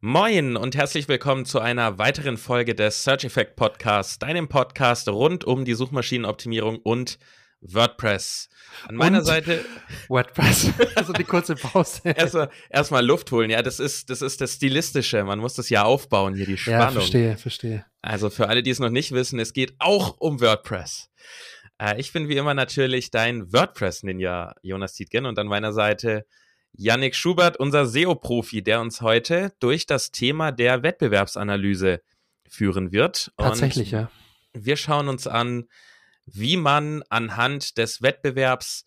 Moin 0.00 0.56
und 0.56 0.76
herzlich 0.76 1.08
willkommen 1.08 1.44
zu 1.44 1.58
einer 1.58 1.98
weiteren 1.98 2.36
Folge 2.36 2.76
des 2.76 3.02
Search 3.02 3.24
Effect 3.24 3.56
Podcasts, 3.56 4.20
deinem 4.20 4.46
Podcast 4.46 5.08
rund 5.08 5.42
um 5.44 5.64
die 5.64 5.74
Suchmaschinenoptimierung 5.74 6.76
und 6.76 7.18
WordPress. 7.62 8.48
An 8.86 8.94
meiner 8.94 9.18
Und 9.18 9.24
Seite 9.24 9.64
WordPress. 10.08 10.70
Also 10.94 11.12
die 11.12 11.24
kurze 11.24 11.56
Pause. 11.56 12.02
erstmal 12.04 12.48
erstmal 12.70 13.04
Luft 13.04 13.32
holen. 13.32 13.50
Ja, 13.50 13.60
das 13.60 13.80
ist 13.80 14.08
das 14.08 14.22
ist 14.22 14.40
das 14.40 14.54
stilistische. 14.54 15.24
Man 15.24 15.40
muss 15.40 15.54
das 15.54 15.68
ja 15.68 15.82
aufbauen 15.82 16.36
hier 16.36 16.46
die 16.46 16.58
Spannung. 16.58 16.80
ja, 16.80 16.90
verstehe, 16.92 17.36
verstehe. 17.36 17.84
Also 18.00 18.30
für 18.30 18.48
alle, 18.48 18.62
die 18.62 18.70
es 18.70 18.78
noch 18.78 18.90
nicht 18.90 19.10
wissen, 19.10 19.40
es 19.40 19.52
geht 19.52 19.74
auch 19.80 20.16
um 20.20 20.40
WordPress. 20.40 21.10
Äh, 21.78 21.98
ich 21.98 22.12
bin 22.12 22.28
wie 22.28 22.36
immer 22.36 22.54
natürlich 22.54 23.10
dein 23.10 23.52
WordPress-Ninja 23.52 24.54
Jonas 24.62 24.94
Tietgen 24.94 25.26
und 25.26 25.40
an 25.40 25.48
meiner 25.48 25.72
Seite 25.72 26.24
Yannick 26.72 27.14
Schubert, 27.14 27.56
unser 27.56 27.86
SEO-Profi, 27.86 28.62
der 28.62 28.80
uns 28.80 29.00
heute 29.00 29.52
durch 29.60 29.86
das 29.86 30.10
Thema 30.10 30.52
der 30.52 30.82
Wettbewerbsanalyse 30.82 32.00
führen 32.48 32.92
wird. 32.92 33.32
Tatsächlich, 33.36 33.94
und 33.94 34.00
ja. 34.00 34.10
Wir 34.52 34.76
schauen 34.76 35.08
uns 35.08 35.26
an, 35.26 35.68
wie 36.24 36.56
man 36.56 37.02
anhand 37.08 37.78
des 37.78 38.02
Wettbewerbs 38.02 38.84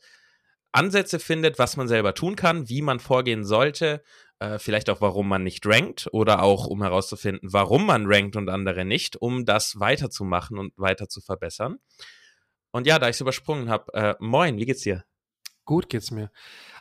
Ansätze 0.71 1.19
findet, 1.19 1.59
was 1.59 1.75
man 1.77 1.87
selber 1.87 2.13
tun 2.13 2.35
kann, 2.35 2.69
wie 2.69 2.81
man 2.81 2.99
vorgehen 2.99 3.43
sollte, 3.43 4.03
äh, 4.39 4.57
vielleicht 4.57 4.89
auch 4.89 5.01
warum 5.01 5.27
man 5.27 5.43
nicht 5.43 5.65
rankt 5.65 6.07
oder 6.11 6.41
auch 6.43 6.65
um 6.67 6.81
herauszufinden, 6.81 7.51
warum 7.51 7.85
man 7.85 8.05
rankt 8.05 8.35
und 8.35 8.49
andere 8.49 8.85
nicht, 8.85 9.17
um 9.17 9.45
das 9.45 9.79
weiterzumachen 9.79 10.57
und 10.57 10.73
weiter 10.77 11.09
zu 11.09 11.21
verbessern. 11.21 11.77
Und 12.71 12.87
ja, 12.87 12.99
da 12.99 13.09
ich 13.09 13.15
es 13.15 13.21
übersprungen 13.21 13.69
habe, 13.69 13.93
äh, 13.93 14.15
moin, 14.19 14.57
wie 14.57 14.65
geht's 14.65 14.81
dir? 14.81 15.03
Gut 15.71 15.87
geht's 15.87 16.11
mir. 16.11 16.29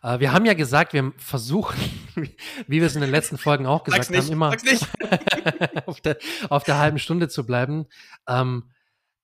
Äh, 0.03 0.19
wir 0.19 0.33
haben 0.33 0.45
ja 0.47 0.55
gesagt, 0.55 0.95
wir 0.95 1.12
versuchen, 1.17 1.79
wie 2.67 2.81
wir 2.81 2.87
es 2.89 2.97
in 2.97 3.03
den 3.03 3.12
letzten 3.12 3.39
Folgen 3.39 3.65
auch 3.65 3.85
gesagt 3.85 4.11
nicht, 4.11 4.25
haben, 4.25 4.33
immer 4.33 4.48
auf, 5.87 6.01
der, 6.01 6.19
auf 6.48 6.65
der 6.65 6.79
halben 6.79 6.98
Stunde 6.98 7.29
zu 7.29 7.47
bleiben. 7.47 7.87
Ähm, 8.29 8.64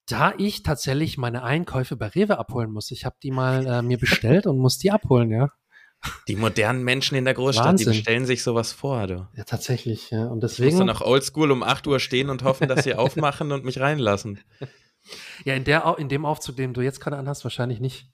da 0.06 0.34
ich 0.38 0.62
tatsächlich 0.62 1.18
meine 1.18 1.42
Einkäufe 1.42 1.96
bei 1.96 2.06
Rewe 2.06 2.38
abholen 2.38 2.70
muss. 2.70 2.92
Ich 2.92 3.04
habe 3.04 3.16
die 3.20 3.32
mal 3.32 3.66
äh, 3.66 3.82
mir 3.82 3.98
bestellt 3.98 4.46
und 4.46 4.58
muss 4.58 4.78
die 4.78 4.92
abholen, 4.92 5.32
ja. 5.32 5.50
Die 6.28 6.36
modernen 6.36 6.84
Menschen 6.84 7.16
in 7.16 7.24
der 7.24 7.34
Großstadt, 7.34 7.66
Wahnsinn. 7.66 7.90
die 7.90 7.98
bestellen 7.98 8.24
sich 8.24 8.44
sowas 8.44 8.70
vor, 8.70 9.08
du. 9.08 9.26
Ja, 9.34 9.42
tatsächlich, 9.42 10.12
ja. 10.12 10.26
Und 10.26 10.38
Ich 10.38 10.42
muss 10.42 10.56
deswegen. 10.58 10.78
dann 10.78 10.90
auch 10.90 11.00
oldschool 11.00 11.50
um 11.50 11.64
8 11.64 11.88
Uhr 11.88 11.98
stehen 11.98 12.30
und 12.30 12.44
hoffen, 12.44 12.68
dass 12.68 12.84
sie 12.84 12.94
aufmachen 12.94 13.50
und 13.50 13.64
mich 13.64 13.80
reinlassen. 13.80 14.38
Ja, 15.44 15.54
in, 15.54 15.62
der, 15.62 15.94
in 15.98 16.08
dem 16.08 16.24
Aufzug, 16.24 16.56
den 16.56 16.74
du 16.74 16.80
jetzt 16.80 16.98
gerade 17.00 17.16
anhast, 17.16 17.44
wahrscheinlich 17.44 17.78
nicht. 17.78 18.08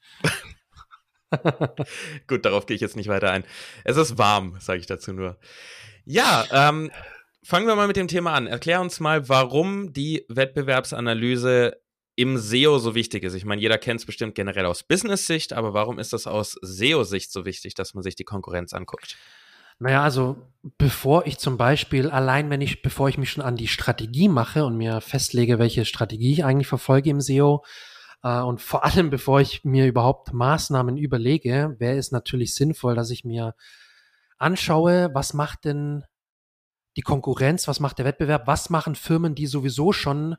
Gut, 2.27 2.45
darauf 2.45 2.67
gehe 2.67 2.75
ich 2.75 2.81
jetzt 2.81 2.97
nicht 2.97 3.09
weiter 3.09 3.31
ein. 3.31 3.45
Es 3.85 3.97
ist 3.97 4.19
warm, 4.19 4.57
sage 4.61 4.81
ich 4.81 4.87
dazu 4.87 5.13
nur. 5.13 5.39
Ja, 6.05 6.45
ähm, 6.53 6.91
fangen 7.43 7.67
wir 7.67 7.77
mal 7.77 7.87
mit 7.87 7.97
dem 7.97 8.09
Thema 8.09 8.35
an. 8.35 8.47
Erklär 8.47 8.81
uns 8.81 9.01
mal, 9.01 9.29
warum 9.29 9.93
die 9.93 10.25
Wettbewerbsanalyse 10.29 11.77
im 12.15 12.37
SEO 12.37 12.79
so 12.79 12.95
wichtig 12.95 13.25
ist. 13.25 13.35
Ich 13.35 13.45
meine, 13.45 13.63
jeder 13.63 13.79
kennt 13.79 14.01
es 14.01 14.07
bestimmt 14.07 14.35
generell 14.35 14.67
aus 14.67 14.83
Business-Sicht, 14.83 15.53
aber 15.53 15.73
warum 15.73 15.99
ist 15.99 16.13
das 16.13 16.27
aus 16.27 16.59
SEO-Sicht 16.61 17.33
so 17.33 17.45
wichtig, 17.45 17.75
dass 17.75 17.95
man 17.95 18.03
sich 18.03 18.17
die 18.17 18.25
Konkurrenz 18.25 18.75
anguckt? 18.75 19.17
Naja, 19.79 20.03
also 20.03 20.37
bevor 20.79 21.27
ich 21.27 21.39
zum 21.39 21.57
Beispiel, 21.57 22.11
allein 22.11 22.51
wenn 22.51 22.61
ich, 22.61 22.83
bevor 22.83 23.09
ich 23.09 23.19
mich 23.19 23.31
schon 23.31 23.43
an 23.43 23.57
die 23.57 23.67
Strategie 23.67 24.29
mache 24.29 24.65
und 24.65 24.77
mir 24.77 25.01
festlege, 25.01 25.59
welche 25.59 25.85
Strategie 25.85 26.33
ich 26.33 26.45
eigentlich 26.45 26.69
verfolge 26.69 27.11
im 27.11 27.21
SEO, 27.21 27.65
und 28.29 28.61
vor 28.61 28.85
allem 28.85 29.11
bevor 29.11 29.41
ich 29.41 29.65
mir 29.65 29.87
überhaupt 29.87 30.33
Maßnahmen 30.33 30.97
überlege, 30.97 31.77
wäre 31.79 31.97
es 31.97 32.13
natürlich 32.13 32.55
sinnvoll, 32.55 32.95
dass 32.95 33.11
ich 33.11 33.25
mir 33.25 33.55
anschaue, 34.39 35.11
was 35.13 35.35
macht 35.35 35.65
denn 35.65 36.05
die 36.97 37.03
Konkurrenz, 37.03 37.69
was 37.69 37.81
macht 37.81 37.99
der 37.99 38.05
Wettbewerb, 38.05 38.47
was 38.47 38.71
machen 38.71 38.95
Firmen, 38.95 39.35
die 39.35 39.47
sowieso 39.47 39.93
schon 39.93 40.37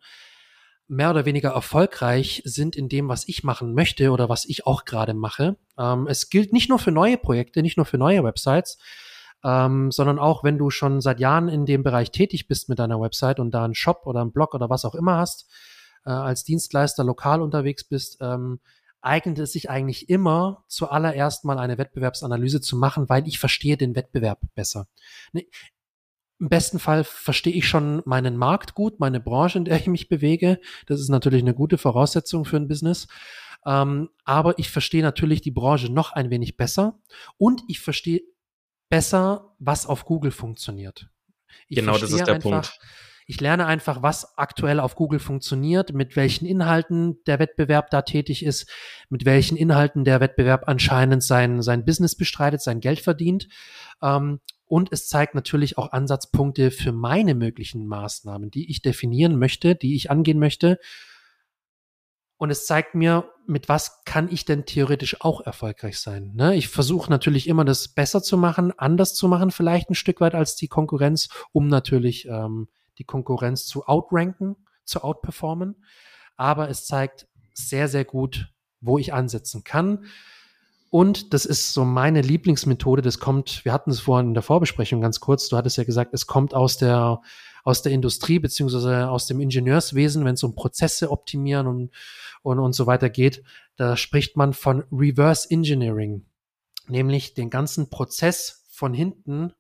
mehr 0.88 1.10
oder 1.10 1.26
weniger 1.26 1.52
erfolgreich 1.52 2.42
sind 2.46 2.76
in 2.76 2.90
dem, 2.90 3.08
was 3.10 3.28
ich 3.28 3.44
machen 3.44 3.74
möchte 3.74 4.12
oder 4.12 4.30
was 4.30 4.46
ich 4.46 4.68
auch 4.68 4.86
gerade 4.86 5.14
mache. 5.14 5.58
Ähm, 5.78 6.08
es 6.08 6.30
gilt 6.30 6.54
nicht 6.54 6.70
nur 6.70 6.80
für 6.80 6.92
neue 6.92 7.18
Projekte, 7.18 7.62
nicht 7.62 7.78
nur 7.78 7.86
für 7.86 7.98
neue 7.98 8.24
Websites, 8.24 8.78
ähm, 9.44 9.92
sondern 9.92 10.20
auch, 10.20 10.44
wenn 10.44 10.58
du 10.58 10.70
schon 10.70 11.02
seit 11.02 11.20
Jahren 11.20 11.50
in 11.50 11.66
dem 11.66 11.84
Bereich 11.84 12.12
tätig 12.12 12.48
bist 12.48 12.70
mit 12.70 12.80
deiner 12.80 13.00
Website 13.00 13.40
und 13.40 13.52
da 13.52 13.64
einen 13.64 13.76
Shop 13.76 14.04
oder 14.06 14.22
einen 14.22 14.32
Blog 14.32 14.54
oder 14.54 14.70
was 14.70 14.86
auch 14.86 14.96
immer 14.96 15.18
hast, 15.18 15.50
äh, 16.06 16.12
als 16.12 16.44
Dienstleister 16.44 17.04
lokal 17.04 17.42
unterwegs 17.42 17.84
bist, 17.84 18.18
ähm, 18.22 18.60
eignet 19.02 19.40
es 19.40 19.52
sich 19.52 19.70
eigentlich 19.70 20.10
immer 20.10 20.64
zuallererst 20.68 21.46
mal 21.46 21.60
eine 21.60 21.78
Wettbewerbsanalyse 21.78 22.62
zu 22.62 22.78
machen, 22.78 23.10
weil 23.10 23.28
ich 23.28 23.38
verstehe 23.38 23.78
den 23.78 23.96
Wettbewerb 23.96 24.40
besser. 24.56 24.88
Ne, 25.34 25.46
Im 26.40 26.50
besten 26.50 26.80
Fall 26.80 27.04
verstehe 27.04 27.54
ich 27.54 27.68
schon 27.68 28.02
meinen 28.06 28.38
Markt 28.38 28.76
gut, 28.76 29.00
meine 29.00 29.20
Branche, 29.20 29.58
in 29.58 29.66
der 29.66 29.78
ich 29.78 29.88
mich 29.88 30.08
bewege. 30.08 30.60
Das 30.88 31.00
ist 31.00 31.10
natürlich 31.10 31.42
eine 31.42 31.54
gute 31.54 31.78
Voraussetzung 31.78 32.46
für 32.46 32.58
ein 32.58 32.68
Business. 32.68 33.08
Ähm, 33.66 34.10
aber 34.26 34.58
ich 34.60 34.70
verstehe 34.70 35.04
natürlich 35.04 35.42
die 35.42 35.52
Branche 35.52 35.92
noch 35.92 36.12
ein 36.14 36.30
wenig 36.30 36.58
besser 36.58 37.00
und 37.38 37.62
ich 37.68 37.80
verstehe 37.80 38.22
besser, 38.90 39.56
was 39.60 39.86
auf 39.86 40.06
Google 40.06 40.32
funktioniert. 40.32 41.10
Ich 41.68 41.78
Genau, 41.78 41.98
das 41.98 42.12
ist 42.12 42.26
der 42.26 42.36
einfach, 42.36 42.50
Punkt. 42.50 42.80
Ich 43.28 43.40
lerne 43.40 43.66
einfach, 43.66 44.02
was 44.02 44.38
aktuell 44.38 44.80
auf 44.80 44.96
Google 44.96 45.20
funktioniert, 45.20 45.94
mit 45.94 46.16
welchen 46.16 46.46
Inhalten 46.46 47.24
der 47.26 47.40
Wettbewerb 47.40 47.90
da 47.90 48.02
tätig 48.02 48.46
ist, 48.46 48.70
mit 49.10 49.26
welchen 49.26 49.58
Inhalten 49.58 50.04
der 50.04 50.20
Wettbewerb 50.20 50.64
anscheinend 50.68 51.24
sein, 51.24 51.62
sein 51.62 51.86
Business 51.86 52.16
bestreitet, 52.16 52.62
sein 52.62 52.80
Geld 52.80 53.00
verdient. 53.00 53.48
Ähm, 54.02 54.40
und 54.66 54.92
es 54.92 55.08
zeigt 55.08 55.36
natürlich 55.36 55.78
auch 55.78 55.92
Ansatzpunkte 55.92 56.72
für 56.72 56.92
meine 56.92 57.36
möglichen 57.36 57.86
Maßnahmen, 57.86 58.50
die 58.50 58.70
ich 58.70 58.82
definieren 58.82 59.38
möchte, 59.38 59.76
die 59.76 59.96
ich 59.96 60.10
angehen 60.10 60.40
möchte. 60.40 60.80
Und 62.38 62.50
es 62.50 62.66
zeigt 62.66 62.96
mir, 62.96 63.30
mit 63.46 63.70
was 63.70 64.04
kann 64.04 64.30
ich 64.32 64.46
denn 64.46 64.66
theoretisch 64.66 65.22
auch 65.22 65.42
erfolgreich 65.42 66.00
sein. 66.00 66.32
Ne? 66.34 66.56
Ich 66.56 66.68
versuche 66.68 67.10
natürlich 67.10 67.48
immer, 67.48 67.64
das 67.64 67.88
besser 67.90 68.24
zu 68.24 68.38
machen, 68.38 68.74
anders 68.78 69.14
zu 69.14 69.28
machen, 69.28 69.52
vielleicht 69.52 69.90
ein 69.90 69.96
Stück 69.96 70.20
weit 70.20 70.36
als 70.36 70.56
die 70.56 70.68
Konkurrenz, 70.68 71.30
um 71.52 71.68
natürlich 71.68 72.26
ähm, 72.28 72.68
die 72.98 73.04
Konkurrenz 73.04 73.66
zu 73.66 73.86
outranken, 73.88 74.56
zu 74.86 75.04
outperformen. 75.04 75.84
Aber 76.36 76.70
es 76.70 76.86
zeigt 76.86 77.28
sehr, 77.54 77.88
sehr 77.88 78.06
gut, 78.06 78.54
wo 78.82 78.98
ich 78.98 79.14
ansetzen 79.14 79.64
kann. 79.64 80.06
Und 80.90 81.34
das 81.34 81.46
ist 81.46 81.74
so 81.74 81.86
meine 81.86 82.22
Lieblingsmethode. 82.22 83.02
Das 83.02 83.20
kommt, 83.20 83.66
wir 83.66 83.74
hatten 83.74 83.90
es 83.90 84.02
vorhin 84.02 84.28
in 84.28 84.34
der 84.36 84.44
Vorbesprechung 84.44 85.02
ganz 85.02 85.20
kurz. 85.20 85.50
Du 85.50 85.58
hattest 85.58 85.78
ja 85.78 85.84
gesagt, 85.84 86.14
es 86.14 86.28
kommt 86.28 86.54
aus 86.54 86.78
der, 86.78 87.22
aus 87.64 87.82
der 87.82 87.94
Industrie 87.94 88.38
beziehungsweise 88.38 89.10
aus 89.10 89.26
dem 89.26 89.40
Ingenieurswesen, 89.40 90.24
wenn 90.24 90.36
es 90.36 90.44
um 90.44 90.54
Prozesse 90.54 91.10
optimieren 91.10 91.66
und, 91.66 91.92
und, 92.44 92.60
und 92.60 92.74
so 92.74 92.86
weiter 92.86 93.10
geht. 93.10 93.44
Da 93.76 93.98
spricht 93.98 94.38
man 94.38 94.54
von 94.54 94.84
Reverse 94.92 95.50
Engineering, 95.50 96.26
nämlich 96.88 97.34
den 97.34 97.50
ganzen 97.50 97.90
Prozess 97.90 98.64
von 98.70 98.94
hinten, 98.94 99.54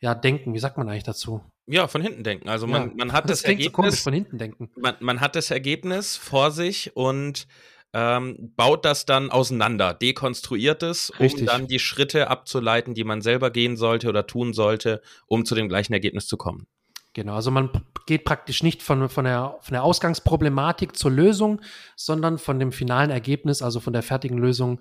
ja, 0.00 0.14
denken. 0.14 0.54
Wie 0.54 0.60
sagt 0.60 0.78
man 0.78 0.88
eigentlich 0.88 1.02
dazu? 1.02 1.40
Ja, 1.68 1.86
von 1.86 2.00
hinten 2.00 2.24
denken. 2.24 2.48
Also 2.48 2.66
man, 2.66 2.88
Ja, 2.88 2.94
man 2.96 3.12
hat 3.12 3.28
das, 3.28 3.42
klingt 3.42 3.62
so 3.62 3.70
komisch, 3.70 3.88
Ergebnis, 3.88 4.02
von 4.02 4.12
hinten 4.14 4.38
denken. 4.38 4.70
man, 4.76 4.96
man 5.00 5.20
hat 5.20 5.36
das 5.36 5.50
Ergebnis 5.50 6.16
vor 6.16 6.50
sich 6.50 6.96
und 6.96 7.46
ähm, 7.92 8.52
baut 8.56 8.84
das 8.84 9.06
dann 9.06 9.30
auseinander, 9.30 9.94
dekonstruiert 9.94 10.82
es, 10.82 11.10
um 11.10 11.18
Richtig. 11.20 11.46
dann 11.46 11.66
die 11.66 11.78
Schritte 11.78 12.28
abzuleiten, 12.28 12.94
die 12.94 13.04
man 13.04 13.22
selber 13.22 13.50
gehen 13.50 13.76
sollte 13.76 14.08
oder 14.08 14.26
tun 14.26 14.52
sollte, 14.52 15.00
um 15.26 15.44
zu 15.44 15.54
dem 15.54 15.68
gleichen 15.68 15.92
Ergebnis 15.92 16.26
zu 16.26 16.36
kommen. 16.36 16.66
Genau, 17.14 17.34
also 17.34 17.50
man 17.50 17.70
geht 18.06 18.24
praktisch 18.24 18.62
nicht 18.62 18.82
von, 18.82 19.08
von, 19.08 19.24
der, 19.24 19.56
von 19.60 19.72
der 19.72 19.82
Ausgangsproblematik 19.82 20.96
zur 20.96 21.10
Lösung, 21.10 21.60
sondern 21.96 22.38
von 22.38 22.58
dem 22.60 22.72
finalen 22.72 23.10
Ergebnis, 23.10 23.62
also 23.62 23.80
von 23.80 23.92
der 23.92 24.02
fertigen 24.02 24.38
Lösung, 24.38 24.80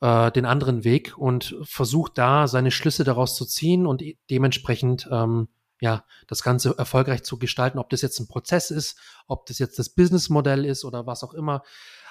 äh, 0.00 0.30
den 0.30 0.46
anderen 0.46 0.84
Weg 0.84 1.18
und 1.18 1.56
versucht 1.62 2.16
da 2.16 2.46
seine 2.46 2.70
Schlüsse 2.70 3.04
daraus 3.04 3.34
zu 3.34 3.44
ziehen 3.44 3.86
und 3.86 4.02
dementsprechend 4.30 5.08
ähm, 5.10 5.48
ja 5.80 6.04
das 6.26 6.42
Ganze 6.42 6.76
erfolgreich 6.76 7.22
zu 7.22 7.38
gestalten, 7.38 7.78
ob 7.78 7.90
das 7.90 8.02
jetzt 8.02 8.20
ein 8.20 8.28
Prozess 8.28 8.70
ist, 8.70 8.98
ob 9.26 9.46
das 9.46 9.58
jetzt 9.58 9.78
das 9.78 9.88
Businessmodell 9.88 10.64
ist 10.64 10.84
oder 10.84 11.06
was 11.06 11.24
auch 11.24 11.34
immer. 11.34 11.62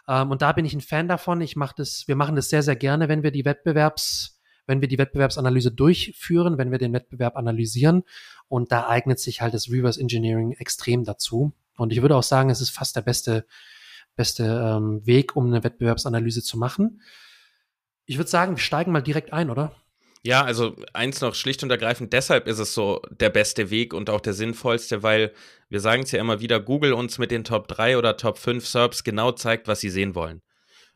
Ähm, 0.08 0.32
und 0.32 0.42
da 0.42 0.52
bin 0.52 0.66
ich 0.66 0.74
ein 0.74 0.82
Fan 0.82 1.08
davon. 1.08 1.40
Ich 1.42 1.56
mache 1.56 1.76
das, 1.78 2.08
wir 2.08 2.16
machen 2.16 2.36
das 2.36 2.50
sehr, 2.50 2.64
sehr 2.64 2.76
gerne, 2.76 3.08
wenn 3.08 3.24
wir 3.24 3.32
die 3.32 3.46
Wettbewerbs, 3.46 4.42
wenn 4.66 4.82
wir 4.82 4.88
die 4.88 4.98
Wettbewerbsanalyse 4.98 5.72
durchführen, 5.72 6.58
wenn 6.58 6.72
wir 6.72 6.80
den 6.80 6.94
Wettbewerb 6.94 7.38
analysieren. 7.38 8.04
Und 8.48 8.72
da 8.72 8.88
eignet 8.88 9.20
sich 9.20 9.42
halt 9.42 9.54
das 9.54 9.70
Reverse 9.70 10.00
Engineering 10.00 10.54
extrem 10.54 11.04
dazu. 11.04 11.54
Und 11.78 11.94
ich 11.94 12.02
würde 12.02 12.16
auch 12.16 12.24
sagen, 12.24 12.50
es 12.50 12.62
ist 12.62 12.72
fast 12.72 12.96
der 12.96 13.02
beste, 13.02 13.46
beste 14.16 14.44
ähm, 14.44 15.06
Weg, 15.06 15.36
um 15.36 15.46
eine 15.48 15.64
Wettbewerbsanalyse 15.64 16.44
zu 16.44 16.58
machen. 16.58 17.02
Ich 18.06 18.18
würde 18.18 18.30
sagen, 18.30 18.56
wir 18.56 18.62
steigen 18.62 18.92
mal 18.92 19.02
direkt 19.02 19.32
ein, 19.32 19.50
oder? 19.50 19.76
Ja, 20.22 20.44
also 20.44 20.76
eins 20.94 21.22
noch 21.22 21.34
schlicht 21.34 21.64
und 21.64 21.70
ergreifend, 21.70 22.12
deshalb 22.12 22.48
ist 22.48 22.60
es 22.60 22.74
so 22.74 23.02
der 23.10 23.30
beste 23.30 23.70
Weg 23.70 23.94
und 23.94 24.10
auch 24.10 24.20
der 24.20 24.34
sinnvollste, 24.34 25.02
weil 25.02 25.34
wir 25.70 25.80
sagen 25.80 26.04
es 26.04 26.12
ja 26.12 26.20
immer 26.20 26.42
wieder, 26.42 26.60
Google 26.60 26.92
uns 26.92 27.20
mit 27.20 27.32
den 27.32 27.46
Top 27.46 27.70
3 27.70 27.98
oder 27.98 28.18
Top 28.18 28.38
5 28.38 28.68
SERPs 28.68 29.06
genau 29.06 29.32
zeigt, 29.32 29.70
was 29.70 29.80
sie 29.80 29.90
sehen 29.90 30.16
wollen. 30.16 30.42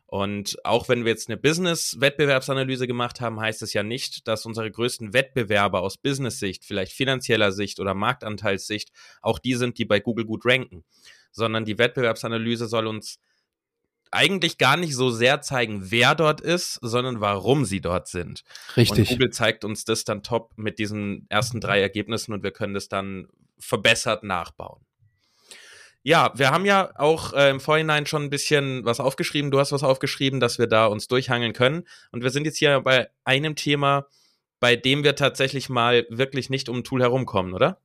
Und 0.06 0.58
auch 0.64 0.88
wenn 0.88 1.04
wir 1.04 1.10
jetzt 1.10 1.28
eine 1.28 1.38
Business-Wettbewerbsanalyse 1.38 2.86
gemacht 2.86 3.22
haben, 3.22 3.40
heißt 3.40 3.62
es 3.62 3.72
ja 3.72 3.82
nicht, 3.82 4.28
dass 4.28 4.44
unsere 4.44 4.70
größten 4.70 5.14
Wettbewerber 5.14 5.80
aus 5.80 5.96
Business-Sicht, 5.96 6.64
vielleicht 6.64 6.92
finanzieller 6.92 7.50
Sicht 7.50 7.80
oder 7.80 7.94
Marktanteilssicht, 7.94 8.90
auch 9.22 9.38
die 9.38 9.54
sind, 9.54 9.78
die 9.78 9.86
bei 9.86 10.00
Google 10.00 10.26
gut 10.26 10.44
ranken, 10.44 10.84
sondern 11.32 11.64
die 11.64 11.78
Wettbewerbsanalyse 11.78 12.68
soll 12.68 12.86
uns 12.86 13.18
eigentlich 14.10 14.58
gar 14.58 14.76
nicht 14.76 14.94
so 14.94 15.10
sehr 15.10 15.40
zeigen, 15.40 15.90
wer 15.90 16.14
dort 16.14 16.40
ist, 16.40 16.78
sondern 16.82 17.20
warum 17.20 17.64
sie 17.64 17.80
dort 17.80 18.08
sind. 18.08 18.44
Richtig. 18.76 19.10
Und 19.10 19.16
Google 19.16 19.30
zeigt 19.30 19.64
uns 19.64 19.84
das 19.84 20.04
dann 20.04 20.22
top 20.22 20.52
mit 20.56 20.78
diesen 20.78 21.26
ersten 21.28 21.60
drei 21.60 21.80
Ergebnissen 21.80 22.32
und 22.32 22.42
wir 22.42 22.52
können 22.52 22.74
das 22.74 22.88
dann 22.88 23.28
verbessert 23.58 24.22
nachbauen. 24.22 24.84
Ja, 26.06 26.32
wir 26.34 26.50
haben 26.50 26.66
ja 26.66 26.92
auch 26.96 27.32
äh, 27.32 27.48
im 27.48 27.60
Vorhinein 27.60 28.04
schon 28.04 28.24
ein 28.24 28.30
bisschen 28.30 28.84
was 28.84 29.00
aufgeschrieben. 29.00 29.50
Du 29.50 29.58
hast 29.58 29.72
was 29.72 29.82
aufgeschrieben, 29.82 30.38
dass 30.38 30.58
wir 30.58 30.66
da 30.66 30.84
uns 30.84 31.08
durchhangeln 31.08 31.54
können. 31.54 31.84
Und 32.12 32.22
wir 32.22 32.28
sind 32.28 32.44
jetzt 32.44 32.58
hier 32.58 32.78
bei 32.80 33.08
einem 33.24 33.56
Thema, 33.56 34.06
bei 34.60 34.76
dem 34.76 35.02
wir 35.02 35.16
tatsächlich 35.16 35.70
mal 35.70 36.06
wirklich 36.10 36.50
nicht 36.50 36.68
um 36.68 36.76
ein 36.78 36.84
Tool 36.84 37.00
herumkommen, 37.00 37.54
oder? 37.54 37.80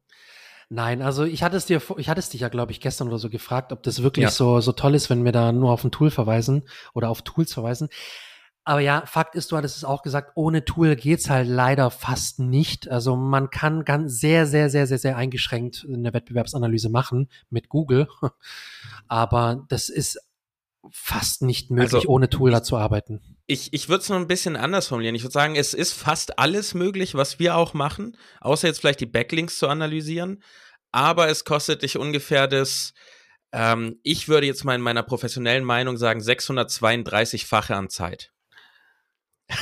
Nein, 0.71 1.01
also 1.01 1.23
ich 1.23 1.41
hatte 1.41 1.57
es 1.57 1.65
dir, 1.65 1.81
ich 1.97 2.09
hatte 2.09 2.19
es 2.19 2.29
dich 2.29 2.41
ja, 2.41 2.49
glaube 2.49 2.71
ich, 2.71 2.79
gestern 2.79 3.07
oder 3.07 3.17
so 3.17 3.29
gefragt, 3.29 3.71
ob 3.73 3.81
das 3.81 4.03
wirklich 4.03 4.23
ja. 4.23 4.29
so, 4.29 4.61
so 4.61 4.71
toll 4.71 4.93
ist, 4.93 5.09
wenn 5.09 5.25
wir 5.25 5.31
da 5.31 5.51
nur 5.51 5.71
auf 5.71 5.83
ein 5.83 5.91
Tool 5.91 6.11
verweisen 6.11 6.63
oder 6.93 7.09
auf 7.09 7.23
Tools 7.23 7.51
verweisen. 7.53 7.89
Aber 8.65 8.81
ja, 8.81 9.03
Fakt 9.07 9.33
ist, 9.33 9.51
du 9.51 9.57
hattest 9.57 9.77
es 9.77 9.83
auch 9.83 10.03
gesagt, 10.03 10.33
ohne 10.35 10.63
Tool 10.63 10.95
geht's 10.95 11.27
halt 11.27 11.47
leider 11.47 11.89
fast 11.89 12.37
nicht. 12.37 12.87
Also 12.87 13.15
man 13.15 13.49
kann 13.49 13.83
ganz 13.83 14.19
sehr, 14.19 14.45
sehr, 14.45 14.69
sehr, 14.69 14.85
sehr, 14.85 14.99
sehr 14.99 15.17
eingeschränkt 15.17 15.87
eine 15.91 16.13
Wettbewerbsanalyse 16.13 16.89
machen 16.89 17.29
mit 17.49 17.69
Google. 17.69 18.07
Aber 19.07 19.65
das 19.69 19.89
ist 19.89 20.19
fast 20.91 21.41
nicht 21.41 21.71
möglich, 21.71 21.93
also, 21.93 22.07
ohne 22.09 22.29
Tool 22.29 22.51
da 22.51 22.63
zu 22.63 22.77
arbeiten. 22.77 23.37
Ich, 23.47 23.73
ich 23.73 23.89
würde 23.89 24.01
es 24.01 24.09
noch 24.09 24.17
ein 24.17 24.27
bisschen 24.27 24.55
anders 24.55 24.87
formulieren. 24.87 25.15
Ich 25.15 25.23
würde 25.23 25.33
sagen, 25.33 25.55
es 25.55 25.73
ist 25.73 25.93
fast 25.93 26.39
alles 26.39 26.73
möglich, 26.73 27.15
was 27.15 27.39
wir 27.39 27.55
auch 27.55 27.73
machen, 27.73 28.17
außer 28.41 28.67
jetzt 28.67 28.79
vielleicht 28.79 28.99
die 29.01 29.05
Backlinks 29.05 29.57
zu 29.57 29.67
analysieren. 29.67 30.43
Aber 30.91 31.29
es 31.29 31.45
kostet 31.45 31.83
dich 31.83 31.97
ungefähr 31.97 32.47
das, 32.47 32.93
ähm, 33.51 33.99
ich 34.03 34.27
würde 34.27 34.47
jetzt 34.47 34.63
mal 34.63 34.75
in 34.75 34.81
meiner 34.81 35.03
professionellen 35.03 35.63
Meinung 35.63 35.97
sagen, 35.97 36.19
632-fache 36.19 37.75
an 37.75 37.89
Zeit. 37.89 38.31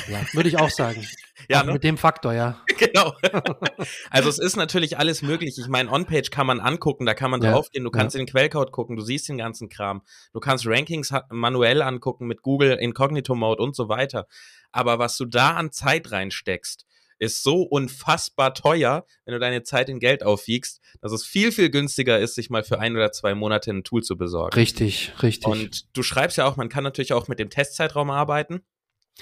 Ja, 0.07 0.21
würde 0.33 0.49
ich 0.49 0.57
auch 0.57 0.69
sagen. 0.69 1.05
ja, 1.49 1.63
ne? 1.63 1.73
mit 1.73 1.83
dem 1.83 1.97
Faktor, 1.97 2.33
ja. 2.33 2.61
genau. 2.77 3.13
also 4.09 4.29
es 4.29 4.37
ist 4.37 4.57
natürlich 4.57 4.97
alles 4.97 5.21
möglich. 5.21 5.57
Ich 5.57 5.67
meine, 5.67 5.91
On-Page 5.91 6.29
kann 6.29 6.47
man 6.47 6.59
angucken, 6.59 7.05
da 7.05 7.13
kann 7.13 7.31
man 7.31 7.41
ja, 7.41 7.51
draufgehen, 7.51 7.83
du 7.83 7.91
kannst 7.91 8.15
ja. 8.15 8.19
in 8.19 8.25
den 8.25 8.31
Quellcode 8.31 8.71
gucken, 8.71 8.95
du 8.95 9.01
siehst 9.01 9.29
den 9.29 9.37
ganzen 9.37 9.69
Kram. 9.69 10.01
Du 10.33 10.39
kannst 10.39 10.65
Rankings 10.67 11.13
manuell 11.29 11.81
angucken 11.81 12.27
mit 12.27 12.41
Google 12.41 12.73
Incognito 12.73 13.35
Mode 13.35 13.61
und 13.61 13.75
so 13.75 13.89
weiter. 13.89 14.27
Aber 14.71 14.99
was 14.99 15.17
du 15.17 15.25
da 15.25 15.51
an 15.51 15.71
Zeit 15.71 16.11
reinsteckst, 16.11 16.85
ist 17.19 17.43
so 17.43 17.61
unfassbar 17.63 18.53
teuer, 18.53 19.05
wenn 19.25 19.33
du 19.33 19.39
deine 19.39 19.63
Zeit 19.63 19.89
in 19.89 19.99
Geld 19.99 20.23
aufwiegst, 20.23 20.81
dass 21.01 21.11
es 21.11 21.25
viel, 21.25 21.51
viel 21.51 21.69
günstiger 21.69 22.19
ist, 22.19 22.35
sich 22.35 22.49
mal 22.49 22.63
für 22.63 22.79
ein 22.79 22.95
oder 22.95 23.11
zwei 23.11 23.33
Monate 23.33 23.71
ein 23.71 23.83
Tool 23.83 24.03
zu 24.03 24.17
besorgen. 24.17 24.53
Richtig, 24.53 25.13
richtig. 25.23 25.47
Und 25.47 25.97
du 25.97 26.03
schreibst 26.03 26.37
ja 26.37 26.45
auch, 26.45 26.57
man 26.57 26.69
kann 26.69 26.83
natürlich 26.83 27.13
auch 27.13 27.27
mit 27.27 27.39
dem 27.39 27.49
Testzeitraum 27.49 28.11
arbeiten. 28.11 28.61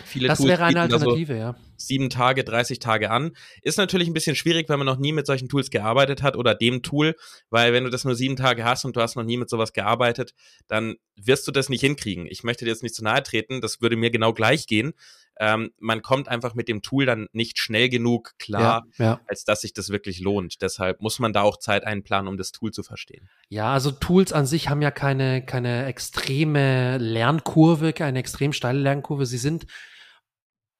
Viele 0.04 0.28
das 0.28 0.40
Tools 0.40 0.50
wäre 0.50 0.66
eine 0.66 0.82
Alternative, 0.82 1.34
also 1.34 1.44
ja. 1.44 1.56
Sieben 1.78 2.10
Tage, 2.10 2.44
30 2.44 2.80
Tage 2.80 3.12
an. 3.12 3.32
Ist 3.62 3.78
natürlich 3.78 4.08
ein 4.08 4.14
bisschen 4.14 4.36
schwierig, 4.36 4.68
wenn 4.68 4.80
man 4.80 4.86
noch 4.86 4.98
nie 4.98 5.14
mit 5.14 5.26
solchen 5.26 5.48
Tools 5.48 5.70
gearbeitet 5.70 6.22
hat 6.22 6.36
oder 6.36 6.54
dem 6.56 6.84
Tool, 6.84 7.16
weil 7.50 7.74
wenn 7.74 7.84
du 7.84 7.90
das 7.90 8.04
nur 8.04 8.16
sieben 8.16 8.36
Tage 8.36 8.64
hast 8.64 8.86
und 8.86 8.96
du 8.96 9.02
hast 9.02 9.16
noch 9.16 9.24
nie 9.24 9.38
mit 9.38 9.50
sowas 9.50 9.74
gearbeitet, 9.74 10.34
dann 10.68 10.96
wirst 11.16 11.48
du 11.48 11.52
das 11.52 11.70
nicht 11.70 11.82
hinkriegen. 11.82 12.28
Ich 12.30 12.44
möchte 12.44 12.66
dir 12.66 12.72
jetzt 12.72 12.84
nicht 12.84 12.96
zu 12.96 13.04
nahe 13.04 13.24
treten, 13.24 13.62
das 13.62 13.82
würde 13.82 13.96
mir 13.96 14.12
genau 14.12 14.34
gleich 14.34 14.68
gehen 14.68 14.94
ähm, 15.38 15.72
man 15.80 16.02
kommt 16.02 16.28
einfach 16.28 16.56
mit 16.56 16.68
dem 16.68 16.82
Tool 16.82 17.06
dann 17.06 17.28
nicht 17.34 17.60
schnell 17.60 17.90
genug 17.90 18.34
klar, 18.40 18.86
ja, 18.98 19.06
ja. 19.06 19.22
als 19.28 19.44
dass 19.44 19.62
sich 19.62 19.74
das 19.74 19.90
wirklich 19.90 20.20
lohnt. 20.20 20.62
Deshalb 20.62 21.02
muss 21.02 21.20
man 21.20 21.34
da 21.34 21.42
auch 21.42 21.58
Zeit 21.58 21.84
einplanen, 21.84 22.28
um 22.28 22.38
das 22.38 22.52
Tool 22.52 22.72
zu 22.72 22.84
verstehen. 22.84 23.30
Ja, 23.50 23.74
also 23.74 23.92
Tools 23.92 24.32
an 24.32 24.46
sich 24.46 24.70
haben 24.70 24.82
ja 24.82 24.92
keine, 24.92 25.46
keine 25.46 25.86
extreme 25.86 26.98
Lernkurve, 26.98 27.94
keine 27.94 28.20
extrem 28.20 28.54
steile 28.54 28.80
Lernkurve. 28.80 29.26
Sie 29.26 29.38
sind 29.38 29.66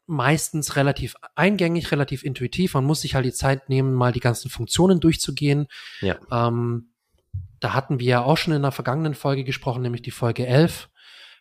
meistens 0.08 0.76
relativ 0.76 1.16
eingängig, 1.36 1.92
relativ 1.92 2.24
intuitiv. 2.24 2.76
Man 2.76 2.86
muss 2.86 3.02
sich 3.02 3.16
halt 3.16 3.26
die 3.26 3.34
Zeit 3.34 3.70
nehmen, 3.70 3.94
mal 3.94 4.12
die 4.12 4.20
ganzen 4.20 4.50
Funktionen 4.50 5.00
durchzugehen. 5.00 5.68
Ja. 6.02 6.18
Ähm, 6.32 6.92
da 7.60 7.74
hatten 7.74 8.00
wir 8.00 8.08
ja 8.08 8.24
auch 8.24 8.38
schon 8.38 8.54
in 8.54 8.62
der 8.62 8.72
vergangenen 8.72 9.16
Folge 9.16 9.44
gesprochen, 9.44 9.82
nämlich 9.82 10.02
die 10.02 10.12
Folge 10.12 10.46
11. 10.46 10.90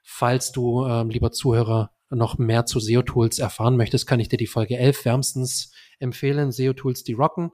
Falls 0.03 0.53
du, 0.53 0.87
ähm, 0.87 1.11
lieber 1.11 1.33
Zuhörer, 1.33 1.94
noch 2.11 2.39
mehr 2.39 2.67
zu 2.67 2.81
SEO-Tools 2.81 3.39
erfahren 3.39 3.77
möchtest, 3.77 4.07
kann 4.07 4.21
ich 4.21 4.29
dir 4.29 4.37
die 4.37 4.47
Folge 4.47 4.77
11 4.77 5.05
wärmstens 5.05 5.73
empfehlen. 5.99 6.53
SEO-Tools, 6.53 7.05
die 7.05 7.15
rocken. 7.15 7.51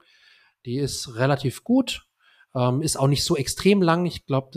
Die 0.66 0.76
ist 0.76 1.16
relativ 1.16 1.64
gut, 1.64 2.06
ähm, 2.54 2.82
ist 2.82 2.98
auch 2.98 3.06
nicht 3.06 3.24
so 3.24 3.36
extrem 3.36 3.80
lang. 3.80 4.04
Ich 4.06 4.26
glaube, 4.26 4.50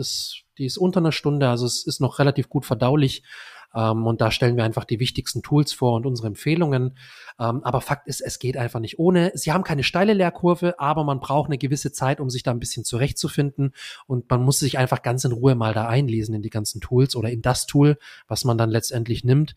die 0.58 0.66
ist 0.66 0.76
unter 0.76 1.00
einer 1.00 1.12
Stunde, 1.12 1.48
also 1.48 1.64
es 1.66 1.86
ist 1.86 2.00
noch 2.00 2.18
relativ 2.18 2.48
gut 2.48 2.66
verdaulich. 2.66 3.24
Ähm, 3.74 4.06
und 4.06 4.20
da 4.20 4.30
stellen 4.30 4.56
wir 4.56 4.64
einfach 4.64 4.84
die 4.84 5.00
wichtigsten 5.00 5.42
Tools 5.42 5.72
vor 5.72 5.94
und 5.94 6.06
unsere 6.06 6.28
Empfehlungen. 6.28 6.96
Ähm, 7.38 7.62
aber 7.64 7.80
Fakt 7.80 8.06
ist, 8.06 8.20
es 8.20 8.38
geht 8.38 8.56
einfach 8.56 8.80
nicht 8.80 8.98
ohne. 8.98 9.32
Sie 9.34 9.52
haben 9.52 9.64
keine 9.64 9.82
steile 9.82 10.12
Lehrkurve, 10.12 10.78
aber 10.78 11.04
man 11.04 11.20
braucht 11.20 11.48
eine 11.48 11.58
gewisse 11.58 11.92
Zeit, 11.92 12.20
um 12.20 12.30
sich 12.30 12.42
da 12.42 12.52
ein 12.52 12.60
bisschen 12.60 12.84
zurechtzufinden. 12.84 13.74
Und 14.06 14.30
man 14.30 14.42
muss 14.42 14.58
sich 14.58 14.78
einfach 14.78 15.02
ganz 15.02 15.24
in 15.24 15.32
Ruhe 15.32 15.54
mal 15.54 15.74
da 15.74 15.88
einlesen 15.88 16.34
in 16.34 16.42
die 16.42 16.50
ganzen 16.50 16.80
Tools 16.80 17.16
oder 17.16 17.30
in 17.30 17.42
das 17.42 17.66
Tool, 17.66 17.98
was 18.28 18.44
man 18.44 18.58
dann 18.58 18.70
letztendlich 18.70 19.24
nimmt. 19.24 19.54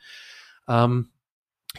Ähm, 0.67 1.09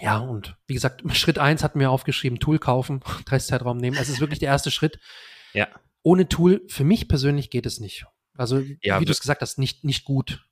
ja, 0.01 0.19
und 0.19 0.57
wie 0.67 0.75
gesagt, 0.75 1.03
Schritt 1.17 1.39
eins 1.39 1.65
hatten 1.65 1.81
wir 1.81 1.91
aufgeschrieben, 1.91 2.39
Tool 2.39 2.59
kaufen, 2.59 3.01
Testzeitraum 3.27 3.79
nehmen. 3.79 3.97
Es 4.01 4.09
ist 4.09 4.21
wirklich 4.21 4.39
der 4.39 4.49
erste 4.49 4.71
Schritt. 4.71 4.99
Ja. 5.53 5.69
Ohne 6.03 6.29
Tool, 6.29 6.63
für 6.69 6.85
mich 6.85 7.09
persönlich 7.09 7.51
geht 7.51 7.67
es 7.67 7.81
nicht. 7.81 8.07
Also, 8.37 8.63
ja, 8.83 9.01
wie 9.01 9.05
du 9.05 9.11
es 9.11 9.21
gesagt 9.21 9.43
hast, 9.43 9.59
nicht, 9.59 9.83
nicht 9.83 10.05
gut. 10.05 10.47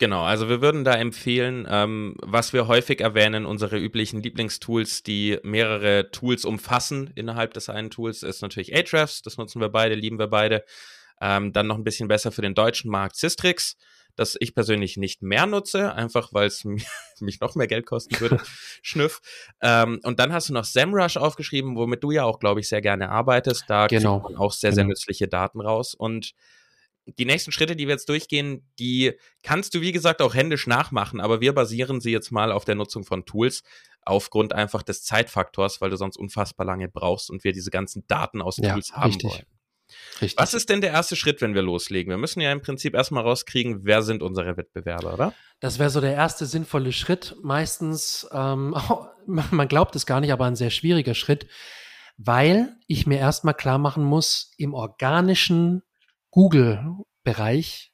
Genau, 0.00 0.22
also 0.22 0.48
wir 0.48 0.62
würden 0.62 0.82
da 0.82 0.94
empfehlen, 0.94 1.66
ähm, 1.70 2.16
was 2.22 2.52
wir 2.52 2.66
häufig 2.66 3.02
erwähnen, 3.02 3.44
unsere 3.44 3.78
üblichen 3.78 4.22
Lieblingstools, 4.22 5.02
die 5.02 5.38
mehrere 5.42 6.10
Tools 6.10 6.44
umfassen 6.46 7.10
innerhalb 7.14 7.52
des 7.52 7.68
einen 7.68 7.90
Tools, 7.90 8.22
ist 8.22 8.40
natürlich 8.40 8.74
Ahrefs, 8.74 9.20
das 9.20 9.36
nutzen 9.36 9.60
wir 9.60 9.68
beide, 9.68 9.94
lieben 9.94 10.18
wir 10.18 10.28
beide. 10.28 10.64
Ähm, 11.20 11.52
dann 11.52 11.66
noch 11.66 11.76
ein 11.76 11.84
bisschen 11.84 12.08
besser 12.08 12.32
für 12.32 12.40
den 12.40 12.54
deutschen 12.54 12.90
Markt 12.90 13.16
Systrix 13.16 13.76
das 14.16 14.36
ich 14.38 14.54
persönlich 14.54 14.96
nicht 14.96 15.22
mehr 15.22 15.46
nutze, 15.46 15.94
einfach 15.94 16.32
weil 16.32 16.46
es 16.46 16.64
mich 17.20 17.40
noch 17.40 17.54
mehr 17.54 17.66
Geld 17.66 17.86
kosten 17.86 18.20
würde. 18.20 18.38
Schnüff. 18.82 19.20
Ähm, 19.62 20.00
und 20.02 20.18
dann 20.18 20.32
hast 20.32 20.48
du 20.48 20.52
noch 20.52 20.64
SEMrush 20.64 21.16
aufgeschrieben, 21.16 21.76
womit 21.76 22.02
du 22.02 22.10
ja 22.10 22.24
auch, 22.24 22.38
glaube 22.38 22.60
ich, 22.60 22.68
sehr 22.68 22.82
gerne 22.82 23.10
arbeitest. 23.10 23.64
Da 23.68 23.86
genau. 23.86 24.20
kriegt 24.20 24.34
man 24.34 24.40
auch 24.40 24.52
sehr, 24.52 24.72
sehr 24.72 24.84
genau. 24.84 24.90
nützliche 24.92 25.28
Daten 25.28 25.60
raus. 25.60 25.94
Und 25.94 26.34
die 27.06 27.24
nächsten 27.24 27.52
Schritte, 27.52 27.76
die 27.76 27.86
wir 27.86 27.94
jetzt 27.94 28.08
durchgehen, 28.08 28.68
die 28.78 29.12
kannst 29.42 29.74
du, 29.74 29.80
wie 29.80 29.92
gesagt, 29.92 30.22
auch 30.22 30.34
händisch 30.34 30.66
nachmachen, 30.66 31.20
aber 31.20 31.40
wir 31.40 31.54
basieren 31.54 32.00
sie 32.00 32.12
jetzt 32.12 32.30
mal 32.30 32.52
auf 32.52 32.64
der 32.64 32.74
Nutzung 32.74 33.04
von 33.04 33.24
Tools 33.24 33.62
aufgrund 34.02 34.52
einfach 34.52 34.82
des 34.82 35.02
Zeitfaktors, 35.04 35.80
weil 35.80 35.90
du 35.90 35.96
sonst 35.96 36.16
unfassbar 36.16 36.66
lange 36.66 36.88
brauchst 36.88 37.30
und 37.30 37.44
wir 37.44 37.52
diese 37.52 37.70
ganzen 37.70 38.06
Daten 38.06 38.42
aus 38.42 38.56
ja, 38.58 38.72
Tools 38.72 38.92
haben 38.92 39.10
richtig. 39.10 39.30
wollen. 39.30 39.46
Richtig. 40.20 40.38
Was 40.38 40.54
ist 40.54 40.68
denn 40.68 40.80
der 40.80 40.90
erste 40.90 41.16
Schritt, 41.16 41.40
wenn 41.40 41.54
wir 41.54 41.62
loslegen? 41.62 42.10
Wir 42.10 42.18
müssen 42.18 42.40
ja 42.40 42.52
im 42.52 42.62
Prinzip 42.62 42.94
erstmal 42.94 43.24
rauskriegen, 43.24 43.84
wer 43.84 44.02
sind 44.02 44.22
unsere 44.22 44.56
Wettbewerber, 44.56 45.14
oder? 45.14 45.34
Das 45.58 45.78
wäre 45.78 45.90
so 45.90 46.00
der 46.00 46.14
erste 46.14 46.46
sinnvolle 46.46 46.92
Schritt. 46.92 47.36
Meistens, 47.42 48.28
ähm, 48.32 48.76
man 49.26 49.68
glaubt 49.68 49.96
es 49.96 50.06
gar 50.06 50.20
nicht, 50.20 50.32
aber 50.32 50.44
ein 50.44 50.56
sehr 50.56 50.70
schwieriger 50.70 51.14
Schritt, 51.14 51.48
weil 52.16 52.76
ich 52.86 53.06
mir 53.06 53.18
erstmal 53.18 53.54
klar 53.54 53.78
machen 53.78 54.04
muss, 54.04 54.52
im 54.58 54.74
organischen 54.74 55.82
Google-Bereich, 56.30 57.92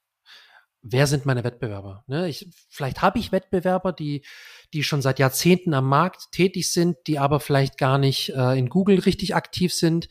wer 0.82 1.06
sind 1.06 1.26
meine 1.26 1.44
Wettbewerber? 1.44 2.04
Ne? 2.06 2.28
Ich, 2.28 2.48
vielleicht 2.68 3.02
habe 3.02 3.18
ich 3.18 3.32
Wettbewerber, 3.32 3.92
die, 3.92 4.24
die 4.72 4.82
schon 4.82 5.02
seit 5.02 5.18
Jahrzehnten 5.18 5.74
am 5.74 5.88
Markt 5.88 6.32
tätig 6.32 6.70
sind, 6.70 6.96
die 7.06 7.18
aber 7.18 7.40
vielleicht 7.40 7.78
gar 7.78 7.98
nicht 7.98 8.30
äh, 8.30 8.58
in 8.58 8.68
Google 8.68 8.98
richtig 9.00 9.34
aktiv 9.34 9.72
sind 9.72 10.08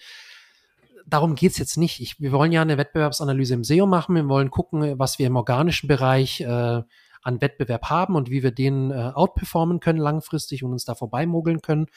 darum 1.06 1.36
geht's 1.36 1.58
jetzt 1.58 1.78
nicht. 1.78 2.02
Ich, 2.02 2.20
wir 2.20 2.32
wollen 2.32 2.52
ja 2.52 2.62
eine 2.62 2.78
Wettbewerbsanalyse 2.78 3.54
im 3.54 3.64
SEO 3.64 3.86
machen. 3.86 4.16
Wir 4.16 4.28
wollen 4.28 4.52
gucken, 4.52 4.98
was 4.98 5.20
wir 5.20 5.28
im 5.28 5.36
organischen 5.36 5.88
Bereich 5.88 6.42
äh, 6.42 6.82
an 7.22 7.42
Wettbewerb 7.42 7.90
haben 7.90 8.16
und 8.16 8.30
wie 8.30 8.44
wir 8.44 8.52
den 8.52 8.92
äh, 8.92 9.12
outperformen 9.14 9.80
können 9.80 10.00
langfristig 10.00 10.64
und 10.64 10.72
uns 10.72 10.86
da 10.86 10.96
vorbeimogeln 10.96 11.62
können. 11.62 11.88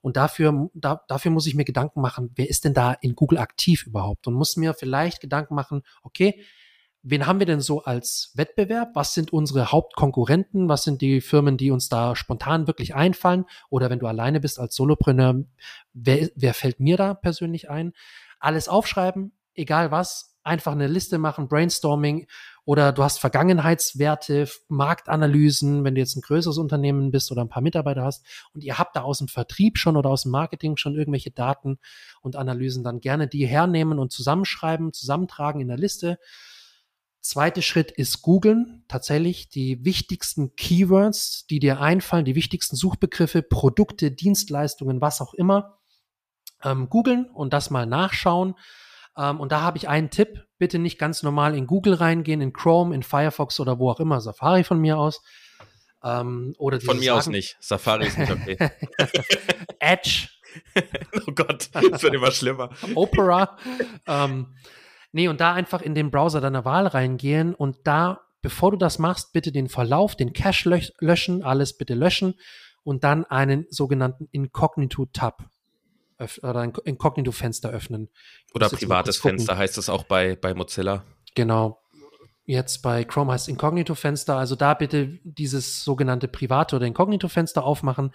Und 0.00 0.16
dafür, 0.16 0.70
da, 0.74 1.02
dafür 1.08 1.30
muss 1.30 1.46
ich 1.46 1.54
mir 1.54 1.64
Gedanken 1.64 2.00
machen, 2.00 2.30
wer 2.34 2.48
ist 2.48 2.64
denn 2.64 2.74
da 2.74 2.92
in 2.92 3.14
Google 3.14 3.38
aktiv 3.38 3.86
überhaupt? 3.86 4.26
Und 4.26 4.34
muss 4.34 4.56
mir 4.56 4.74
vielleicht 4.74 5.20
Gedanken 5.20 5.54
machen, 5.54 5.82
okay, 6.02 6.42
wen 7.02 7.26
haben 7.26 7.38
wir 7.38 7.46
denn 7.46 7.60
so 7.60 7.82
als 7.84 8.32
Wettbewerb? 8.34 8.90
Was 8.94 9.14
sind 9.14 9.32
unsere 9.32 9.72
Hauptkonkurrenten? 9.72 10.68
Was 10.68 10.84
sind 10.84 11.02
die 11.02 11.20
Firmen, 11.20 11.56
die 11.56 11.70
uns 11.70 11.88
da 11.88 12.16
spontan 12.16 12.66
wirklich 12.66 12.94
einfallen? 12.94 13.44
Oder 13.68 13.90
wenn 13.90 13.98
du 13.98 14.06
alleine 14.06 14.40
bist 14.40 14.58
als 14.58 14.74
Solopreneur, 14.74 15.44
wer, 15.92 16.28
wer 16.34 16.54
fällt 16.54 16.80
mir 16.80 16.96
da 16.96 17.14
persönlich 17.14 17.70
ein? 17.70 17.92
alles 18.40 18.68
aufschreiben, 18.68 19.32
egal 19.54 19.90
was, 19.90 20.29
einfach 20.42 20.72
eine 20.72 20.86
Liste 20.86 21.18
machen, 21.18 21.48
Brainstorming 21.48 22.26
oder 22.64 22.92
du 22.92 23.02
hast 23.02 23.18
Vergangenheitswerte, 23.18 24.48
Marktanalysen, 24.68 25.84
wenn 25.84 25.94
du 25.94 26.00
jetzt 26.00 26.16
ein 26.16 26.22
größeres 26.22 26.58
Unternehmen 26.58 27.10
bist 27.10 27.30
oder 27.30 27.42
ein 27.42 27.48
paar 27.48 27.62
Mitarbeiter 27.62 28.02
hast 28.02 28.24
und 28.52 28.64
ihr 28.64 28.78
habt 28.78 28.96
da 28.96 29.02
aus 29.02 29.18
dem 29.18 29.28
Vertrieb 29.28 29.78
schon 29.78 29.96
oder 29.96 30.10
aus 30.10 30.22
dem 30.22 30.32
Marketing 30.32 30.76
schon 30.76 30.94
irgendwelche 30.94 31.30
Daten 31.30 31.78
und 32.20 32.36
Analysen, 32.36 32.84
dann 32.84 33.00
gerne 33.00 33.28
die 33.28 33.46
hernehmen 33.46 33.98
und 33.98 34.12
zusammenschreiben, 34.12 34.92
zusammentragen 34.92 35.60
in 35.60 35.68
der 35.68 35.78
Liste. 35.78 36.18
Zweiter 37.20 37.60
Schritt 37.60 37.90
ist 37.90 38.22
googeln, 38.22 38.84
tatsächlich 38.88 39.50
die 39.50 39.84
wichtigsten 39.84 40.56
Keywords, 40.56 41.46
die 41.50 41.58
dir 41.58 41.80
einfallen, 41.80 42.24
die 42.24 42.34
wichtigsten 42.34 42.76
Suchbegriffe, 42.76 43.42
Produkte, 43.42 44.10
Dienstleistungen, 44.10 45.02
was 45.02 45.20
auch 45.20 45.34
immer, 45.34 45.80
ähm, 46.62 46.88
googeln 46.88 47.26
und 47.26 47.52
das 47.52 47.70
mal 47.70 47.84
nachschauen 47.84 48.54
ähm, 49.16 49.40
und 49.40 49.52
da 49.52 49.60
habe 49.62 49.78
ich 49.78 49.88
einen 49.88 50.10
Tipp. 50.10 50.44
Bitte 50.58 50.78
nicht 50.78 50.98
ganz 50.98 51.22
normal 51.22 51.54
in 51.54 51.66
Google 51.66 51.94
reingehen, 51.94 52.40
in 52.40 52.52
Chrome, 52.52 52.94
in 52.94 53.02
Firefox 53.02 53.60
oder 53.60 53.78
wo 53.78 53.90
auch 53.90 54.00
immer, 54.00 54.20
Safari 54.20 54.64
von 54.64 54.78
mir 54.78 54.98
aus. 54.98 55.22
Ähm, 56.02 56.54
oder 56.58 56.80
von 56.80 56.98
mir 56.98 57.06
Sachen. 57.06 57.18
aus 57.18 57.26
nicht. 57.28 57.56
Safari 57.60 58.06
ist 58.06 58.18
nicht 58.18 58.30
okay. 58.30 58.56
Edge. 59.78 60.28
oh 61.26 61.32
Gott, 61.32 61.70
das 61.72 62.02
wird 62.02 62.14
immer 62.14 62.30
schlimmer. 62.30 62.70
Opera. 62.94 63.56
ähm, 64.06 64.54
nee, 65.12 65.28
und 65.28 65.40
da 65.40 65.54
einfach 65.54 65.82
in 65.82 65.94
den 65.94 66.10
Browser 66.10 66.40
deiner 66.40 66.64
Wahl 66.64 66.86
reingehen 66.86 67.54
und 67.54 67.78
da, 67.84 68.20
bevor 68.42 68.72
du 68.72 68.76
das 68.76 68.98
machst, 68.98 69.32
bitte 69.32 69.52
den 69.52 69.68
Verlauf, 69.68 70.16
den 70.16 70.32
Cache 70.32 70.68
löschen, 71.00 71.42
alles 71.42 71.76
bitte 71.76 71.94
löschen 71.94 72.34
und 72.82 73.04
dann 73.04 73.24
einen 73.26 73.66
sogenannten 73.70 74.26
Incognito-Tab 74.32 75.44
oder 76.42 76.60
ein 76.60 76.72
Inkognito-Fenster 76.84 77.70
öffnen. 77.70 78.10
Oder 78.54 78.68
privates 78.68 79.18
Fenster 79.18 79.56
heißt 79.56 79.78
es 79.78 79.88
auch 79.88 80.04
bei, 80.04 80.36
bei 80.36 80.54
Mozilla. 80.54 81.04
Genau. 81.34 81.80
Jetzt 82.44 82.82
bei 82.82 83.04
Chrome 83.04 83.32
heißt 83.32 83.48
Inkognito-Fenster. 83.48 84.36
Also 84.36 84.56
da 84.56 84.74
bitte 84.74 85.18
dieses 85.24 85.84
sogenannte 85.84 86.28
private 86.28 86.76
oder 86.76 86.86
Inkognito-Fenster 86.86 87.64
aufmachen. 87.64 88.12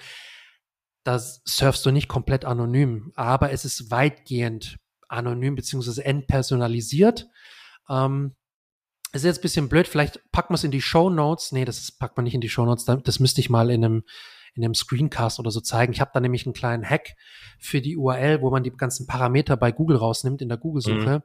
Da 1.04 1.20
surfst 1.20 1.86
du 1.86 1.92
nicht 1.92 2.08
komplett 2.08 2.46
anonym, 2.46 3.12
aber 3.16 3.52
es 3.52 3.64
ist 3.64 3.92
weitgehend 3.92 4.78
anonym 5.08 5.56
bzw. 5.56 6.02
entpersonalisiert. 6.02 7.28
Ähm, 7.90 8.36
ist 9.14 9.24
jetzt 9.24 9.40
ein 9.40 9.44
bisschen 9.44 9.70
blöd, 9.70 9.88
vielleicht 9.88 10.20
packt 10.32 10.50
man 10.50 10.56
es 10.56 10.64
in 10.64 10.72
die 10.72 10.82
Show 10.82 11.10
Notes. 11.10 11.52
Nee, 11.52 11.64
das 11.64 11.92
packt 11.92 12.18
man 12.18 12.26
nicht 12.26 12.34
in 12.34 12.42
die 12.42 12.50
Show 12.50 12.66
Notes. 12.66 12.86
Das 12.86 13.20
müsste 13.20 13.40
ich 13.40 13.50
mal 13.50 13.70
in 13.70 13.86
einem 13.86 14.04
in 14.56 14.64
einem 14.64 14.74
Screencast 14.74 15.40
oder 15.40 15.52
so 15.52 15.60
zeigen. 15.60 15.94
Ich 15.94 16.02
habe 16.02 16.12
da 16.14 16.20
nämlich 16.20 16.46
einen 16.46 16.54
kleinen 16.54 16.88
Hack 16.88 17.16
für 17.60 17.82
die 17.82 17.98
URL, 17.98 18.42
wo 18.42 18.50
man 18.50 18.64
die 18.64 18.72
ganzen 18.72 19.08
Parameter 19.08 19.58
bei 19.58 19.72
Google 19.72 19.98
rausnimmt 19.98 20.42
in 20.42 20.50
der 20.50 20.58
Google-Suche. 20.58 21.20
Mhm. 21.20 21.24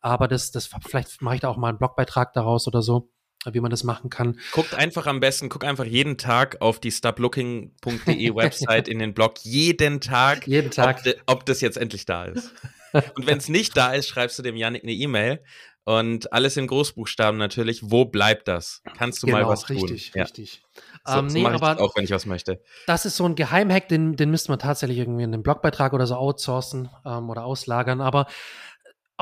Aber 0.00 0.26
das, 0.26 0.50
das, 0.50 0.70
vielleicht 0.86 1.22
mache 1.22 1.36
ich 1.36 1.40
da 1.42 1.48
auch 1.48 1.56
mal 1.56 1.68
einen 1.68 1.78
Blogbeitrag 1.78 2.32
daraus 2.32 2.66
oder 2.66 2.82
so 2.82 3.10
wie 3.50 3.60
man 3.60 3.70
das 3.70 3.82
machen 3.82 4.08
kann. 4.08 4.38
Guckt 4.52 4.74
einfach 4.74 5.06
am 5.06 5.18
besten, 5.18 5.48
guck 5.48 5.64
einfach 5.64 5.84
jeden 5.84 6.16
Tag 6.16 6.60
auf 6.60 6.78
die 6.78 6.92
stoplooking.de 6.92 8.34
Website 8.36 8.86
in 8.86 9.00
den 9.00 9.14
Blog, 9.14 9.38
jeden 9.42 10.00
Tag, 10.00 10.46
jeden 10.46 10.70
Tag. 10.70 10.98
Ob, 10.98 11.02
de, 11.02 11.16
ob 11.26 11.46
das 11.46 11.60
jetzt 11.60 11.76
endlich 11.76 12.06
da 12.06 12.26
ist. 12.26 12.52
Und 13.16 13.26
wenn 13.26 13.38
es 13.38 13.48
nicht 13.48 13.76
da 13.76 13.94
ist, 13.94 14.06
schreibst 14.06 14.38
du 14.38 14.42
dem 14.42 14.54
Yannick 14.54 14.82
eine 14.84 14.92
E-Mail 14.92 15.42
und 15.84 16.32
alles 16.32 16.56
in 16.56 16.66
Großbuchstaben 16.66 17.38
natürlich. 17.38 17.90
Wo 17.90 18.04
bleibt 18.04 18.48
das? 18.48 18.82
Kannst 18.96 19.22
du 19.22 19.26
genau, 19.26 19.40
mal 19.40 19.48
was 19.48 19.62
tun? 19.62 19.78
Richtig, 19.78 20.12
ja. 20.14 20.22
richtig. 20.22 20.62
So, 21.04 21.18
ähm, 21.18 21.30
so 21.30 21.38
nee, 21.38 21.46
aber 21.46 21.80
auch, 21.80 21.96
wenn 21.96 22.04
ich 22.04 22.10
was 22.10 22.26
möchte. 22.26 22.62
Das 22.86 23.04
ist 23.04 23.16
so 23.16 23.24
ein 23.24 23.34
Geheimhack, 23.34 23.88
den, 23.88 24.16
den 24.16 24.30
müsste 24.30 24.52
man 24.52 24.58
tatsächlich 24.58 24.98
irgendwie 24.98 25.24
in 25.24 25.34
einem 25.34 25.42
Blogbeitrag 25.42 25.92
oder 25.92 26.06
so 26.06 26.14
outsourcen 26.14 26.88
ähm, 27.04 27.28
oder 27.28 27.44
auslagern. 27.44 28.00
Aber 28.00 28.26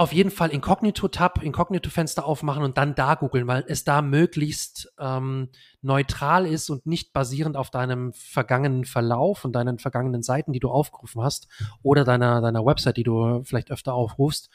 auf 0.01 0.13
jeden 0.13 0.31
Fall 0.31 0.51
Inkognito-Tab, 0.51 1.43
Inkognito-Fenster 1.43 2.25
aufmachen 2.25 2.63
und 2.63 2.79
dann 2.79 2.95
da 2.95 3.17
googeln, 3.17 3.47
weil 3.47 3.65
es 3.67 3.85
da 3.85 4.03
möglichst 4.03 4.93
ähm, 4.99 5.51
neutral 5.83 6.47
ist 6.47 6.71
und 6.71 6.87
nicht 6.87 7.13
basierend 7.13 7.57
auf 7.57 7.71
deinem 7.71 8.13
vergangenen 8.15 8.85
Verlauf 8.85 9.45
und 9.45 9.53
deinen 9.53 9.79
vergangenen 9.79 10.23
Seiten, 10.23 10.53
die 10.53 10.61
du 10.61 10.71
aufgerufen 10.71 11.23
hast 11.23 11.49
oder 11.83 12.05
deiner, 12.05 12.41
deiner 12.41 12.65
Website, 12.65 12.97
die 12.97 13.03
du 13.03 13.43
vielleicht 13.45 13.71
öfter 13.71 13.93
aufrufst. 13.93 14.49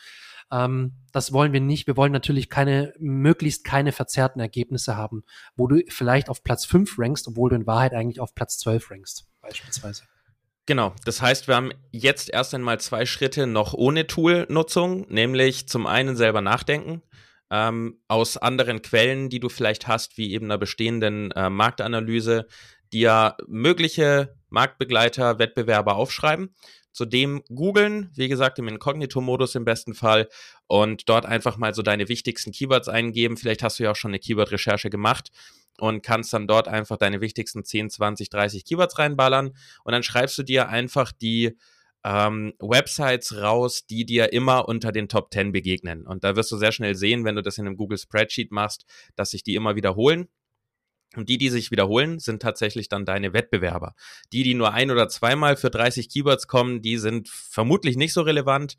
Ähm, 0.52 0.94
das 1.12 1.32
wollen 1.32 1.54
wir 1.54 1.62
nicht. 1.62 1.88
Wir 1.88 1.98
wollen 1.98 2.12
natürlich 2.12 2.50
keine, 2.50 2.94
möglichst 3.00 3.64
keine 3.64 3.92
verzerrten 3.92 4.40
Ergebnisse 4.40 4.96
haben, 4.98 5.24
wo 5.56 5.68
du 5.68 5.82
vielleicht 5.90 6.30
auf 6.30 6.44
Platz 6.44 6.66
5 6.66 6.98
rankst, 6.98 7.28
obwohl 7.28 7.50
du 7.50 7.56
in 7.56 7.68
Wahrheit 7.68 7.94
eigentlich 7.94 8.20
auf 8.20 8.36
Platz 8.36 8.58
12 8.60 8.92
rankst, 8.92 9.28
beispielsweise. 9.42 10.04
Genau, 10.68 10.94
das 11.06 11.22
heißt, 11.22 11.48
wir 11.48 11.56
haben 11.56 11.72
jetzt 11.92 12.32
erst 12.32 12.56
einmal 12.56 12.80
zwei 12.80 13.06
Schritte 13.06 13.46
noch 13.46 13.74
ohne 13.74 14.08
Tool-Nutzung, 14.08 15.06
nämlich 15.10 15.68
zum 15.70 15.86
einen 15.86 16.16
selber 16.16 16.42
nachdenken, 16.42 17.04
ähm, 17.52 18.00
aus 18.08 18.38
anderen 18.38 18.82
Quellen, 18.82 19.30
die 19.30 19.40
du 19.40 19.50
vielleicht 19.50 19.88
hast, 19.88 20.18
wie 20.18 20.34
eben 20.34 20.46
einer 20.46 20.58
bestehenden 20.58 21.32
äh, 21.32 21.52
Marktanalyse, 21.52 22.48
dir 22.92 23.36
mögliche 23.48 24.36
Marktbegleiter, 24.50 25.38
Wettbewerber 25.38 25.96
aufschreiben 25.96 26.56
Zudem 26.96 27.44
googeln, 27.54 28.10
wie 28.16 28.30
gesagt, 28.30 28.58
im 28.58 28.70
Inkognito-Modus 28.70 29.56
im 29.56 29.66
besten 29.66 29.94
Fall 29.94 30.30
und 30.68 31.10
dort 31.10 31.26
einfach 31.26 31.58
mal 31.58 31.74
so 31.74 31.82
deine 31.82 32.08
wichtigsten 32.08 32.54
Keywords 32.54 32.88
eingeben. 32.88 33.36
Vielleicht 33.36 33.64
hast 33.64 33.80
du 33.80 33.84
ja 33.84 33.92
auch 33.92 33.98
schon 33.98 34.12
eine 34.12 34.20
Keyword-Recherche 34.20 34.90
gemacht 34.90 35.30
und 35.78 36.04
kannst 36.04 36.32
dann 36.32 36.48
dort 36.48 36.70
einfach 36.70 36.96
deine 36.96 37.20
wichtigsten 37.20 37.66
10, 37.66 37.90
20, 37.90 38.30
30 38.30 38.64
Keywords 38.64 38.98
reinballern 38.98 39.48
und 39.84 39.92
dann 39.92 40.04
schreibst 40.04 40.38
du 40.38 40.44
dir 40.44 40.70
einfach 40.70 41.12
die 41.12 41.58
ähm, 42.06 42.54
Websites 42.60 43.42
raus, 43.42 43.86
die 43.88 44.06
dir 44.06 44.32
immer 44.32 44.70
unter 44.70 44.94
den 44.94 45.10
Top 45.10 45.34
10 45.34 45.52
begegnen. 45.52 46.08
Und 46.08 46.24
da 46.24 46.38
wirst 46.38 46.50
du 46.54 46.56
sehr 46.56 46.72
schnell 46.72 46.96
sehen, 46.96 47.26
wenn 47.26 47.36
du 47.36 47.44
das 47.44 47.58
in 47.58 47.68
einem 47.68 47.76
Google 47.76 47.98
Spreadsheet 47.98 48.54
machst, 48.54 48.86
dass 49.18 49.32
sich 49.32 49.44
die 49.44 49.56
immer 49.56 49.76
wiederholen. 49.76 50.30
Und 51.18 51.30
die, 51.30 51.38
die 51.38 51.50
sich 51.50 51.72
wiederholen, 51.72 52.20
sind 52.20 52.42
tatsächlich 52.42 52.90
dann 52.90 53.06
deine 53.06 53.34
Wettbewerber. 53.34 53.96
Die, 54.34 54.44
die 54.44 54.54
nur 54.54 54.74
ein 54.74 54.92
oder 54.92 55.08
zweimal 55.08 55.58
für 55.58 55.70
30 55.70 56.10
Keywords 56.10 56.48
kommen, 56.48 56.82
die 56.82 56.98
sind 56.98 57.30
vermutlich 57.30 57.98
nicht 57.98 58.14
so 58.14 58.22
relevant. 58.22 58.78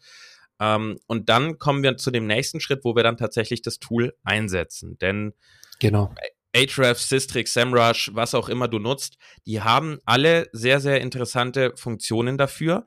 Ähm, 0.60 0.98
und 1.06 1.28
dann 1.28 1.58
kommen 1.58 1.82
wir 1.82 1.96
zu 1.96 2.10
dem 2.10 2.26
nächsten 2.26 2.60
Schritt, 2.60 2.84
wo 2.84 2.96
wir 2.96 3.02
dann 3.02 3.16
tatsächlich 3.16 3.62
das 3.62 3.78
Tool 3.78 4.14
einsetzen. 4.24 4.98
Denn 4.98 5.34
genau. 5.78 6.14
Ahrefs, 6.54 7.08
Systrix, 7.08 7.52
SEMrush, 7.52 8.10
was 8.14 8.34
auch 8.34 8.48
immer 8.48 8.66
du 8.66 8.78
nutzt, 8.78 9.18
die 9.46 9.60
haben 9.60 9.98
alle 10.06 10.48
sehr, 10.52 10.80
sehr 10.80 11.00
interessante 11.02 11.72
Funktionen 11.76 12.38
dafür. 12.38 12.86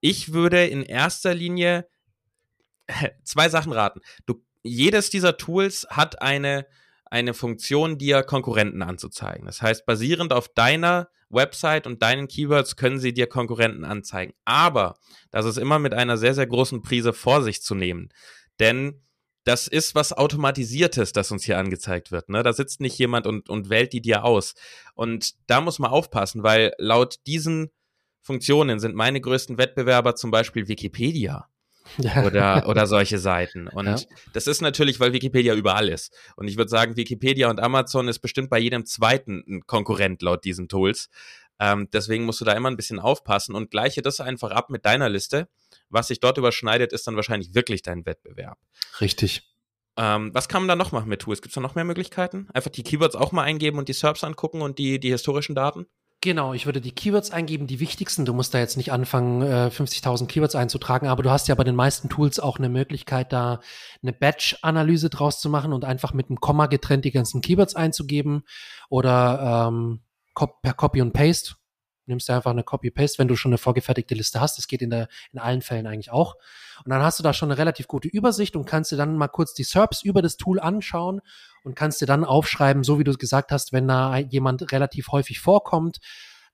Ich 0.00 0.32
würde 0.32 0.66
in 0.66 0.84
erster 0.84 1.34
Linie 1.34 1.88
zwei 3.24 3.48
Sachen 3.48 3.72
raten. 3.72 4.00
Du, 4.26 4.44
jedes 4.62 5.10
dieser 5.10 5.36
Tools 5.36 5.86
hat 5.90 6.22
eine 6.22 6.66
eine 7.10 7.34
Funktion, 7.34 7.98
dir 7.98 8.22
Konkurrenten 8.22 8.82
anzuzeigen. 8.82 9.46
Das 9.46 9.62
heißt, 9.62 9.86
basierend 9.86 10.32
auf 10.32 10.48
deiner 10.48 11.08
Website 11.30 11.86
und 11.86 12.02
deinen 12.02 12.28
Keywords 12.28 12.76
können 12.76 12.98
sie 12.98 13.12
dir 13.12 13.26
Konkurrenten 13.26 13.84
anzeigen. 13.84 14.32
Aber 14.44 14.96
das 15.30 15.44
ist 15.44 15.58
immer 15.58 15.78
mit 15.78 15.94
einer 15.94 16.16
sehr, 16.16 16.34
sehr 16.34 16.46
großen 16.46 16.82
Prise 16.82 17.12
Vorsicht 17.12 17.62
zu 17.62 17.74
nehmen. 17.74 18.08
Denn 18.58 19.02
das 19.44 19.66
ist 19.66 19.94
was 19.94 20.12
Automatisiertes, 20.12 21.12
das 21.12 21.30
uns 21.30 21.44
hier 21.44 21.58
angezeigt 21.58 22.12
wird. 22.12 22.28
Ne? 22.28 22.42
Da 22.42 22.52
sitzt 22.52 22.80
nicht 22.80 22.98
jemand 22.98 23.26
und, 23.26 23.48
und 23.48 23.70
wählt 23.70 23.92
die 23.92 24.02
dir 24.02 24.24
aus. 24.24 24.54
Und 24.94 25.34
da 25.46 25.60
muss 25.60 25.78
man 25.78 25.90
aufpassen, 25.90 26.42
weil 26.42 26.72
laut 26.78 27.16
diesen 27.26 27.70
Funktionen 28.20 28.78
sind 28.78 28.94
meine 28.94 29.20
größten 29.20 29.56
Wettbewerber 29.56 30.16
zum 30.16 30.30
Beispiel 30.30 30.68
Wikipedia 30.68 31.48
oder, 32.24 32.68
oder 32.68 32.86
solche 32.86 33.18
Seiten. 33.18 33.68
Und 33.68 33.86
ja. 33.86 33.96
das 34.32 34.46
ist 34.46 34.60
natürlich, 34.60 35.00
weil 35.00 35.12
Wikipedia 35.12 35.54
überall 35.54 35.88
ist. 35.88 36.14
Und 36.36 36.48
ich 36.48 36.56
würde 36.56 36.68
sagen, 36.68 36.96
Wikipedia 36.96 37.50
und 37.50 37.60
Amazon 37.60 38.08
ist 38.08 38.18
bestimmt 38.18 38.50
bei 38.50 38.58
jedem 38.58 38.84
zweiten 38.86 39.44
ein 39.46 39.66
Konkurrent 39.66 40.22
laut 40.22 40.44
diesen 40.44 40.68
Tools. 40.68 41.08
Ähm, 41.60 41.88
deswegen 41.92 42.24
musst 42.24 42.40
du 42.40 42.44
da 42.44 42.52
immer 42.52 42.70
ein 42.70 42.76
bisschen 42.76 43.00
aufpassen 43.00 43.54
und 43.54 43.70
gleiche 43.70 44.02
das 44.02 44.20
einfach 44.20 44.50
ab 44.50 44.70
mit 44.70 44.84
deiner 44.84 45.08
Liste. 45.08 45.48
Was 45.88 46.08
sich 46.08 46.20
dort 46.20 46.38
überschneidet, 46.38 46.92
ist 46.92 47.06
dann 47.06 47.16
wahrscheinlich 47.16 47.54
wirklich 47.54 47.82
dein 47.82 48.06
Wettbewerb. 48.06 48.58
Richtig. 49.00 49.42
Ähm, 49.96 50.32
was 50.32 50.48
kann 50.48 50.62
man 50.62 50.68
da 50.68 50.76
noch 50.76 50.92
machen 50.92 51.08
mit 51.08 51.22
Tools? 51.22 51.42
Gibt 51.42 51.50
es 51.50 51.54
da 51.54 51.60
noch 51.60 51.74
mehr 51.74 51.84
Möglichkeiten? 51.84 52.48
Einfach 52.54 52.70
die 52.70 52.84
Keywords 52.84 53.16
auch 53.16 53.32
mal 53.32 53.42
eingeben 53.42 53.78
und 53.78 53.88
die 53.88 53.94
SERPs 53.94 54.22
angucken 54.22 54.62
und 54.62 54.78
die, 54.78 55.00
die 55.00 55.10
historischen 55.10 55.56
Daten? 55.56 55.86
Genau, 56.20 56.52
ich 56.52 56.66
würde 56.66 56.80
die 56.80 56.90
Keywords 56.90 57.30
eingeben, 57.30 57.68
die 57.68 57.78
wichtigsten. 57.78 58.24
Du 58.24 58.34
musst 58.34 58.52
da 58.52 58.58
jetzt 58.58 58.76
nicht 58.76 58.90
anfangen, 58.90 59.40
50.000 59.44 60.24
äh, 60.24 60.26
Keywords 60.26 60.56
einzutragen, 60.56 61.06
aber 61.06 61.22
du 61.22 61.30
hast 61.30 61.46
ja 61.46 61.54
bei 61.54 61.62
den 61.62 61.76
meisten 61.76 62.08
Tools 62.08 62.40
auch 62.40 62.58
eine 62.58 62.68
Möglichkeit, 62.68 63.32
da 63.32 63.60
eine 64.02 64.12
Batch-Analyse 64.12 65.10
draus 65.10 65.40
zu 65.40 65.48
machen 65.48 65.72
und 65.72 65.84
einfach 65.84 66.12
mit 66.12 66.28
einem 66.28 66.40
Komma 66.40 66.66
getrennt 66.66 67.04
die 67.04 67.12
ganzen 67.12 67.40
Keywords 67.40 67.76
einzugeben 67.76 68.42
oder 68.88 69.68
ähm, 69.68 70.00
per 70.34 70.74
Copy 70.74 71.02
und 71.02 71.12
Paste 71.12 71.54
nimmst 72.08 72.28
du 72.28 72.32
einfach 72.32 72.50
eine 72.50 72.64
Copy-Paste, 72.64 73.18
wenn 73.18 73.28
du 73.28 73.36
schon 73.36 73.50
eine 73.50 73.58
vorgefertigte 73.58 74.14
Liste 74.14 74.40
hast. 74.40 74.58
Das 74.58 74.66
geht 74.66 74.82
in, 74.82 74.90
der, 74.90 75.08
in 75.32 75.38
allen 75.38 75.62
Fällen 75.62 75.86
eigentlich 75.86 76.10
auch. 76.10 76.36
Und 76.84 76.90
dann 76.90 77.02
hast 77.02 77.18
du 77.18 77.22
da 77.22 77.32
schon 77.32 77.50
eine 77.50 77.58
relativ 77.58 77.88
gute 77.88 78.08
Übersicht 78.08 78.56
und 78.56 78.64
kannst 78.64 78.92
dir 78.92 78.96
dann 78.96 79.16
mal 79.16 79.28
kurz 79.28 79.54
die 79.54 79.64
SERPs 79.64 80.02
über 80.02 80.22
das 80.22 80.36
Tool 80.36 80.60
anschauen 80.60 81.20
und 81.64 81.74
kannst 81.74 82.00
dir 82.00 82.06
dann 82.06 82.24
aufschreiben, 82.24 82.84
so 82.84 82.98
wie 82.98 83.04
du 83.04 83.10
es 83.10 83.18
gesagt 83.18 83.52
hast, 83.52 83.72
wenn 83.72 83.88
da 83.88 84.16
jemand 84.16 84.72
relativ 84.72 85.08
häufig 85.08 85.40
vorkommt, 85.40 85.98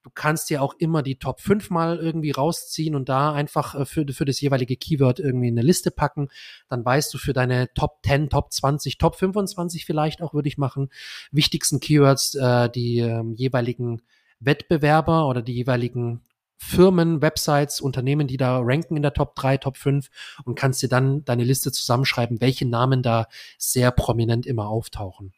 Du 0.04 0.11
kannst 0.11 0.50
dir 0.50 0.61
auch 0.61 0.75
immer 0.78 1.02
die 1.02 1.18
Top 1.18 1.40
5 1.40 1.70
mal 1.70 1.99
irgendwie 1.99 2.30
rausziehen 2.30 2.94
und 2.94 3.08
da 3.08 3.32
einfach 3.32 3.75
äh, 3.75 3.87
für, 3.87 4.06
für 4.12 4.26
das 4.26 4.38
jeweilige 4.38 4.76
Keyword 4.76 5.18
irgendwie 5.18 5.49
eine 5.49 5.62
Liste 5.62 5.90
packen. 5.90 6.28
Dann 6.68 6.84
weißt 6.84 7.12
du 7.14 7.16
für 7.16 7.32
deine 7.32 7.73
Top 7.73 8.00
10, 8.04 8.28
Top 8.28 8.52
20, 8.52 8.99
Top 8.99 9.16
25 9.16 9.87
vielleicht 9.87 10.20
auch 10.20 10.34
würde 10.34 10.49
ich 10.49 10.58
machen, 10.58 10.90
wichtigsten 11.32 11.80
Keywords, 11.80 12.34
äh, 12.34 12.68
die 12.68 12.99
äh, 12.99 13.25
jeweiligen 13.34 14.02
Wettbewerber 14.44 15.28
oder 15.28 15.42
die 15.42 15.54
jeweiligen 15.54 16.22
Firmen, 16.56 17.20
Websites, 17.20 17.80
Unternehmen, 17.80 18.26
die 18.26 18.36
da 18.36 18.58
ranken 18.60 18.96
in 18.96 19.02
der 19.02 19.12
Top 19.12 19.34
3, 19.34 19.58
Top 19.58 19.76
5 19.76 20.08
und 20.44 20.54
kannst 20.54 20.82
dir 20.82 20.88
dann 20.88 21.24
deine 21.24 21.44
Liste 21.44 21.72
zusammenschreiben, 21.72 22.40
welche 22.40 22.66
Namen 22.66 23.02
da 23.02 23.26
sehr 23.58 23.90
prominent 23.90 24.46
immer 24.46 24.68
auftauchen. 24.68 25.32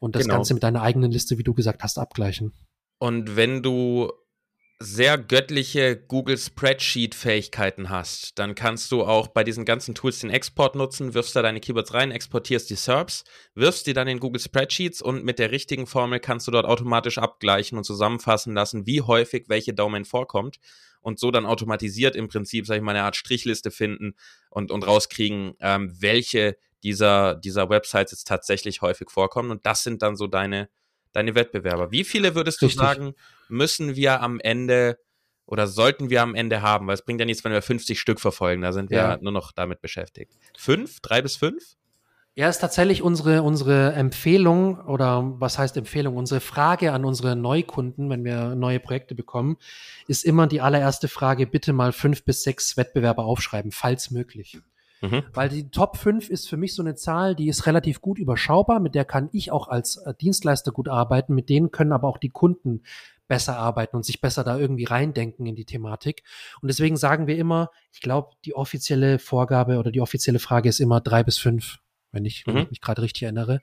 Und 0.00 0.14
das 0.14 0.24
genau. 0.24 0.34
Ganze 0.34 0.54
mit 0.54 0.62
deiner 0.62 0.82
eigenen 0.82 1.10
Liste, 1.10 1.38
wie 1.38 1.44
du 1.44 1.54
gesagt 1.54 1.82
hast, 1.82 1.98
abgleichen. 1.98 2.52
Und 2.98 3.36
wenn 3.36 3.62
du 3.62 4.12
sehr 4.80 5.18
göttliche 5.18 5.96
Google 5.96 6.38
Spreadsheet-Fähigkeiten 6.38 7.90
hast, 7.90 8.38
dann 8.38 8.54
kannst 8.54 8.92
du 8.92 9.02
auch 9.02 9.26
bei 9.26 9.42
diesen 9.42 9.64
ganzen 9.64 9.96
Tools 9.96 10.20
den 10.20 10.30
Export 10.30 10.76
nutzen, 10.76 11.14
wirfst 11.14 11.34
da 11.34 11.42
deine 11.42 11.58
Keywords 11.58 11.94
rein, 11.94 12.12
exportierst 12.12 12.70
die 12.70 12.76
SERPs, 12.76 13.24
wirfst 13.54 13.88
die 13.88 13.92
dann 13.92 14.06
in 14.06 14.20
Google 14.20 14.40
Spreadsheets 14.40 15.02
und 15.02 15.24
mit 15.24 15.40
der 15.40 15.50
richtigen 15.50 15.88
Formel 15.88 16.20
kannst 16.20 16.46
du 16.46 16.52
dort 16.52 16.66
automatisch 16.66 17.18
abgleichen 17.18 17.76
und 17.76 17.84
zusammenfassen 17.84 18.54
lassen, 18.54 18.86
wie 18.86 19.02
häufig 19.02 19.46
welche 19.48 19.74
Domain 19.74 20.04
vorkommt 20.04 20.58
und 21.00 21.18
so 21.18 21.32
dann 21.32 21.46
automatisiert 21.46 22.14
im 22.14 22.28
Prinzip, 22.28 22.64
sag 22.64 22.76
ich 22.76 22.82
mal, 22.82 22.92
eine 22.92 23.02
Art 23.02 23.16
Strichliste 23.16 23.72
finden 23.72 24.14
und, 24.48 24.70
und 24.70 24.86
rauskriegen, 24.86 25.54
ähm, 25.58 25.92
welche 25.98 26.56
dieser, 26.84 27.34
dieser 27.34 27.68
Websites 27.68 28.12
jetzt 28.12 28.28
tatsächlich 28.28 28.80
häufig 28.80 29.10
vorkommen. 29.10 29.50
Und 29.50 29.66
das 29.66 29.82
sind 29.82 30.02
dann 30.02 30.14
so 30.16 30.28
deine, 30.28 30.68
deine 31.18 31.34
Wettbewerber. 31.34 31.90
Wie 31.90 32.04
viele 32.04 32.34
würdest 32.34 32.62
Richtig. 32.62 32.78
du 32.78 32.84
sagen, 32.84 33.14
müssen 33.48 33.96
wir 33.96 34.22
am 34.22 34.40
Ende 34.40 34.98
oder 35.46 35.66
sollten 35.66 36.10
wir 36.10 36.22
am 36.22 36.34
Ende 36.34 36.62
haben? 36.62 36.86
Weil 36.86 36.94
es 36.94 37.04
bringt 37.04 37.20
ja 37.20 37.26
nichts, 37.26 37.44
wenn 37.44 37.52
wir 37.52 37.62
50 37.62 37.98
Stück 37.98 38.20
verfolgen. 38.20 38.62
Da 38.62 38.72
sind 38.72 38.90
wir 38.90 38.98
ja. 38.98 39.18
nur 39.20 39.32
noch 39.32 39.52
damit 39.52 39.80
beschäftigt. 39.80 40.32
Fünf? 40.56 41.00
Drei 41.00 41.22
bis 41.22 41.36
fünf? 41.36 41.76
Ja, 42.34 42.48
ist 42.48 42.58
tatsächlich 42.58 43.02
unsere, 43.02 43.42
unsere 43.42 43.94
Empfehlung 43.94 44.78
oder 44.86 45.34
was 45.40 45.58
heißt 45.58 45.76
Empfehlung? 45.76 46.16
Unsere 46.16 46.38
Frage 46.38 46.92
an 46.92 47.04
unsere 47.04 47.34
Neukunden, 47.34 48.10
wenn 48.10 48.24
wir 48.24 48.54
neue 48.54 48.78
Projekte 48.78 49.16
bekommen, 49.16 49.56
ist 50.06 50.24
immer 50.24 50.46
die 50.46 50.60
allererste 50.60 51.08
Frage, 51.08 51.48
bitte 51.48 51.72
mal 51.72 51.92
fünf 51.92 52.22
bis 52.22 52.44
sechs 52.44 52.76
Wettbewerber 52.76 53.24
aufschreiben, 53.24 53.72
falls 53.72 54.12
möglich. 54.12 54.60
Mhm. 55.00 55.22
Weil 55.32 55.48
die 55.48 55.70
Top 55.70 55.96
5 55.96 56.28
ist 56.28 56.48
für 56.48 56.56
mich 56.56 56.74
so 56.74 56.82
eine 56.82 56.94
Zahl, 56.94 57.34
die 57.34 57.48
ist 57.48 57.66
relativ 57.66 58.00
gut 58.00 58.18
überschaubar, 58.18 58.80
mit 58.80 58.94
der 58.94 59.04
kann 59.04 59.28
ich 59.32 59.52
auch 59.52 59.68
als 59.68 59.96
äh, 59.98 60.14
Dienstleister 60.14 60.72
gut 60.72 60.88
arbeiten, 60.88 61.34
mit 61.34 61.48
denen 61.48 61.70
können 61.70 61.92
aber 61.92 62.08
auch 62.08 62.18
die 62.18 62.30
Kunden 62.30 62.82
besser 63.28 63.58
arbeiten 63.58 63.94
und 63.94 64.04
sich 64.04 64.20
besser 64.20 64.42
da 64.42 64.58
irgendwie 64.58 64.84
reindenken 64.84 65.46
in 65.46 65.54
die 65.54 65.66
Thematik. 65.66 66.22
Und 66.62 66.68
deswegen 66.68 66.96
sagen 66.96 67.26
wir 67.26 67.36
immer, 67.36 67.70
ich 67.92 68.00
glaube, 68.00 68.30
die 68.44 68.54
offizielle 68.54 69.18
Vorgabe 69.18 69.78
oder 69.78 69.92
die 69.92 70.00
offizielle 70.00 70.38
Frage 70.38 70.68
ist 70.68 70.80
immer 70.80 71.00
drei 71.00 71.22
bis 71.22 71.38
fünf, 71.38 71.78
wenn 72.10 72.24
ich, 72.24 72.46
mhm. 72.46 72.54
wenn 72.54 72.62
ich 72.64 72.70
mich 72.70 72.80
gerade 72.80 73.02
richtig 73.02 73.24
erinnere. 73.24 73.60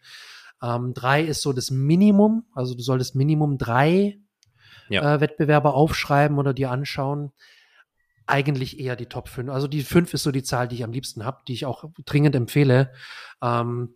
Ähm, 0.61 0.93
drei 0.93 1.23
ist 1.23 1.41
so 1.41 1.51
das 1.51 1.71
Minimum, 1.71 2.45
also 2.53 2.75
du 2.75 2.81
solltest 2.81 3.15
Minimum 3.15 3.57
drei 3.57 4.19
ja. 4.87 5.15
äh, 5.15 5.21
Wettbewerber 5.21 5.73
aufschreiben 5.73 6.37
oder 6.37 6.53
dir 6.53 6.71
anschauen 6.71 7.33
eigentlich 8.27 8.79
eher 8.79 8.95
die 8.95 9.05
Top 9.07 9.29
5. 9.29 9.49
Also 9.49 9.67
die 9.67 9.83
5 9.83 10.13
ist 10.13 10.23
so 10.23 10.31
die 10.31 10.43
Zahl, 10.43 10.67
die 10.67 10.75
ich 10.75 10.83
am 10.83 10.91
liebsten 10.91 11.25
habe, 11.25 11.41
die 11.47 11.53
ich 11.53 11.65
auch 11.65 11.85
dringend 12.05 12.35
empfehle. 12.35 12.91
Ähm, 13.41 13.95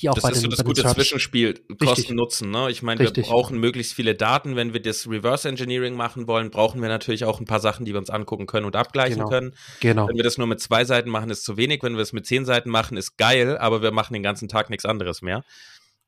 die 0.00 0.08
auch 0.08 0.14
das 0.14 0.22
bei 0.22 0.30
ist 0.30 0.42
den, 0.42 0.50
so 0.50 0.56
das 0.56 0.64
gute 0.64 0.80
Search 0.80 0.94
Zwischenspiel, 0.94 1.54
Kosten 1.78 2.16
Nutzen. 2.16 2.50
Ne? 2.50 2.70
Ich 2.70 2.82
meine, 2.82 3.00
wir 3.00 3.22
brauchen 3.22 3.58
möglichst 3.58 3.94
viele 3.94 4.14
Daten. 4.14 4.56
Wenn 4.56 4.72
wir 4.72 4.82
das 4.82 5.08
Reverse 5.08 5.48
Engineering 5.48 5.94
machen 5.94 6.26
wollen, 6.26 6.50
brauchen 6.50 6.82
wir 6.82 6.88
natürlich 6.88 7.24
auch 7.24 7.38
ein 7.40 7.44
paar 7.44 7.60
Sachen, 7.60 7.84
die 7.84 7.92
wir 7.92 7.98
uns 7.98 8.10
angucken 8.10 8.46
können 8.46 8.66
und 8.66 8.74
abgleichen 8.74 9.18
genau. 9.18 9.28
können. 9.28 9.54
Genau. 9.80 10.08
Wenn 10.08 10.16
wir 10.16 10.24
das 10.24 10.36
nur 10.36 10.46
mit 10.46 10.60
zwei 10.60 10.84
Seiten 10.84 11.10
machen, 11.10 11.30
ist 11.30 11.44
zu 11.44 11.56
wenig. 11.56 11.82
Wenn 11.82 11.94
wir 11.94 12.02
es 12.02 12.12
mit 12.12 12.26
zehn 12.26 12.44
Seiten 12.44 12.70
machen, 12.70 12.96
ist 12.96 13.16
geil, 13.16 13.56
aber 13.58 13.82
wir 13.82 13.92
machen 13.92 14.14
den 14.14 14.22
ganzen 14.22 14.48
Tag 14.48 14.70
nichts 14.70 14.84
anderes 14.84 15.22
mehr. 15.22 15.44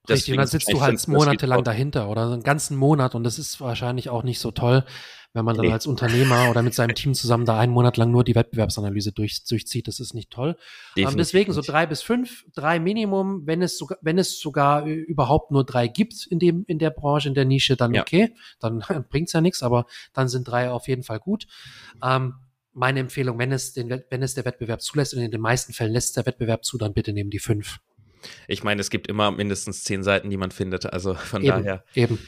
Richtig, 0.09 0.33
und 0.33 0.39
dann 0.39 0.47
sitzt 0.47 0.73
du 0.73 0.81
halt 0.81 1.09
monatelang 1.09 1.65
dahinter 1.65 2.09
oder 2.09 2.31
einen 2.31 2.43
ganzen 2.43 2.77
Monat 2.77 3.15
und 3.15 3.25
das 3.25 3.39
ist 3.39 3.61
wahrscheinlich 3.61 4.09
auch 4.09 4.23
nicht 4.23 4.39
so 4.39 4.53
toll, 4.53 4.85
wenn 5.37 5.45
man 5.45 5.55
dann 5.55 5.67
nee. 5.67 5.73
als 5.73 5.87
Unternehmer 5.87 6.51
oder 6.51 6.63
mit 6.63 6.75
seinem 6.75 6.95
Team 6.95 7.15
zusammen 7.15 7.45
da 7.45 7.59
einen 7.59 7.73
Monat 7.73 7.97
lang 7.97 8.11
nur 8.11 8.25
die 8.25 8.35
Wettbewerbsanalyse 8.35 9.13
durch, 9.13 9.45
durchzieht. 9.45 9.87
Das 9.87 10.01
ist 10.01 10.15
nicht 10.15 10.31
toll. 10.31 10.57
Ähm, 10.97 11.17
deswegen 11.17 11.53
so 11.53 11.61
drei 11.61 11.87
bis 11.87 12.03
fünf, 12.03 12.45
drei 12.55 12.81
Minimum. 12.81 13.47
Wenn 13.47 13.63
es 13.63 13.79
sogar, 13.79 13.99
wenn 14.01 14.19
es 14.19 14.41
sogar 14.41 14.85
überhaupt 14.87 15.53
nur 15.53 15.65
drei 15.65 15.87
gibt 15.87 16.27
in 16.27 16.39
dem, 16.39 16.65
in 16.67 16.79
der 16.79 16.91
Branche, 16.91 17.29
in 17.29 17.35
der 17.35 17.45
Nische, 17.45 17.77
dann 17.77 17.95
ja. 17.95 18.03
okay. 18.03 18.35
Dann 18.59 18.83
bringt's 19.11 19.33
ja 19.33 19.41
nichts, 19.41 19.63
aber 19.63 19.87
dann 20.13 20.29
sind 20.29 20.49
drei 20.49 20.71
auf 20.71 20.89
jeden 20.89 21.03
Fall 21.03 21.21
gut. 21.21 21.47
Ähm, 22.03 22.35
meine 22.73 23.01
Empfehlung, 23.01 23.39
wenn 23.39 23.53
es 23.53 23.73
den, 23.73 24.03
wenn 24.11 24.23
es 24.23 24.35
der 24.35 24.45
Wettbewerb 24.45 24.83
zulässt, 24.83 25.15
und 25.15 25.21
in 25.21 25.31
den 25.31 25.41
meisten 25.41 25.73
Fällen 25.73 25.93
lässt 25.93 26.17
der 26.17 26.27
Wettbewerb 26.27 26.65
zu, 26.65 26.77
dann 26.77 26.93
bitte 26.93 27.13
nehmen 27.13 27.31
die 27.31 27.39
fünf. 27.39 27.79
Ich 28.49 28.65
meine, 28.65 28.81
es 28.81 28.91
gibt 28.91 29.07
immer 29.07 29.31
mindestens 29.31 29.85
zehn 29.85 30.03
Seiten, 30.03 30.31
die 30.31 30.37
man 30.37 30.51
findet. 30.51 30.87
Also 30.87 31.15
von 31.15 31.43
eben, 31.43 31.49
daher. 31.49 31.85
Eben. 31.95 32.19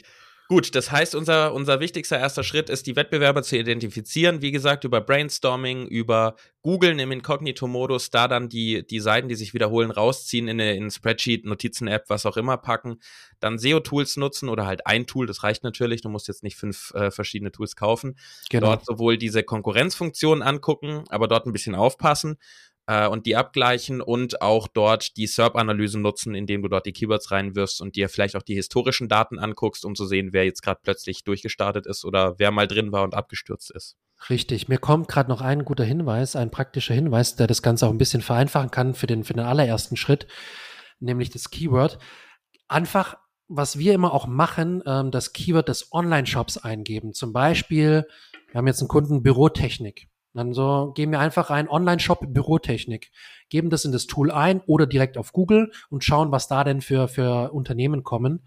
Gut, 0.51 0.73
das 0.73 0.91
heißt, 0.91 1.13
unser, 1.13 1.53
unser 1.53 1.79
wichtigster 1.79 2.17
erster 2.17 2.43
Schritt 2.43 2.71
ist, 2.71 2.87
die 2.87 2.95
Wettbewerber 2.95 3.43
zu 3.43 3.55
identifizieren. 3.55 4.41
Wie 4.41 4.49
gesagt, 4.49 4.83
über 4.83 4.99
Brainstorming, 4.99 5.85
über 5.85 6.37
Googlen 6.63 6.97
im 6.97 7.11
Inkognito-Modus, 7.11 8.09
da 8.09 8.27
dann 8.27 8.49
die, 8.49 8.85
die 8.85 8.99
Seiten, 8.99 9.27
die 9.27 9.35
sich 9.35 9.53
wiederholen, 9.53 9.91
rausziehen, 9.91 10.47
in 10.47 10.59
eine, 10.59 10.75
in 10.75 10.89
Spreadsheet, 10.89 11.45
Notizen-App, 11.45 12.05
was 12.07 12.25
auch 12.25 12.35
immer 12.35 12.57
packen. 12.57 12.97
Dann 13.39 13.59
SEO-Tools 13.59 14.17
nutzen 14.17 14.49
oder 14.49 14.65
halt 14.65 14.87
ein 14.87 15.05
Tool, 15.05 15.27
das 15.27 15.43
reicht 15.43 15.63
natürlich. 15.63 16.01
Du 16.01 16.09
musst 16.09 16.27
jetzt 16.27 16.41
nicht 16.41 16.55
fünf 16.55 16.95
äh, 16.95 17.11
verschiedene 17.11 17.51
Tools 17.51 17.75
kaufen. 17.75 18.17
Genau. 18.49 18.69
Dort 18.69 18.87
sowohl 18.87 19.19
diese 19.19 19.43
Konkurrenzfunktionen 19.43 20.41
angucken, 20.41 21.03
aber 21.09 21.27
dort 21.27 21.45
ein 21.45 21.53
bisschen 21.53 21.75
aufpassen 21.75 22.39
äh, 22.89 23.07
und 23.07 23.27
die 23.27 23.35
abgleichen 23.35 24.01
und 24.01 24.41
auch 24.41 24.67
dort 24.67 25.15
die 25.15 25.27
SERP-Analysen 25.27 26.01
nutzen, 26.01 26.33
indem 26.33 26.63
du 26.63 26.69
dort 26.69 26.87
die 26.87 26.91
Keywords 26.91 27.29
reinwirfst 27.29 27.81
und 27.81 27.95
dir 27.95 28.09
vielleicht 28.09 28.35
auch 28.35 28.41
die 28.41 28.55
historischen 28.55 29.07
Daten 29.07 29.37
anguckst, 29.37 29.85
um 29.85 29.93
zu 29.93 30.07
sehen, 30.07 30.29
wer 30.31 30.43
jetzt 30.45 30.63
gerade 30.63 30.79
plötzlich 30.83 31.23
durchgestartet 31.23 31.85
ist 31.85 32.03
oder 32.03 32.39
wer 32.39 32.49
mal 32.49 32.67
drin 32.67 32.91
war 32.91 33.03
und 33.03 33.13
abgestürzt 33.13 33.69
ist. 33.71 33.95
Richtig. 34.29 34.67
Mir 34.67 34.79
kommt 34.79 35.07
gerade 35.07 35.29
noch 35.29 35.41
ein 35.41 35.65
guter 35.65 35.83
Hinweis, 35.83 36.35
ein 36.35 36.49
praktischer 36.49 36.95
Hinweis, 36.95 37.35
der 37.35 37.45
das 37.45 37.61
Ganze 37.61 37.85
auch 37.85 37.91
ein 37.91 37.99
bisschen 37.99 38.21
vereinfachen 38.21 38.71
kann 38.71 38.95
für 38.95 39.07
den, 39.07 39.23
für 39.23 39.33
den 39.33 39.45
allerersten 39.45 39.95
Schritt, 39.95 40.25
nämlich 40.99 41.29
das 41.29 41.51
Keyword. 41.51 41.99
Einfach, 42.67 43.17
was 43.47 43.77
wir 43.77 43.93
immer 43.93 44.13
auch 44.13 44.25
machen, 44.25 44.81
ähm, 44.87 45.11
das 45.11 45.31
Keyword 45.33 45.69
des 45.69 45.93
Online-Shops 45.93 46.57
eingeben. 46.57 47.13
Zum 47.13 47.33
Beispiel, 47.33 48.07
wir 48.51 48.57
haben 48.57 48.67
jetzt 48.67 48.81
einen 48.81 48.87
Kunden 48.87 49.21
Bürotechnik. 49.21 50.09
Dann 50.33 50.53
so 50.53 50.91
geben 50.93 51.11
wir 51.11 51.19
einfach 51.19 51.49
rein 51.49 51.67
Online-Shop 51.67 52.19
Bürotechnik, 52.27 53.11
geben 53.49 53.69
das 53.69 53.85
in 53.85 53.91
das 53.91 54.05
Tool 54.05 54.31
ein 54.31 54.61
oder 54.67 54.85
direkt 54.85 55.17
auf 55.17 55.33
Google 55.33 55.71
und 55.89 56.03
schauen, 56.03 56.31
was 56.31 56.47
da 56.47 56.63
denn 56.63 56.81
für, 56.81 57.07
für 57.07 57.51
Unternehmen 57.51 58.03
kommen. 58.03 58.45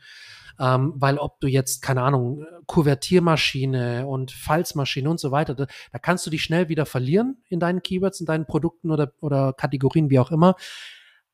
Ähm, 0.60 0.92
weil 0.96 1.18
ob 1.18 1.40
du 1.40 1.48
jetzt, 1.48 1.82
keine 1.82 2.02
Ahnung, 2.02 2.44
Kuvertiermaschine 2.66 4.06
und 4.06 4.30
Falzmaschine 4.30 5.08
und 5.08 5.18
so 5.18 5.30
weiter, 5.30 5.54
da, 5.54 5.66
da 5.90 5.98
kannst 5.98 6.26
du 6.26 6.30
dich 6.30 6.42
schnell 6.42 6.68
wieder 6.68 6.86
verlieren 6.86 7.42
in 7.48 7.58
deinen 7.58 7.82
Keywords, 7.82 8.20
in 8.20 8.26
deinen 8.26 8.46
Produkten 8.46 8.90
oder, 8.90 9.12
oder 9.20 9.54
Kategorien, 9.54 10.10
wie 10.10 10.18
auch 10.18 10.30
immer. 10.30 10.54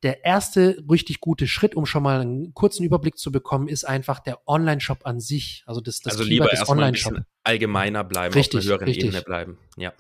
Der 0.05 0.25
erste 0.25 0.83
richtig 0.89 1.21
gute 1.21 1.49
Schritt, 1.49 1.75
um 1.75 1.85
schon 1.85 2.05
mal 2.05 2.21
einen 2.21 2.55
kurzen 2.55 2.85
Überblick 2.85 3.19
zu 3.19 3.33
bekommen, 3.33 3.67
ist 3.67 3.85
einfach 3.85 4.21
der 4.21 4.47
Online-Shop 4.47 5.01
an 5.05 5.19
sich. 5.19 5.65
Also 5.67 5.81
das, 5.81 6.01
das 6.01 6.13
also 6.13 6.25
Keyword 6.25 6.31
lieber 6.31 6.49
des 6.49 6.69
Online-Shop. 6.69 7.19
allgemeiner 7.43 8.05
bleiben, 8.05 8.33
richtig, 8.33 8.61
auf 8.61 8.65
einer 8.65 8.71
höheren 8.71 8.85
richtig. 8.87 9.05
Ebene 9.07 9.23
bleiben. 9.23 9.59
Ja. 9.77 9.93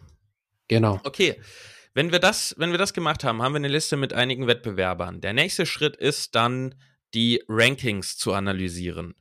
Genau. 0.69 1.01
Okay. 1.05 1.41
Wenn 1.95 2.13
wir 2.13 2.21
das, 2.21 2.55
wenn 2.59 2.71
wir 2.71 2.79
das 2.79 2.93
gemacht 2.93 3.25
haben, 3.25 3.43
haben 3.43 3.53
wir 3.53 3.57
eine 3.57 3.69
Liste 3.69 3.97
mit 3.97 4.13
einigen 4.13 4.47
Wettbewerbern. 4.47 5.21
Der 5.21 5.33
nächste 5.33 5.67
Schritt 5.67 5.97
ist 5.97 6.35
dann, 6.35 6.75
die 7.15 7.43
Rankings 7.49 8.17
zu 8.17 8.35
analysieren. 8.35 9.15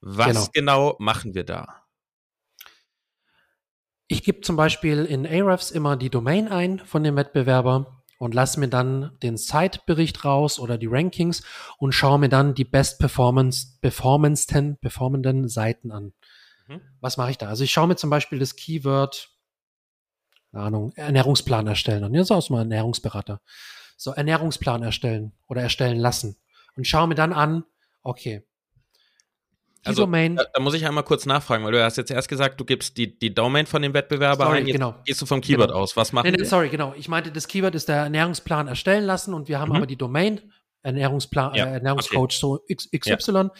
Was 0.00 0.26
genau, 0.26 0.48
genau 0.52 0.96
machen 0.98 1.34
wir 1.34 1.44
da? 1.44 1.84
Ich 4.06 4.22
gebe 4.22 4.40
zum 4.42 4.56
Beispiel 4.56 5.04
in 5.04 5.26
Ahrefs 5.26 5.70
immer 5.70 5.96
die 5.96 6.10
Domain 6.10 6.48
ein 6.48 6.78
von 6.80 7.02
dem 7.02 7.16
Wettbewerber 7.16 8.02
und 8.18 8.34
lasse 8.34 8.60
mir 8.60 8.68
dann 8.68 9.16
den 9.22 9.36
Site-Bericht 9.36 10.24
raus 10.24 10.58
oder 10.58 10.78
die 10.78 10.86
Rankings 10.86 11.42
und 11.78 11.92
schaue 11.92 12.18
mir 12.18 12.28
dann 12.28 12.54
die 12.54 12.64
best 12.64 12.98
performance, 12.98 13.78
performenden 13.80 15.48
Seiten 15.48 15.90
an. 15.90 16.12
Mhm. 16.68 16.80
Was 17.00 17.16
mache 17.16 17.30
ich 17.30 17.38
da? 17.38 17.48
Also 17.48 17.64
ich 17.64 17.72
schaue 17.72 17.88
mir 17.88 17.96
zum 17.96 18.10
Beispiel 18.10 18.38
das 18.38 18.56
Keyword 18.56 19.33
keine 20.54 20.66
Ahnung, 20.66 20.92
Ernährungsplan 20.94 21.66
erstellen. 21.66 22.04
Und 22.04 22.14
jetzt 22.14 22.30
auch 22.30 22.48
mal 22.50 22.60
Ernährungsberater. 22.60 23.40
So, 23.96 24.12
Ernährungsplan 24.12 24.82
erstellen 24.82 25.32
oder 25.48 25.62
erstellen 25.62 25.98
lassen. 25.98 26.36
Und 26.76 26.86
schau 26.86 27.06
mir 27.06 27.14
dann 27.14 27.32
an, 27.32 27.64
okay. 28.02 28.44
Die 29.82 29.88
also, 29.88 30.02
Domain. 30.02 30.36
Da, 30.36 30.44
da, 30.52 30.60
muss 30.60 30.74
ich 30.74 30.86
einmal 30.86 31.04
kurz 31.04 31.26
nachfragen, 31.26 31.64
weil 31.64 31.72
du 31.72 31.82
hast 31.82 31.96
jetzt 31.96 32.10
erst 32.10 32.28
gesagt, 32.28 32.58
du 32.58 32.64
gibst 32.64 32.96
die, 32.96 33.18
die 33.18 33.34
Domain 33.34 33.66
von 33.66 33.82
dem 33.82 33.92
Wettbewerber 33.94 34.44
sorry, 34.44 34.58
ein. 34.58 34.66
Jetzt 34.66 34.74
genau. 34.74 34.94
gehst 35.04 35.20
du 35.20 35.26
vom 35.26 35.40
Keyword 35.40 35.68
genau. 35.68 35.80
aus. 35.80 35.96
Was 35.96 36.12
machen 36.12 36.30
nee, 36.30 36.36
nee, 36.38 36.44
Sorry, 36.44 36.68
genau. 36.68 36.94
Ich 36.96 37.08
meinte, 37.08 37.30
das 37.30 37.48
Keyword 37.48 37.74
ist 37.74 37.88
der 37.88 37.96
Ernährungsplan 37.96 38.68
erstellen 38.68 39.04
lassen 39.04 39.34
und 39.34 39.48
wir 39.48 39.60
haben 39.60 39.70
mhm. 39.70 39.76
aber 39.76 39.86
die 39.86 39.96
Domain 39.96 40.40
Ernährungsplan, 40.84 41.54
ja, 41.54 41.66
äh, 41.66 41.72
Ernährungscoach 41.74 42.42
okay. 42.42 42.76
so 42.78 42.90
XY. 42.92 43.32
Ja. 43.32 43.50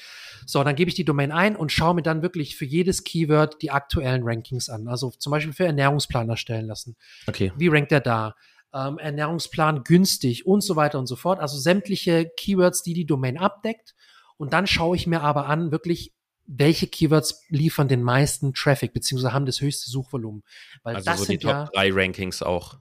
So, 0.47 0.63
dann 0.63 0.77
gebe 0.77 0.91
ich 0.91 0.95
die 0.95 1.07
Domain 1.07 1.33
ein 1.33 1.57
und 1.57 1.73
schaue 1.73 1.95
mir 1.95 2.03
dann 2.03 2.23
wirklich 2.23 2.57
für 2.57 2.67
jedes 2.67 3.03
Keyword 3.03 3.63
die 3.63 3.71
aktuellen 3.71 4.23
Rankings 4.23 4.69
an. 4.69 4.89
Also 4.89 5.11
zum 5.11 5.31
Beispiel 5.31 5.55
für 5.55 5.65
Ernährungsplan 5.65 6.29
erstellen 6.29 6.67
lassen. 6.67 6.97
Okay. 7.27 7.51
Wie 7.57 7.69
rankt 7.69 7.93
er 7.93 8.01
da? 8.01 8.35
Ähm, 8.75 8.99
Ernährungsplan 8.99 9.85
günstig 9.85 10.47
und 10.47 10.61
so 10.61 10.77
weiter 10.77 10.99
und 10.99 11.07
so 11.07 11.17
fort. 11.17 11.41
Also 11.41 11.59
sämtliche 11.59 12.31
Keywords, 12.37 12.83
die 12.83 12.93
die 12.93 13.07
Domain 13.07 13.39
abdeckt. 13.39 13.95
Und 14.37 14.53
dann 14.53 14.67
schaue 14.67 14.97
ich 14.97 15.07
mir 15.07 15.23
aber 15.23 15.47
an, 15.47 15.73
wirklich, 15.73 16.13
welche 16.47 16.87
Keywords 16.87 17.43
liefern 17.49 17.89
den 17.89 18.03
meisten 18.03 18.53
Traffic, 18.53 18.93
beziehungsweise 18.93 19.33
haben 19.33 19.47
das 19.47 19.63
höchste 19.63 19.91
Suchvolumen. 19.91 20.43
Weil 20.83 20.97
also 20.97 21.11
das 21.11 21.21
so 21.21 21.27
die 21.27 21.39
Top 21.39 21.51
ja, 21.51 21.71
3 21.73 21.91
Rankings 21.93 22.43
auch. 22.43 22.77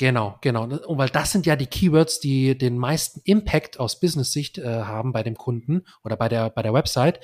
Genau, 0.00 0.38
genau. 0.40 0.64
Und 0.64 0.96
weil 0.96 1.10
das 1.10 1.30
sind 1.30 1.44
ja 1.44 1.56
die 1.56 1.66
Keywords, 1.66 2.20
die 2.20 2.56
den 2.56 2.78
meisten 2.78 3.20
Impact 3.24 3.78
aus 3.78 4.00
Business-Sicht 4.00 4.56
äh, 4.56 4.84
haben 4.84 5.12
bei 5.12 5.22
dem 5.22 5.36
Kunden 5.36 5.82
oder 6.02 6.16
bei 6.16 6.30
der, 6.30 6.48
bei 6.48 6.62
der 6.62 6.72
Website, 6.72 7.20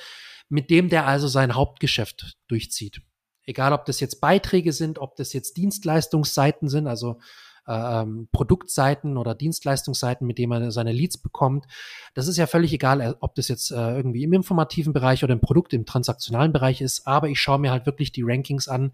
mit 0.51 0.69
dem 0.69 0.91
der 0.91 1.07
also 1.07 1.27
sein 1.27 1.55
Hauptgeschäft 1.55 2.37
durchzieht. 2.49 3.01
Egal, 3.45 3.73
ob 3.73 3.87
das 3.87 3.99
jetzt 4.01 4.21
Beiträge 4.21 4.75
sind, 4.75 4.99
ob 4.99 5.17
das 5.17 5.33
jetzt 5.33 5.57
Dienstleistungsseiten 5.57 6.69
sind, 6.69 6.87
also 6.87 7.19
äh, 7.67 8.03
ähm, 8.03 8.29
Produktseiten 8.31 9.17
oder 9.17 9.35
Dienstleistungsseiten, 9.35 10.27
mit 10.27 10.37
denen 10.37 10.51
man 10.51 10.71
seine 10.71 10.93
Leads 10.93 11.17
bekommt. 11.17 11.65
Das 12.13 12.29
ist 12.29 12.37
ja 12.37 12.47
völlig 12.47 12.75
egal, 12.75 13.01
äh, 13.01 13.15
ob 13.21 13.37
das 13.37 13.49
jetzt 13.49 13.71
äh, 13.71 13.97
irgendwie 13.97 14.25
im 14.25 14.35
informativen 14.35 14.93
Bereich 14.93 15.25
oder 15.25 15.33
im 15.33 15.41
Produkt, 15.41 15.73
im 15.73 15.87
transaktionalen 15.87 16.53
Bereich 16.53 16.83
ist. 16.83 17.07
Aber 17.07 17.31
ich 17.31 17.41
schaue 17.41 17.59
mir 17.59 17.71
halt 17.71 17.87
wirklich 17.87 18.13
die 18.13 18.23
Rankings 18.23 18.69
an, 18.69 18.93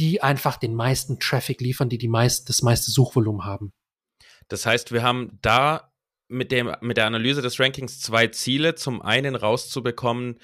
die 0.00 0.22
einfach 0.22 0.56
den 0.56 0.74
meisten 0.74 1.20
Traffic 1.20 1.60
liefern, 1.60 1.90
die, 1.90 1.98
die 1.98 2.08
meist, 2.08 2.48
das 2.48 2.62
meiste 2.62 2.90
Suchvolumen 2.90 3.44
haben. 3.44 3.72
Das 4.48 4.64
heißt, 4.64 4.92
wir 4.92 5.02
haben 5.02 5.38
da 5.42 5.92
mit, 6.26 6.50
dem, 6.52 6.74
mit 6.80 6.96
der 6.96 7.06
Analyse 7.06 7.42
des 7.42 7.60
Rankings 7.60 8.00
zwei 8.00 8.28
Ziele. 8.28 8.74
Zum 8.74 9.02
einen 9.02 9.36
rauszubekommen, 9.36 10.40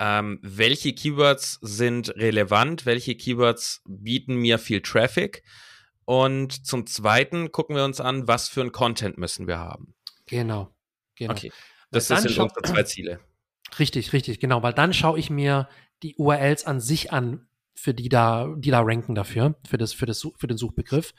ähm, 0.00 0.40
welche 0.42 0.92
Keywords 0.92 1.58
sind 1.62 2.10
relevant, 2.16 2.84
welche 2.84 3.14
Keywords 3.14 3.80
bieten 3.86 4.34
mir 4.34 4.58
viel 4.58 4.82
Traffic. 4.82 5.44
Und 6.04 6.66
zum 6.66 6.86
zweiten 6.86 7.52
gucken 7.52 7.76
wir 7.76 7.84
uns 7.84 8.00
an, 8.00 8.26
was 8.26 8.48
für 8.48 8.62
ein 8.62 8.72
Content 8.72 9.18
müssen 9.18 9.46
wir 9.46 9.58
haben. 9.58 9.94
Genau. 10.26 10.74
genau. 11.14 11.32
Okay. 11.32 11.52
Das 11.92 12.08
sind 12.08 12.26
unsere 12.26 12.62
zwei 12.64 12.82
Ziele. 12.82 13.20
Richtig, 13.78 14.12
richtig, 14.12 14.40
genau, 14.40 14.62
weil 14.62 14.72
dann 14.72 14.92
schaue 14.92 15.18
ich 15.18 15.30
mir 15.30 15.68
die 16.02 16.16
URLs 16.16 16.64
an 16.64 16.80
sich 16.80 17.12
an, 17.12 17.48
für 17.76 17.94
die 17.94 18.08
da, 18.08 18.52
die 18.56 18.70
da 18.70 18.80
ranken 18.80 19.14
dafür, 19.14 19.54
für 19.68 19.78
das, 19.78 19.92
für 19.92 20.06
das, 20.06 20.26
für 20.36 20.46
den 20.46 20.56
Suchbegriff. 20.56 21.14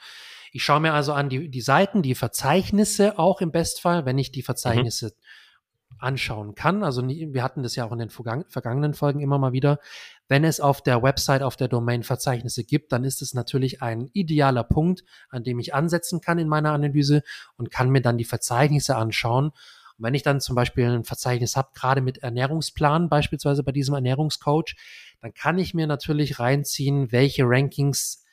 Ich 0.52 0.64
schaue 0.64 0.80
mir 0.80 0.92
also 0.92 1.12
an 1.12 1.28
die, 1.28 1.48
die 1.48 1.60
Seiten, 1.60 2.02
die 2.02 2.14
Verzeichnisse 2.14 3.18
auch 3.18 3.40
im 3.40 3.52
Bestfall, 3.52 4.04
wenn 4.04 4.18
ich 4.18 4.32
die 4.32 4.42
Verzeichnisse 4.42 5.06
mhm. 5.06 5.96
anschauen 5.98 6.54
kann. 6.54 6.82
Also 6.82 7.06
wir 7.06 7.42
hatten 7.42 7.62
das 7.62 7.76
ja 7.76 7.86
auch 7.86 7.92
in 7.92 8.00
den 8.00 8.10
vergangenen 8.10 8.94
Folgen 8.94 9.20
immer 9.20 9.38
mal 9.38 9.52
wieder. 9.52 9.78
Wenn 10.26 10.44
es 10.44 10.60
auf 10.60 10.82
der 10.82 11.02
Website, 11.02 11.42
auf 11.42 11.56
der 11.56 11.68
Domain 11.68 12.02
Verzeichnisse 12.02 12.64
gibt, 12.64 12.92
dann 12.92 13.04
ist 13.04 13.22
es 13.22 13.34
natürlich 13.34 13.80
ein 13.80 14.10
idealer 14.12 14.64
Punkt, 14.64 15.04
an 15.30 15.44
dem 15.44 15.58
ich 15.58 15.74
ansetzen 15.74 16.20
kann 16.20 16.38
in 16.38 16.48
meiner 16.48 16.72
Analyse 16.72 17.22
und 17.56 17.70
kann 17.70 17.90
mir 17.90 18.02
dann 18.02 18.18
die 18.18 18.24
Verzeichnisse 18.24 18.96
anschauen. 18.96 19.52
Und 19.98 20.04
wenn 20.04 20.14
ich 20.14 20.22
dann 20.22 20.40
zum 20.40 20.54
Beispiel 20.54 20.86
ein 20.86 21.04
Verzeichnis 21.04 21.56
habe, 21.56 21.70
gerade 21.74 22.00
mit 22.00 22.18
Ernährungsplan, 22.18 23.08
beispielsweise 23.08 23.64
bei 23.64 23.72
diesem 23.72 23.94
Ernährungscoach, 23.94 24.76
dann 25.20 25.34
kann 25.34 25.58
ich 25.58 25.74
mir 25.74 25.86
natürlich 25.86 26.38
reinziehen, 26.38 27.12
welche 27.12 27.44
Rankings 27.44 28.24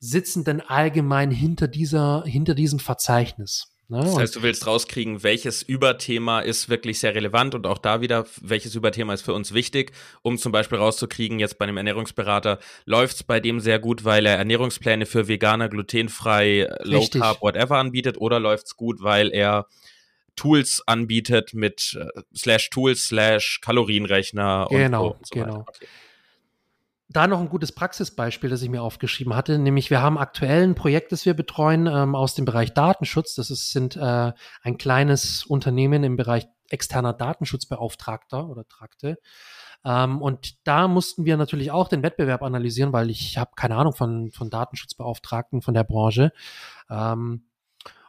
sitzen 0.00 0.44
denn 0.44 0.60
allgemein 0.60 1.30
hinter 1.30 1.68
dieser, 1.68 2.24
hinter 2.24 2.54
diesem 2.54 2.78
Verzeichnis. 2.78 3.74
Ne? 3.88 4.00
Das 4.00 4.16
heißt, 4.16 4.36
du 4.36 4.42
willst 4.42 4.66
rauskriegen, 4.66 5.22
welches 5.22 5.62
Überthema 5.62 6.40
ist 6.40 6.70
wirklich 6.70 7.00
sehr 7.00 7.14
relevant 7.14 7.54
und 7.54 7.66
auch 7.66 7.76
da 7.76 8.00
wieder, 8.00 8.26
welches 8.40 8.74
Überthema 8.74 9.12
ist 9.12 9.22
für 9.22 9.34
uns 9.34 9.52
wichtig, 9.52 9.92
um 10.22 10.38
zum 10.38 10.52
Beispiel 10.52 10.78
rauszukriegen, 10.78 11.38
jetzt 11.38 11.58
bei 11.58 11.64
einem 11.64 11.76
Ernährungsberater, 11.76 12.58
läuft 12.86 13.16
es 13.16 13.22
bei 13.24 13.40
dem 13.40 13.60
sehr 13.60 13.78
gut, 13.78 14.04
weil 14.04 14.24
er 14.24 14.36
Ernährungspläne 14.36 15.04
für 15.04 15.28
Veganer, 15.28 15.68
glutenfrei, 15.68 16.68
Low 16.82 17.06
Carb, 17.08 17.42
whatever 17.42 17.76
anbietet, 17.76 18.18
oder 18.18 18.40
läuft 18.40 18.66
es 18.66 18.76
gut, 18.76 19.02
weil 19.02 19.30
er 19.30 19.66
Tools 20.34 20.82
anbietet 20.86 21.52
mit 21.52 21.96
äh, 22.00 22.22
slash 22.34 22.70
Tools 22.70 23.08
slash 23.08 23.60
Kalorienrechner 23.60 24.66
genau, 24.70 25.10
und, 25.10 25.26
so 25.26 25.34
genau. 25.34 25.60
Okay 25.68 25.86
da 27.14 27.26
noch 27.28 27.40
ein 27.40 27.48
gutes 27.48 27.72
Praxisbeispiel, 27.72 28.50
das 28.50 28.60
ich 28.60 28.68
mir 28.68 28.82
aufgeschrieben 28.82 29.34
hatte, 29.34 29.58
nämlich 29.58 29.88
wir 29.88 30.02
haben 30.02 30.18
aktuell 30.18 30.64
ein 30.64 30.74
Projekt, 30.74 31.12
das 31.12 31.24
wir 31.24 31.34
betreuen 31.34 31.86
ähm, 31.86 32.14
aus 32.14 32.34
dem 32.34 32.44
Bereich 32.44 32.74
Datenschutz. 32.74 33.36
Das 33.36 33.50
ist, 33.50 33.70
sind 33.70 33.96
äh, 33.96 34.32
ein 34.62 34.78
kleines 34.78 35.44
Unternehmen 35.44 36.02
im 36.02 36.16
Bereich 36.16 36.46
externer 36.68 37.12
Datenschutzbeauftragter 37.12 38.48
oder 38.48 38.66
Trakte. 38.66 39.18
Ähm, 39.84 40.20
und 40.20 40.66
da 40.66 40.88
mussten 40.88 41.24
wir 41.24 41.36
natürlich 41.36 41.70
auch 41.70 41.88
den 41.88 42.02
Wettbewerb 42.02 42.42
analysieren, 42.42 42.92
weil 42.92 43.10
ich 43.10 43.38
habe 43.38 43.52
keine 43.54 43.76
Ahnung 43.76 43.92
von, 43.92 44.32
von 44.32 44.50
Datenschutzbeauftragten 44.50 45.62
von 45.62 45.74
der 45.74 45.84
Branche. 45.84 46.32
Ähm, 46.90 47.44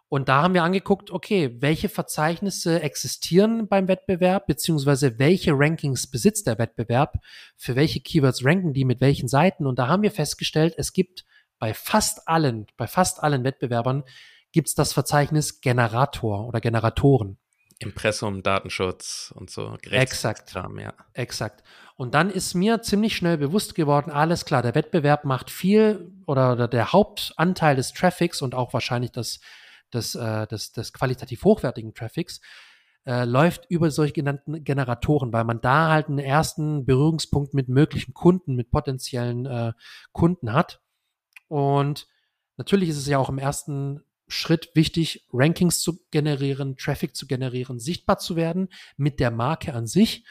und 0.07 0.29
da 0.29 0.43
haben 0.43 0.53
wir 0.53 0.63
angeguckt, 0.63 1.09
okay, 1.09 1.55
welche 1.59 1.89
Verzeichnisse 1.89 2.81
existieren 2.81 3.67
beim 3.67 3.87
Wettbewerb, 3.87 4.45
beziehungsweise 4.45 5.17
welche 5.17 5.51
Rankings 5.53 6.07
besitzt 6.07 6.47
der 6.47 6.59
Wettbewerb, 6.59 7.15
für 7.57 7.75
welche 7.75 8.01
Keywords 8.01 8.45
ranken 8.45 8.73
die 8.73 8.85
mit 8.85 9.01
welchen 9.01 9.27
Seiten. 9.27 9.65
Und 9.65 9.79
da 9.79 9.87
haben 9.87 10.03
wir 10.03 10.11
festgestellt, 10.11 10.75
es 10.77 10.93
gibt 10.93 11.25
bei 11.57 11.73
fast 11.73 12.27
allen, 12.27 12.67
bei 12.77 12.85
fast 12.85 13.23
allen 13.23 13.43
Wettbewerbern 13.43 14.03
gibt 14.51 14.67
es 14.67 14.75
das 14.75 14.93
Verzeichnis 14.93 15.61
Generator 15.61 16.47
oder 16.47 16.61
Generatoren. 16.61 17.37
Impressum, 17.79 18.41
Datenschutz 18.41 19.33
und 19.35 19.49
so. 19.49 19.75
Exakt. 19.89 20.53
ja. 20.53 20.93
Exakt. 21.13 21.63
Und 21.97 22.13
dann 22.13 22.29
ist 22.29 22.53
mir 22.53 22.81
ziemlich 22.81 23.15
schnell 23.15 23.37
bewusst 23.37 23.75
geworden, 23.75 24.11
alles 24.11 24.45
klar, 24.45 24.61
der 24.61 24.75
Wettbewerb 24.75 25.25
macht 25.25 25.49
viel 25.49 26.11
oder, 26.25 26.53
oder 26.53 26.67
der 26.67 26.93
Hauptanteil 26.93 27.75
des 27.75 27.93
Traffics 27.93 28.41
und 28.41 28.55
auch 28.55 28.73
wahrscheinlich 28.73 29.11
das 29.11 29.39
des, 29.95 30.15
äh, 30.15 30.47
des, 30.47 30.71
des 30.71 30.93
qualitativ 30.93 31.43
hochwertigen 31.43 31.93
Traffics, 31.93 32.41
äh, 33.05 33.25
läuft 33.25 33.65
über 33.69 33.91
solche 33.91 34.13
genannten 34.13 34.63
Generatoren, 34.63 35.31
weil 35.31 35.43
man 35.43 35.61
da 35.61 35.89
halt 35.89 36.07
einen 36.07 36.19
ersten 36.19 36.85
Berührungspunkt 36.85 37.53
mit 37.53 37.69
möglichen 37.69 38.13
Kunden, 38.13 38.55
mit 38.55 38.71
potenziellen 38.71 39.45
äh, 39.45 39.73
Kunden 40.11 40.53
hat. 40.53 40.81
Und 41.47 42.07
natürlich 42.57 42.89
ist 42.89 42.97
es 42.97 43.07
ja 43.07 43.19
auch 43.19 43.29
im 43.29 43.37
ersten 43.37 44.01
Schritt 44.27 44.71
wichtig, 44.73 45.27
Rankings 45.31 45.81
zu 45.81 45.99
generieren, 46.09 46.77
Traffic 46.77 47.15
zu 47.15 47.27
generieren, 47.27 47.79
sichtbar 47.79 48.17
zu 48.17 48.35
werden 48.35 48.69
mit 48.97 49.19
der 49.19 49.29
Marke 49.29 49.73
an 49.73 49.85
sich. 49.85 50.25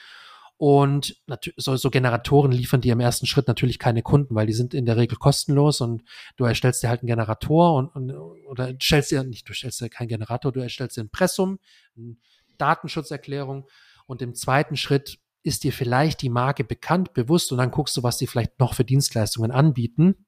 Und 0.66 1.20
so, 1.58 1.76
so 1.76 1.90
Generatoren 1.90 2.50
liefern 2.50 2.80
dir 2.80 2.94
im 2.94 3.00
ersten 3.00 3.26
Schritt 3.26 3.48
natürlich 3.48 3.78
keine 3.78 4.00
Kunden, 4.00 4.34
weil 4.34 4.46
die 4.46 4.54
sind 4.54 4.72
in 4.72 4.86
der 4.86 4.96
Regel 4.96 5.18
kostenlos 5.18 5.82
und 5.82 6.02
du 6.36 6.44
erstellst 6.44 6.82
dir 6.82 6.88
halt 6.88 7.02
einen 7.02 7.08
Generator 7.08 7.74
und, 7.74 7.88
und 7.88 8.10
oder 8.46 8.72
stellst 8.80 9.10
dir 9.10 9.24
nicht, 9.24 9.46
du 9.46 9.52
stellst 9.52 9.82
dir 9.82 9.90
keinen 9.90 10.08
Generator, 10.08 10.52
du 10.52 10.60
erstellst 10.60 10.96
dir 10.96 11.02
ein 11.02 11.10
Pressum, 11.10 11.58
eine 11.98 12.16
Datenschutzerklärung 12.56 13.68
und 14.06 14.22
im 14.22 14.34
zweiten 14.34 14.78
Schritt 14.78 15.18
ist 15.42 15.64
dir 15.64 15.72
vielleicht 15.74 16.22
die 16.22 16.30
Marke 16.30 16.64
bekannt, 16.64 17.12
bewusst 17.12 17.52
und 17.52 17.58
dann 17.58 17.70
guckst 17.70 17.94
du, 17.98 18.02
was 18.02 18.16
die 18.16 18.26
vielleicht 18.26 18.58
noch 18.58 18.72
für 18.72 18.86
Dienstleistungen 18.86 19.50
anbieten. 19.50 20.24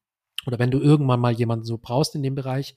Oder 0.47 0.59
wenn 0.59 0.71
du 0.71 0.81
irgendwann 0.81 1.19
mal 1.19 1.33
jemanden 1.33 1.65
so 1.65 1.79
brauchst 1.79 2.15
in 2.15 2.23
dem 2.23 2.35
Bereich, 2.35 2.77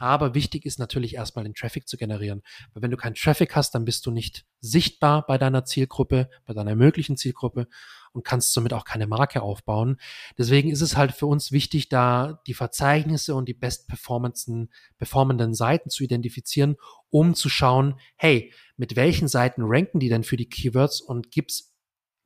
aber 0.00 0.34
wichtig 0.34 0.64
ist 0.64 0.78
natürlich 0.78 1.14
erstmal 1.14 1.44
den 1.44 1.54
Traffic 1.54 1.86
zu 1.86 1.96
generieren. 1.96 2.42
Weil 2.72 2.82
wenn 2.82 2.90
du 2.90 2.96
keinen 2.96 3.14
Traffic 3.14 3.54
hast, 3.54 3.74
dann 3.74 3.84
bist 3.84 4.06
du 4.06 4.10
nicht 4.10 4.46
sichtbar 4.60 5.26
bei 5.26 5.36
deiner 5.36 5.64
Zielgruppe, 5.64 6.30
bei 6.46 6.54
deiner 6.54 6.74
möglichen 6.74 7.18
Zielgruppe 7.18 7.68
und 8.12 8.24
kannst 8.24 8.54
somit 8.54 8.72
auch 8.72 8.84
keine 8.84 9.06
Marke 9.06 9.42
aufbauen. 9.42 9.98
Deswegen 10.38 10.70
ist 10.70 10.80
es 10.80 10.96
halt 10.96 11.12
für 11.12 11.26
uns 11.26 11.52
wichtig, 11.52 11.90
da 11.90 12.40
die 12.46 12.54
Verzeichnisse 12.54 13.34
und 13.34 13.46
die 13.46 13.54
best 13.54 13.88
performenden 13.88 15.54
Seiten 15.54 15.90
zu 15.90 16.02
identifizieren, 16.02 16.76
um 17.10 17.34
zu 17.34 17.48
schauen, 17.48 18.00
hey, 18.16 18.52
mit 18.76 18.96
welchen 18.96 19.28
Seiten 19.28 19.62
ranken 19.64 20.00
die 20.00 20.08
denn 20.08 20.24
für 20.24 20.36
die 20.38 20.48
Keywords 20.48 21.00
und 21.00 21.30
gibt's 21.30 21.70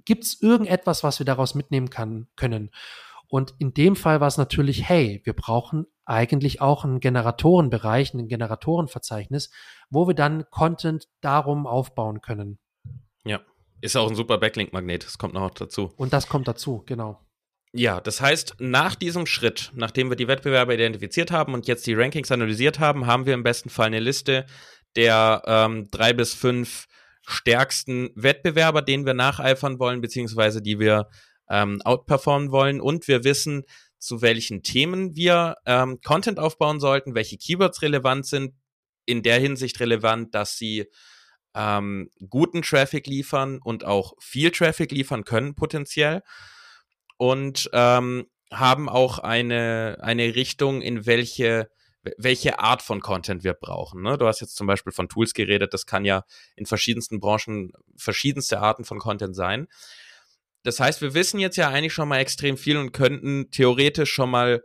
gibt's 0.04 0.40
irgendetwas, 0.40 1.02
was 1.02 1.18
wir 1.18 1.26
daraus 1.26 1.54
mitnehmen 1.54 1.90
kann, 1.90 2.28
können? 2.36 2.70
Und 3.34 3.52
in 3.58 3.74
dem 3.74 3.96
Fall 3.96 4.20
war 4.20 4.28
es 4.28 4.36
natürlich, 4.36 4.88
hey, 4.88 5.20
wir 5.24 5.32
brauchen 5.32 5.86
eigentlich 6.04 6.60
auch 6.60 6.84
einen 6.84 7.00
Generatorenbereich, 7.00 8.14
ein 8.14 8.28
Generatorenverzeichnis, 8.28 9.50
wo 9.90 10.06
wir 10.06 10.14
dann 10.14 10.44
Content 10.50 11.08
darum 11.20 11.66
aufbauen 11.66 12.20
können. 12.20 12.60
Ja, 13.24 13.40
ist 13.80 13.96
auch 13.96 14.08
ein 14.08 14.14
super 14.14 14.38
Backlink-Magnet, 14.38 15.04
das 15.04 15.18
kommt 15.18 15.34
noch 15.34 15.50
dazu. 15.50 15.92
Und 15.96 16.12
das 16.12 16.28
kommt 16.28 16.46
dazu, 16.46 16.84
genau. 16.86 17.26
Ja, 17.72 18.00
das 18.00 18.20
heißt, 18.20 18.54
nach 18.60 18.94
diesem 18.94 19.26
Schritt, 19.26 19.72
nachdem 19.74 20.10
wir 20.10 20.16
die 20.16 20.28
Wettbewerber 20.28 20.72
identifiziert 20.72 21.32
haben 21.32 21.54
und 21.54 21.66
jetzt 21.66 21.88
die 21.88 21.94
Rankings 21.94 22.30
analysiert 22.30 22.78
haben, 22.78 23.08
haben 23.08 23.26
wir 23.26 23.34
im 23.34 23.42
besten 23.42 23.68
Fall 23.68 23.88
eine 23.88 23.98
Liste 23.98 24.46
der 24.94 25.42
ähm, 25.46 25.88
drei 25.90 26.12
bis 26.12 26.34
fünf 26.34 26.86
stärksten 27.26 28.10
Wettbewerber, 28.14 28.80
denen 28.80 29.06
wir 29.06 29.14
nacheifern 29.14 29.80
wollen, 29.80 30.00
beziehungsweise 30.00 30.62
die 30.62 30.78
wir 30.78 31.08
ähm, 31.48 31.80
outperformen 31.82 32.50
wollen. 32.50 32.80
Und 32.80 33.08
wir 33.08 33.24
wissen, 33.24 33.64
zu 33.98 34.22
welchen 34.22 34.62
Themen 34.62 35.16
wir 35.16 35.56
ähm, 35.66 36.00
Content 36.02 36.38
aufbauen 36.38 36.80
sollten, 36.80 37.14
welche 37.14 37.38
Keywords 37.38 37.82
relevant 37.82 38.26
sind, 38.26 38.54
in 39.06 39.22
der 39.22 39.38
Hinsicht 39.38 39.80
relevant, 39.80 40.34
dass 40.34 40.56
sie 40.56 40.86
ähm, 41.54 42.10
guten 42.28 42.62
Traffic 42.62 43.06
liefern 43.06 43.60
und 43.62 43.84
auch 43.84 44.14
viel 44.20 44.50
Traffic 44.50 44.90
liefern 44.90 45.24
können 45.24 45.54
potenziell 45.54 46.22
und 47.16 47.70
ähm, 47.72 48.26
haben 48.52 48.88
auch 48.88 49.18
eine, 49.18 49.98
eine 50.00 50.34
Richtung, 50.34 50.82
in 50.82 51.06
welche 51.06 51.70
welche 52.18 52.58
Art 52.58 52.82
von 52.82 53.00
Content 53.00 53.44
wir 53.44 53.54
brauchen. 53.54 54.02
Ne? 54.02 54.18
Du 54.18 54.26
hast 54.26 54.40
jetzt 54.40 54.56
zum 54.56 54.66
Beispiel 54.66 54.92
von 54.92 55.08
Tools 55.08 55.32
geredet, 55.32 55.72
das 55.72 55.86
kann 55.86 56.04
ja 56.04 56.24
in 56.54 56.66
verschiedensten 56.66 57.20
Branchen 57.20 57.72
verschiedenste 57.96 58.60
Arten 58.60 58.84
von 58.84 58.98
Content 58.98 59.34
sein. 59.34 59.68
Das 60.64 60.80
heißt, 60.80 61.00
wir 61.02 61.14
wissen 61.14 61.38
jetzt 61.38 61.56
ja 61.56 61.68
eigentlich 61.68 61.92
schon 61.92 62.08
mal 62.08 62.18
extrem 62.18 62.56
viel 62.56 62.76
und 62.76 62.92
könnten 62.92 63.50
theoretisch 63.50 64.10
schon 64.10 64.30
mal, 64.30 64.62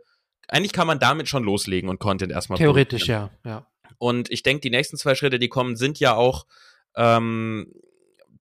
eigentlich 0.48 0.72
kann 0.72 0.86
man 0.86 0.98
damit 0.98 1.28
schon 1.28 1.44
loslegen 1.44 1.88
und 1.88 2.00
Content 2.00 2.32
erstmal. 2.32 2.58
Theoretisch, 2.58 3.06
ja, 3.06 3.30
ja. 3.44 3.66
Und 3.98 4.30
ich 4.30 4.42
denke, 4.42 4.62
die 4.62 4.70
nächsten 4.70 4.96
zwei 4.96 5.14
Schritte, 5.14 5.38
die 5.38 5.48
kommen, 5.48 5.76
sind 5.76 6.00
ja 6.00 6.14
auch 6.14 6.46
ähm, 6.96 7.70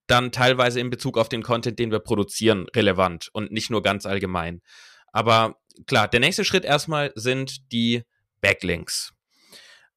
dann 0.07 0.31
teilweise 0.31 0.79
in 0.79 0.89
Bezug 0.89 1.17
auf 1.17 1.29
den 1.29 1.43
Content, 1.43 1.77
den 1.77 1.91
wir 1.91 1.99
produzieren, 1.99 2.65
relevant 2.75 3.29
und 3.33 3.51
nicht 3.51 3.69
nur 3.69 3.83
ganz 3.83 4.05
allgemein. 4.05 4.61
Aber 5.11 5.57
klar, 5.85 6.07
der 6.07 6.21
nächste 6.21 6.45
Schritt 6.45 6.63
erstmal 6.63 7.11
sind 7.15 7.71
die 7.73 8.03
Backlinks. 8.41 9.13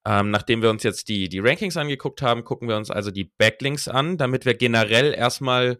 Ähm, 0.05 0.31
nachdem 0.31 0.61
wir 0.61 0.69
uns 0.69 0.83
jetzt 0.83 1.07
die, 1.07 1.29
die 1.29 1.39
Rankings 1.39 1.77
angeguckt 1.77 2.21
haben, 2.21 2.43
gucken 2.43 2.67
wir 2.67 2.75
uns 2.75 2.91
also 2.91 3.09
die 3.09 3.31
Backlinks 3.37 3.87
an, 3.87 4.17
damit 4.17 4.45
wir 4.45 4.53
generell 4.53 5.13
erstmal 5.13 5.79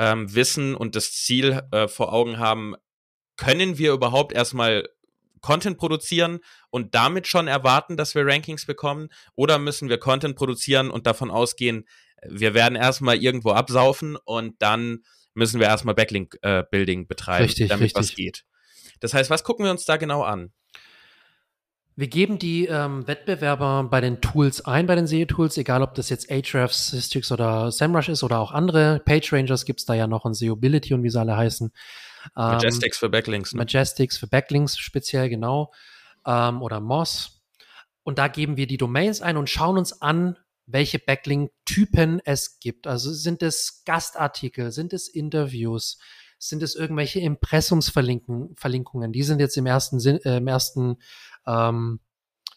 ähm, 0.00 0.34
wissen 0.34 0.74
und 0.74 0.96
das 0.96 1.12
Ziel 1.12 1.60
äh, 1.72 1.86
vor 1.86 2.14
Augen 2.14 2.38
haben, 2.38 2.74
können 3.36 3.76
wir 3.76 3.92
überhaupt 3.92 4.32
erstmal 4.32 4.88
Content 5.42 5.76
produzieren 5.76 6.40
und 6.70 6.94
damit 6.94 7.26
schon 7.26 7.48
erwarten, 7.48 7.98
dass 7.98 8.14
wir 8.14 8.26
Rankings 8.26 8.64
bekommen? 8.64 9.10
Oder 9.34 9.58
müssen 9.58 9.90
wir 9.90 9.98
Content 9.98 10.36
produzieren 10.36 10.90
und 10.90 11.06
davon 11.06 11.30
ausgehen, 11.30 11.86
wir 12.26 12.54
werden 12.54 12.76
erstmal 12.76 13.16
irgendwo 13.16 13.50
absaufen 13.50 14.16
und 14.16 14.60
dann 14.62 15.04
müssen 15.34 15.60
wir 15.60 15.66
erstmal 15.66 15.94
Backlink-Building 15.94 17.02
äh, 17.02 17.06
betreiben, 17.06 17.44
richtig, 17.44 17.68
damit 17.68 17.84
richtig. 17.84 18.00
was 18.00 18.14
geht. 18.14 18.44
Das 19.00 19.12
heißt, 19.12 19.28
was 19.28 19.44
gucken 19.44 19.64
wir 19.64 19.70
uns 19.70 19.84
da 19.84 19.98
genau 19.98 20.22
an? 20.22 20.50
Wir 22.00 22.08
geben 22.08 22.38
die 22.38 22.64
ähm, 22.64 23.06
Wettbewerber 23.06 23.84
bei 23.90 24.00
den 24.00 24.22
Tools 24.22 24.64
ein, 24.64 24.86
bei 24.86 24.94
den 24.94 25.06
SEO-Tools, 25.06 25.58
egal 25.58 25.82
ob 25.82 25.94
das 25.94 26.08
jetzt 26.08 26.30
Ahrefs, 26.30 26.92
Systrix 26.92 27.30
oder 27.30 27.70
SEMrush 27.70 28.08
ist 28.08 28.22
oder 28.22 28.38
auch 28.38 28.52
andere. 28.52 29.02
PageRangers 29.04 29.66
gibt 29.66 29.80
es 29.80 29.84
da 29.84 29.92
ja 29.92 30.06
noch 30.06 30.24
und 30.24 30.32
SEObility 30.32 30.94
und 30.94 31.02
wie 31.02 31.10
sie 31.10 31.20
alle 31.20 31.36
heißen. 31.36 31.70
Ähm, 32.38 32.42
Majestics 32.42 32.96
für 32.96 33.10
Backlinks. 33.10 33.52
Ne? 33.52 33.58
Majestics 33.58 34.16
für 34.16 34.26
Backlinks 34.28 34.78
speziell, 34.78 35.28
genau. 35.28 35.74
Ähm, 36.26 36.62
oder 36.62 36.80
Moz. 36.80 37.42
Und 38.02 38.18
da 38.18 38.28
geben 38.28 38.56
wir 38.56 38.66
die 38.66 38.78
Domains 38.78 39.20
ein 39.20 39.36
und 39.36 39.50
schauen 39.50 39.76
uns 39.76 40.00
an, 40.00 40.38
welche 40.64 41.00
Backlink-Typen 41.00 42.22
es 42.24 42.60
gibt. 42.60 42.86
Also 42.86 43.12
sind 43.12 43.42
es 43.42 43.82
Gastartikel, 43.84 44.72
sind 44.72 44.94
es 44.94 45.06
Interviews, 45.06 45.98
sind 46.38 46.62
es 46.62 46.74
irgendwelche 46.74 47.20
Impressumsverlinkungen? 47.20 49.12
Die 49.12 49.22
sind 49.22 49.38
jetzt 49.40 49.58
im 49.58 49.66
ersten, 49.66 50.00
äh, 50.00 50.38
im 50.38 50.48
ersten 50.48 50.96
ähm, 51.46 52.00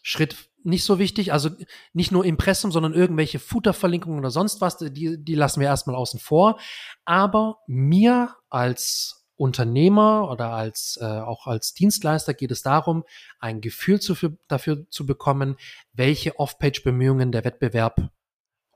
Schritt 0.02 0.50
nicht 0.64 0.84
so 0.84 0.98
wichtig. 0.98 1.32
Also 1.32 1.50
nicht 1.92 2.10
nur 2.10 2.24
Impressum, 2.24 2.72
sondern 2.72 2.94
irgendwelche 2.94 3.38
Footer-Verlinkungen 3.38 4.18
oder 4.18 4.30
sonst 4.30 4.60
was, 4.60 4.78
die, 4.78 5.22
die 5.22 5.34
lassen 5.34 5.60
wir 5.60 5.68
erstmal 5.68 5.96
außen 5.96 6.20
vor. 6.20 6.58
Aber 7.04 7.58
mir 7.66 8.34
als 8.48 9.26
Unternehmer 9.36 10.30
oder 10.30 10.50
als 10.50 10.98
äh, 11.00 11.04
auch 11.04 11.46
als 11.46 11.74
Dienstleister 11.74 12.34
geht 12.34 12.50
es 12.50 12.62
darum, 12.62 13.04
ein 13.40 13.60
Gefühl 13.60 14.00
zu, 14.00 14.14
für, 14.14 14.36
dafür 14.48 14.88
zu 14.90 15.06
bekommen, 15.06 15.56
welche 15.92 16.38
Off-Page-Bemühungen 16.38 17.32
der 17.32 17.44
Wettbewerb 17.44 18.10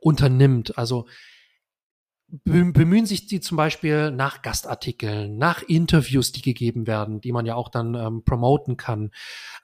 unternimmt. 0.01 0.77
Also 0.77 1.07
bemühen 2.29 3.07
sich 3.07 3.27
die 3.27 3.41
zum 3.41 3.57
Beispiel 3.57 4.11
nach 4.11 4.43
Gastartikeln, 4.43 5.39
nach 5.39 5.63
Interviews, 5.63 6.31
die 6.33 6.43
gegeben 6.43 6.87
werden, 6.87 7.21
die 7.21 7.33
man 7.33 7.47
ja 7.47 7.55
auch 7.55 7.71
dann 7.71 7.95
ähm, 7.95 8.23
promoten 8.25 8.77
kann, 8.77 9.13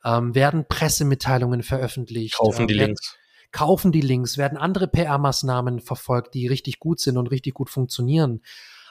ähm, 0.05 0.35
werden 0.35 0.67
Pressemitteilungen 0.67 1.63
veröffentlicht. 1.63 2.37
Kaufen 2.37 2.67
die 2.67 2.75
werden, 2.75 2.89
Links. 2.89 3.19
Kaufen 3.53 3.93
die 3.93 4.01
Links, 4.01 4.39
werden 4.39 4.57
andere 4.57 4.89
PR-Maßnahmen 4.89 5.81
verfolgt, 5.81 6.35
die 6.35 6.47
richtig 6.47 6.79
gut 6.79 7.01
sind 7.01 7.19
und 7.19 7.31
richtig 7.31 7.53
gut 7.53 7.69
funktionieren. 7.69 8.43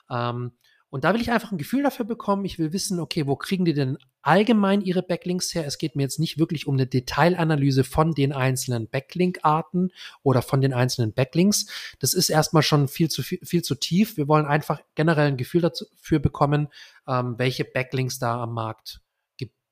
Ähm, 0.10 0.52
und 0.94 1.06
da 1.06 1.12
will 1.16 1.22
ich 1.22 1.32
einfach 1.32 1.52
ein 1.52 1.58
Gefühl 1.58 1.82
dafür 1.82 2.06
bekommen. 2.06 2.46
Ich 2.46 2.60
will 2.60 2.72
wissen, 2.72 3.00
okay, 3.00 3.26
wo 3.26 3.36
kriegen 3.36 3.66
die 3.66 3.74
denn 3.74 3.98
allgemein 4.22 4.80
ihre 4.80 5.02
Backlinks 5.02 5.56
her? 5.56 5.66
Es 5.66 5.80
geht 5.80 5.96
mir 5.96 6.04
jetzt 6.04 6.20
nicht 6.20 6.38
wirklich 6.38 6.68
um 6.68 6.76
eine 6.76 6.86
Detailanalyse 6.86 7.84
von 7.84 8.14
den 8.14 8.32
einzelnen 8.32 8.88
Backlink-Arten 8.88 9.90
oder 10.22 10.44
von 10.44 10.62
den 10.62 10.72
einzelnen 10.72 11.12
Backlinks. 11.12 11.66
Das 11.98 12.14
ist 12.14 12.30
erstmal 12.30 12.62
schon 12.62 12.88
viel 12.88 13.10
zu 13.10 13.24
viel, 13.24 13.40
viel 13.44 13.64
zu 13.64 13.74
tief. 13.74 14.18
Wir 14.18 14.28
wollen 14.28 14.46
einfach 14.46 14.82
generell 14.94 15.30
ein 15.30 15.38
Gefühl 15.38 15.62
dafür 15.62 16.20
bekommen, 16.20 16.68
ähm, 17.08 17.40
welche 17.40 17.66
Backlinks 17.66 18.20
da 18.20 18.44
am 18.44 18.54
Markt 18.54 19.03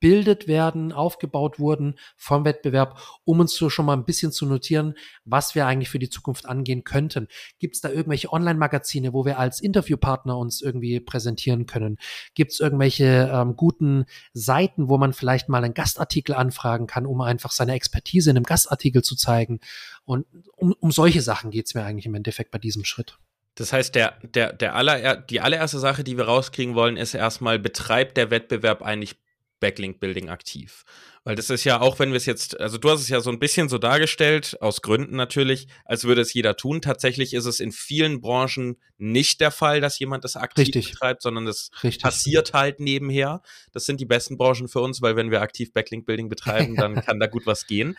gebildet 0.02 0.48
werden, 0.48 0.92
aufgebaut 0.92 1.60
wurden 1.60 1.96
vom 2.18 2.44
Wettbewerb, 2.44 3.00
um 3.24 3.40
uns 3.40 3.54
so 3.54 3.70
schon 3.70 3.86
mal 3.86 3.94
ein 3.94 4.04
bisschen 4.04 4.32
zu 4.32 4.48
notieren, 4.48 4.96
was 5.26 5.54
wir 5.54 5.68
eigentlich 5.68 5.90
für 5.90 6.00
die 6.00 6.10
Zukunft 6.10 6.48
angehen 6.48 6.84
könnten. 6.84 7.28
Gibt 7.60 7.76
es 7.76 7.82
da 7.82 7.90
irgendwelche 7.90 8.34
Online-Magazine, 8.34 9.14
wo 9.14 9.26
wir 9.26 9.38
als 9.38 9.62
Interviewpartner 9.62 10.38
uns 10.38 10.64
irgendwie 10.64 11.00
präsentieren 11.00 11.68
können? 11.68 11.98
Gibt 12.34 12.52
es 12.52 12.60
irgendwelche 12.60 13.30
ähm, 13.32 13.56
guten 13.56 14.06
Seiten, 14.34 14.90
wo 14.90 14.98
man 14.98 15.14
vielleicht 15.14 15.50
mal 15.50 15.64
einen 15.64 15.76
Gastartikel 15.76 16.34
anfragen 16.34 16.88
kann, 16.88 17.06
um 17.06 17.22
einfach 17.22 17.52
seine 17.52 17.74
Expertise 17.74 18.32
in 18.32 18.38
einem 18.38 18.46
Gastartikel 18.46 19.04
zu 19.04 19.16
zeigen? 19.16 19.60
Und 20.04 20.26
um, 20.56 20.74
um 20.80 20.92
solche 20.92 21.22
Sachen 21.22 21.52
geht 21.52 21.68
es 21.68 21.76
mir 21.76 21.84
eigentlich 21.84 22.08
im 22.08 22.16
Endeffekt 22.16 22.50
bei 22.50 22.58
diesem 22.58 22.86
Schritt. 22.86 23.20
Das 23.54 23.72
heißt, 23.72 23.94
der, 23.94 24.16
der, 24.24 24.54
der 24.54 24.74
aller, 24.76 25.18
die 25.18 25.42
allererste 25.42 25.78
Sache, 25.78 26.04
die 26.04 26.18
wir 26.18 26.26
rauskriegen 26.26 26.74
wollen, 26.74 26.98
ist 26.98 27.14
erstmal, 27.14 27.60
betreibt 27.60 28.18
der 28.18 28.32
Wettbewerb 28.32 28.82
eigentlich 28.82 29.18
Backlink-Building 29.62 30.28
aktiv. 30.28 30.84
Weil 31.24 31.36
das 31.36 31.50
ist 31.50 31.64
ja 31.64 31.80
auch, 31.80 32.00
wenn 32.00 32.10
wir 32.10 32.18
es 32.18 32.26
jetzt, 32.26 32.60
also 32.60 32.78
du 32.78 32.90
hast 32.90 33.00
es 33.00 33.08
ja 33.08 33.22
so 33.22 33.30
ein 33.30 33.40
bisschen 33.40 33.70
so 33.70 33.78
dargestellt, 33.78 34.58
aus 34.60 34.82
Gründen 34.82 35.16
natürlich, 35.16 35.68
als 35.86 36.04
würde 36.04 36.22
es 36.22 36.34
jeder 36.34 36.58
tun. 36.58 36.82
Tatsächlich 36.82 37.34
ist 37.34 37.46
es 37.46 37.62
in 37.62 37.72
vielen 37.72 38.20
Branchen 38.20 38.78
nicht 38.98 39.40
der 39.40 39.52
Fall, 39.52 39.80
dass 39.80 40.00
jemand 40.00 40.26
das 40.26 40.36
aktiv 40.36 40.66
Richtig. 40.66 40.92
betreibt, 40.92 41.22
sondern 41.22 41.46
das 41.46 41.70
Richtig. 41.84 42.04
passiert 42.04 42.54
halt 42.54 42.82
nebenher. 42.82 43.42
Das 43.72 43.86
sind 43.86 44.02
die 44.02 44.06
besten 44.06 44.38
Branchen 44.38 44.68
für 44.68 44.82
uns, 44.82 45.02
weil 45.02 45.16
wenn 45.16 45.32
wir 45.32 45.42
aktiv 45.42 45.72
Backlink-Building 45.72 46.28
betreiben, 46.28 46.76
dann 46.76 46.96
kann 47.06 47.20
da 47.20 47.28
gut 47.28 47.46
was 47.46 47.68
gehen. 47.68 47.98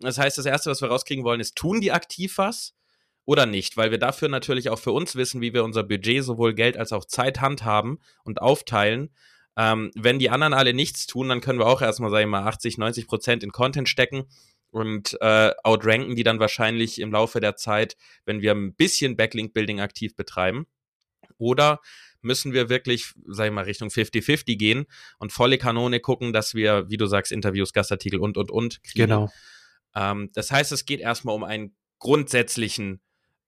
Das 0.00 0.18
heißt, 0.18 0.38
das 0.38 0.46
Erste, 0.46 0.70
was 0.70 0.80
wir 0.80 0.88
rauskriegen 0.88 1.24
wollen, 1.24 1.40
ist, 1.40 1.54
tun 1.54 1.80
die 1.80 1.92
aktiv 1.92 2.38
was? 2.38 2.74
oder 3.24 3.46
nicht, 3.46 3.76
weil 3.76 3.92
wir 3.92 3.98
dafür 3.98 4.28
natürlich 4.28 4.68
auch 4.68 4.80
für 4.80 4.90
uns 4.90 5.14
wissen, 5.14 5.40
wie 5.40 5.54
wir 5.54 5.62
unser 5.62 5.84
Budget 5.84 6.24
sowohl 6.24 6.54
Geld 6.54 6.76
als 6.76 6.92
auch 6.92 7.04
Zeit 7.04 7.40
handhaben 7.40 8.00
und 8.24 8.42
aufteilen 8.42 9.10
ähm, 9.56 9.90
wenn 9.94 10.18
die 10.18 10.30
anderen 10.30 10.54
alle 10.54 10.74
nichts 10.74 11.06
tun, 11.06 11.28
dann 11.28 11.40
können 11.40 11.58
wir 11.58 11.66
auch 11.66 11.82
erstmal, 11.82 12.10
sag 12.10 12.20
ich 12.20 12.26
mal, 12.26 12.44
80, 12.44 12.78
90 12.78 13.06
Prozent 13.06 13.42
in 13.44 13.52
Content 13.52 13.88
stecken 13.88 14.24
und 14.70 15.18
äh, 15.20 15.52
outranken 15.62 16.16
die 16.16 16.22
dann 16.22 16.40
wahrscheinlich 16.40 17.00
im 17.00 17.12
Laufe 17.12 17.40
der 17.40 17.56
Zeit, 17.56 17.96
wenn 18.24 18.40
wir 18.40 18.52
ein 18.52 18.74
bisschen 18.74 19.16
Backlink-Building 19.16 19.80
aktiv 19.80 20.16
betreiben. 20.16 20.66
Oder 21.36 21.80
müssen 22.22 22.52
wir 22.52 22.68
wirklich, 22.68 23.12
sag 23.26 23.46
ich 23.46 23.52
mal, 23.52 23.64
Richtung 23.64 23.88
50-50 23.88 24.56
gehen 24.56 24.86
und 25.18 25.32
volle 25.32 25.58
Kanone 25.58 26.00
gucken, 26.00 26.32
dass 26.32 26.54
wir, 26.54 26.88
wie 26.88 26.96
du 26.96 27.06
sagst, 27.06 27.32
Interviews, 27.32 27.72
Gastartikel 27.72 28.20
und, 28.20 28.38
und, 28.38 28.50
und 28.50 28.82
kriegen. 28.82 29.08
Genau. 29.08 29.32
Ähm, 29.94 30.30
das 30.32 30.50
heißt, 30.50 30.72
es 30.72 30.86
geht 30.86 31.00
erstmal 31.00 31.34
um 31.34 31.44
einen 31.44 31.76
grundsätzlichen 31.98 33.00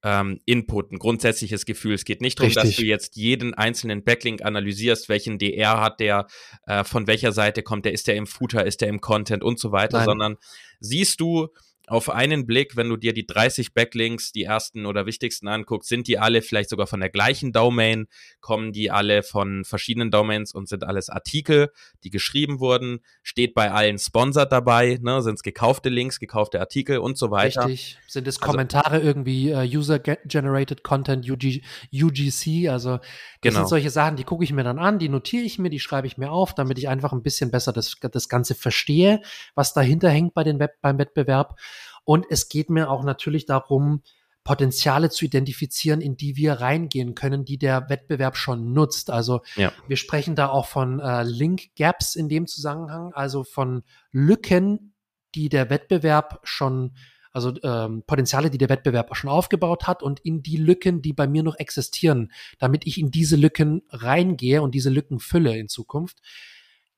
ähm, 0.04 0.40
Input, 0.44 0.92
ein 0.92 0.98
grundsätzliches 0.98 1.64
Gefühl. 1.64 1.94
Es 1.94 2.04
geht 2.04 2.20
nicht 2.20 2.38
darum, 2.38 2.52
dass 2.52 2.76
du 2.76 2.84
jetzt 2.84 3.16
jeden 3.16 3.54
einzelnen 3.54 4.04
Backlink 4.04 4.44
analysierst, 4.44 5.08
welchen 5.08 5.38
DR 5.38 5.80
hat 5.80 5.98
der, 5.98 6.26
äh, 6.66 6.84
von 6.84 7.06
welcher 7.06 7.32
Seite 7.32 7.62
kommt 7.62 7.86
der, 7.86 7.92
ist 7.92 8.06
der 8.06 8.14
im 8.14 8.26
Footer, 8.26 8.66
ist 8.66 8.82
der 8.82 8.88
im 8.88 9.00
Content 9.00 9.42
und 9.42 9.58
so 9.58 9.72
weiter, 9.72 9.98
Nein. 9.98 10.04
sondern 10.04 10.36
siehst 10.78 11.20
du, 11.20 11.48
auf 11.86 12.08
einen 12.08 12.46
Blick, 12.46 12.76
wenn 12.76 12.88
du 12.88 12.96
dir 12.96 13.12
die 13.12 13.26
30 13.26 13.74
Backlinks, 13.74 14.32
die 14.32 14.44
ersten 14.44 14.86
oder 14.86 15.04
wichtigsten 15.04 15.48
anguckst, 15.48 15.88
sind 15.88 16.08
die 16.08 16.18
alle 16.18 16.40
vielleicht 16.40 16.70
sogar 16.70 16.86
von 16.86 17.00
der 17.00 17.10
gleichen 17.10 17.52
Domain, 17.52 18.06
kommen 18.40 18.72
die 18.72 18.90
alle 18.90 19.22
von 19.22 19.64
verschiedenen 19.64 20.10
Domains 20.10 20.52
und 20.52 20.68
sind 20.68 20.84
alles 20.84 21.10
Artikel, 21.10 21.70
die 22.02 22.10
geschrieben 22.10 22.58
wurden, 22.58 23.00
steht 23.22 23.54
bei 23.54 23.70
allen 23.70 23.98
Sponsored 23.98 24.50
dabei, 24.50 24.98
ne, 25.02 25.20
sind 25.20 25.34
es 25.34 25.42
gekaufte 25.42 25.90
Links, 25.90 26.20
gekaufte 26.20 26.58
Artikel 26.58 26.98
und 26.98 27.18
so 27.18 27.30
weiter. 27.30 27.66
Richtig. 27.66 27.98
Sind 28.06 28.26
es 28.26 28.40
also 28.40 28.50
Kommentare 28.50 28.92
also, 28.92 29.06
irgendwie 29.06 29.52
uh, 29.52 29.58
User-Generated 29.58 30.84
Content, 30.84 31.28
UG, 31.28 31.60
UGC, 31.92 32.68
also 32.70 32.96
das 32.96 33.02
genau. 33.42 33.58
sind 33.60 33.68
solche 33.68 33.90
Sachen, 33.90 34.16
die 34.16 34.24
gucke 34.24 34.42
ich 34.42 34.52
mir 34.52 34.64
dann 34.64 34.78
an, 34.78 34.98
die 34.98 35.10
notiere 35.10 35.44
ich 35.44 35.58
mir, 35.58 35.68
die 35.68 35.80
schreibe 35.80 36.06
ich 36.06 36.16
mir 36.16 36.30
auf, 36.30 36.54
damit 36.54 36.78
ich 36.78 36.88
einfach 36.88 37.12
ein 37.12 37.22
bisschen 37.22 37.50
besser 37.50 37.74
das, 37.74 37.96
das 38.00 38.30
Ganze 38.30 38.54
verstehe, 38.54 39.20
was 39.54 39.74
dahinter 39.74 40.08
hängt 40.08 40.32
bei 40.32 40.44
den 40.44 40.58
Web, 40.58 40.80
beim 40.80 40.98
Wettbewerb. 40.98 41.58
Und 42.04 42.26
es 42.28 42.48
geht 42.48 42.70
mir 42.70 42.90
auch 42.90 43.04
natürlich 43.04 43.46
darum, 43.46 44.02
Potenziale 44.44 45.08
zu 45.08 45.24
identifizieren, 45.24 46.02
in 46.02 46.18
die 46.18 46.36
wir 46.36 46.54
reingehen 46.54 47.14
können, 47.14 47.46
die 47.46 47.56
der 47.56 47.88
Wettbewerb 47.88 48.36
schon 48.36 48.74
nutzt. 48.74 49.10
Also 49.10 49.40
ja. 49.56 49.72
wir 49.88 49.96
sprechen 49.96 50.36
da 50.36 50.48
auch 50.48 50.66
von 50.66 51.00
äh, 51.00 51.22
Link 51.22 51.74
Gaps 51.76 52.14
in 52.14 52.28
dem 52.28 52.46
Zusammenhang, 52.46 53.12
also 53.14 53.42
von 53.42 53.84
Lücken, 54.12 54.94
die 55.34 55.48
der 55.48 55.70
Wettbewerb 55.70 56.40
schon 56.44 56.94
also 57.32 57.52
ähm, 57.64 58.04
Potenziale, 58.06 58.48
die 58.48 58.58
der 58.58 58.68
Wettbewerb 58.68 59.10
auch 59.10 59.16
schon 59.16 59.28
aufgebaut 59.28 59.88
hat 59.88 60.04
und 60.04 60.20
in 60.20 60.42
die 60.42 60.56
Lücken, 60.56 61.02
die 61.02 61.12
bei 61.12 61.26
mir 61.26 61.42
noch 61.42 61.56
existieren, 61.56 62.30
damit 62.60 62.86
ich 62.86 62.96
in 62.98 63.10
diese 63.10 63.34
Lücken 63.34 63.82
reingehe 63.90 64.62
und 64.62 64.72
diese 64.72 64.88
Lücken 64.88 65.18
fülle 65.18 65.58
in 65.58 65.68
Zukunft. 65.68 66.20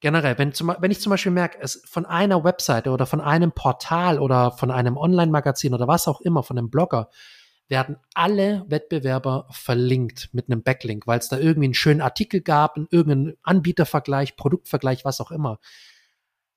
Generell, 0.01 0.37
wenn, 0.39 0.53
zum, 0.53 0.75
wenn 0.79 0.91
ich 0.91 1.01
zum 1.01 1.11
Beispiel 1.11 1.33
merke, 1.33 1.59
es 1.61 1.83
von 1.87 2.05
einer 2.05 2.45
Webseite 2.45 2.91
oder 2.91 3.07
von 3.07 3.21
einem 3.21 3.53
Portal 3.53 4.19
oder 4.19 4.53
von 4.53 4.71
einem 4.71 4.97
Online-Magazin 4.97 5.73
oder 5.73 5.89
was 5.89 6.07
auch 6.07 6.21
immer, 6.21 6.43
von 6.43 6.59
einem 6.59 6.71
Blogger, 6.71 7.09
werden 7.69 7.97
alle 8.15 8.65
Wettbewerber 8.69 9.49
verlinkt 9.51 10.31
mit 10.33 10.49
einem 10.49 10.63
Backlink, 10.63 11.07
weil 11.07 11.19
es 11.19 11.29
da 11.29 11.39
irgendwie 11.39 11.67
einen 11.67 11.75
schönen 11.75 12.01
Artikel 12.01 12.41
gab, 12.41 12.77
irgendeinen 12.77 13.37
Anbietervergleich, 13.43 14.37
Produktvergleich, 14.37 15.05
was 15.05 15.21
auch 15.21 15.31
immer. 15.31 15.59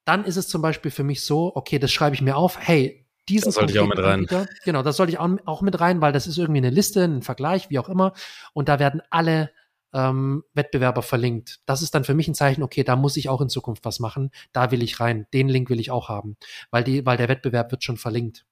Dann 0.06 0.25
ist 0.25 0.38
es 0.38 0.47
zum 0.47 0.62
Beispiel 0.62 0.91
für 0.91 1.04
mich 1.04 1.25
so, 1.25 1.56
okay, 1.56 1.80
das 1.80 1.91
schreibe 1.91 2.15
ich 2.15 2.21
mir 2.21 2.36
auf, 2.36 2.60
hey, 2.60 3.06
diesen 3.28 3.45
das 3.45 3.56
sollte 3.56 3.73
ich 3.73 3.80
auch 3.80 3.88
mit 3.88 3.99
rein. 3.99 4.21
Anbieter, 4.21 4.47
genau, 4.65 4.84
das 4.84 4.97
sollte 4.97 5.12
ich 5.12 5.19
auch, 5.19 5.30
auch 5.45 5.62
mit 5.62 5.80
rein, 5.80 6.02
weil 6.02 6.12
das 6.12 6.28
ist 6.28 6.38
irgendwie 6.38 6.60
eine 6.60 6.71
Liste, 6.71 7.04
ein 7.04 7.21
Vergleich, 7.21 7.69
wie 7.69 7.80
auch 7.80 7.89
immer. 7.89 8.13
Und 8.54 8.69
da 8.69 8.80
werden 8.80 9.02
alle 9.10 9.52
ähm, 9.93 10.43
Wettbewerber 10.54 11.02
verlinkt. 11.02 11.60
Das 11.65 11.82
ist 11.82 11.95
dann 11.95 12.04
für 12.04 12.13
mich 12.13 12.28
ein 12.28 12.36
Zeichen, 12.36 12.63
okay, 12.63 12.84
da 12.84 12.95
muss 12.95 13.17
ich 13.17 13.30
auch 13.30 13.41
in 13.41 13.49
Zukunft 13.49 13.86
was 13.86 13.99
machen. 13.99 14.32
Da 14.52 14.71
will 14.71 14.84
ich 14.84 14.99
rein. 14.99 15.28
Den 15.34 15.49
Link 15.49 15.69
will 15.69 15.80
ich 15.80 15.91
auch 15.91 16.10
haben, 16.10 16.38
weil 16.71 16.84
die, 16.84 17.06
weil 17.06 17.17
der 17.17 17.30
Wettbewerb 17.30 17.71
wird 17.71 17.84
schon 17.84 17.97
verlinkt. 17.97 18.45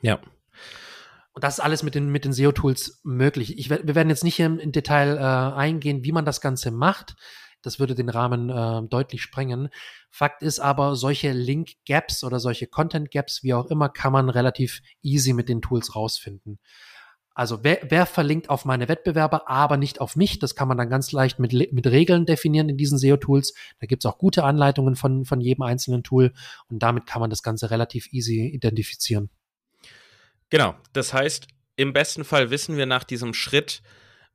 Ja. 0.00 0.20
Und 1.34 1.44
das 1.44 1.54
ist 1.58 1.64
alles 1.64 1.82
mit 1.82 1.94
den, 1.94 2.10
mit 2.10 2.24
den 2.24 2.32
SEO-Tools 2.32 3.00
möglich. 3.04 3.58
Ich, 3.58 3.70
wir 3.70 3.94
werden 3.94 4.10
jetzt 4.10 4.24
nicht 4.24 4.38
im, 4.38 4.58
im 4.58 4.72
Detail 4.72 5.16
äh, 5.16 5.56
eingehen, 5.56 6.04
wie 6.04 6.12
man 6.12 6.26
das 6.26 6.42
Ganze 6.42 6.70
macht. 6.70 7.14
Das 7.62 7.78
würde 7.78 7.94
den 7.94 8.08
Rahmen 8.08 8.50
äh, 8.50 8.82
deutlich 8.88 9.22
sprengen. 9.22 9.68
Fakt 10.10 10.42
ist 10.42 10.58
aber, 10.58 10.96
solche 10.96 11.32
Link-Gaps 11.32 12.24
oder 12.24 12.38
solche 12.40 12.66
Content-Gaps, 12.66 13.42
wie 13.44 13.54
auch 13.54 13.66
immer, 13.66 13.88
kann 13.88 14.12
man 14.12 14.28
relativ 14.28 14.82
easy 15.00 15.32
mit 15.32 15.48
den 15.48 15.62
Tools 15.62 15.94
rausfinden. 15.94 16.58
Also 17.34 17.64
wer, 17.64 17.80
wer 17.88 18.04
verlinkt 18.06 18.50
auf 18.50 18.64
meine 18.64 18.88
Wettbewerber, 18.88 19.48
aber 19.48 19.76
nicht 19.76 20.00
auf 20.00 20.16
mich? 20.16 20.38
Das 20.38 20.54
kann 20.54 20.68
man 20.68 20.76
dann 20.76 20.90
ganz 20.90 21.12
leicht 21.12 21.38
mit, 21.38 21.52
mit 21.72 21.86
Regeln 21.86 22.26
definieren 22.26 22.68
in 22.68 22.76
diesen 22.76 22.98
SEO-Tools. 22.98 23.54
Da 23.80 23.86
gibt's 23.86 24.04
auch 24.04 24.18
gute 24.18 24.44
Anleitungen 24.44 24.96
von, 24.96 25.24
von 25.24 25.40
jedem 25.40 25.62
einzelnen 25.62 26.02
Tool 26.02 26.32
und 26.68 26.82
damit 26.82 27.06
kann 27.06 27.20
man 27.20 27.30
das 27.30 27.42
Ganze 27.42 27.70
relativ 27.70 28.12
easy 28.12 28.46
identifizieren. 28.48 29.30
Genau, 30.50 30.74
das 30.92 31.14
heißt, 31.14 31.46
im 31.76 31.94
besten 31.94 32.24
Fall 32.24 32.50
wissen 32.50 32.76
wir 32.76 32.84
nach 32.84 33.04
diesem 33.04 33.32
Schritt, 33.32 33.82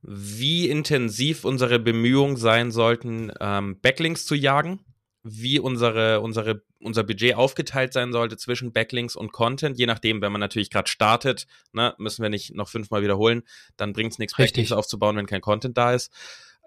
wie 0.02 0.68
intensiv 0.68 1.44
unsere 1.44 1.78
Bemühungen 1.78 2.36
sein 2.36 2.70
sollten, 2.70 3.32
ähm, 3.40 3.80
Backlinks 3.80 4.26
zu 4.26 4.34
jagen, 4.34 4.80
wie 5.22 5.58
unsere, 5.58 6.20
unsere, 6.20 6.62
unser 6.80 7.04
Budget 7.04 7.34
aufgeteilt 7.34 7.92
sein 7.92 8.12
sollte 8.12 8.36
zwischen 8.36 8.72
Backlinks 8.72 9.16
und 9.16 9.32
Content, 9.32 9.78
je 9.78 9.86
nachdem, 9.86 10.22
wenn 10.22 10.32
man 10.32 10.40
natürlich 10.40 10.70
gerade 10.70 10.88
startet, 10.88 11.46
ne, 11.72 11.94
müssen 11.98 12.22
wir 12.22 12.30
nicht 12.30 12.54
noch 12.54 12.68
fünfmal 12.68 13.02
wiederholen, 13.02 13.42
dann 13.76 13.92
bringt 13.92 14.12
es 14.12 14.18
nichts, 14.18 14.36
Backlinks 14.36 14.72
aufzubauen, 14.72 15.16
wenn 15.16 15.26
kein 15.26 15.40
Content 15.40 15.76
da 15.76 15.92
ist. 15.92 16.12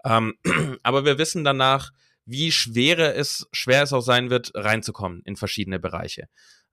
Ähm, 0.04 0.34
aber 0.82 1.04
wir 1.04 1.18
wissen 1.18 1.44
danach, 1.44 1.92
wie 2.24 2.52
schwer 2.52 3.16
es, 3.16 3.48
schwer 3.52 3.82
es 3.82 3.92
auch 3.92 4.00
sein 4.00 4.30
wird, 4.30 4.52
reinzukommen 4.54 5.22
in 5.24 5.36
verschiedene 5.36 5.80
Bereiche. 5.80 6.28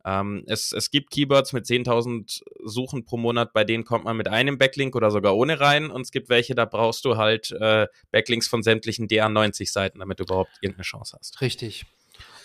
Ähm, 0.09 0.43
es, 0.47 0.71
es 0.71 0.89
gibt 0.89 1.11
Keywords 1.11 1.53
mit 1.53 1.65
10.000 1.65 2.41
Suchen 2.63 3.05
pro 3.05 3.17
Monat, 3.17 3.53
bei 3.53 3.63
denen 3.63 3.85
kommt 3.85 4.05
man 4.05 4.17
mit 4.17 4.27
einem 4.27 4.57
Backlink 4.57 4.95
oder 4.95 5.11
sogar 5.11 5.35
ohne 5.35 5.59
rein. 5.59 5.91
Und 5.91 6.01
es 6.01 6.11
gibt 6.11 6.29
welche, 6.29 6.55
da 6.55 6.65
brauchst 6.65 7.05
du 7.05 7.17
halt 7.17 7.51
äh, 7.51 7.87
Backlinks 8.11 8.47
von 8.47 8.63
sämtlichen 8.63 9.07
DA90-Seiten, 9.07 9.99
damit 9.99 10.19
du 10.19 10.23
überhaupt 10.23 10.51
irgendeine 10.61 10.83
Chance 10.83 11.15
hast. 11.17 11.41
Richtig. 11.41 11.85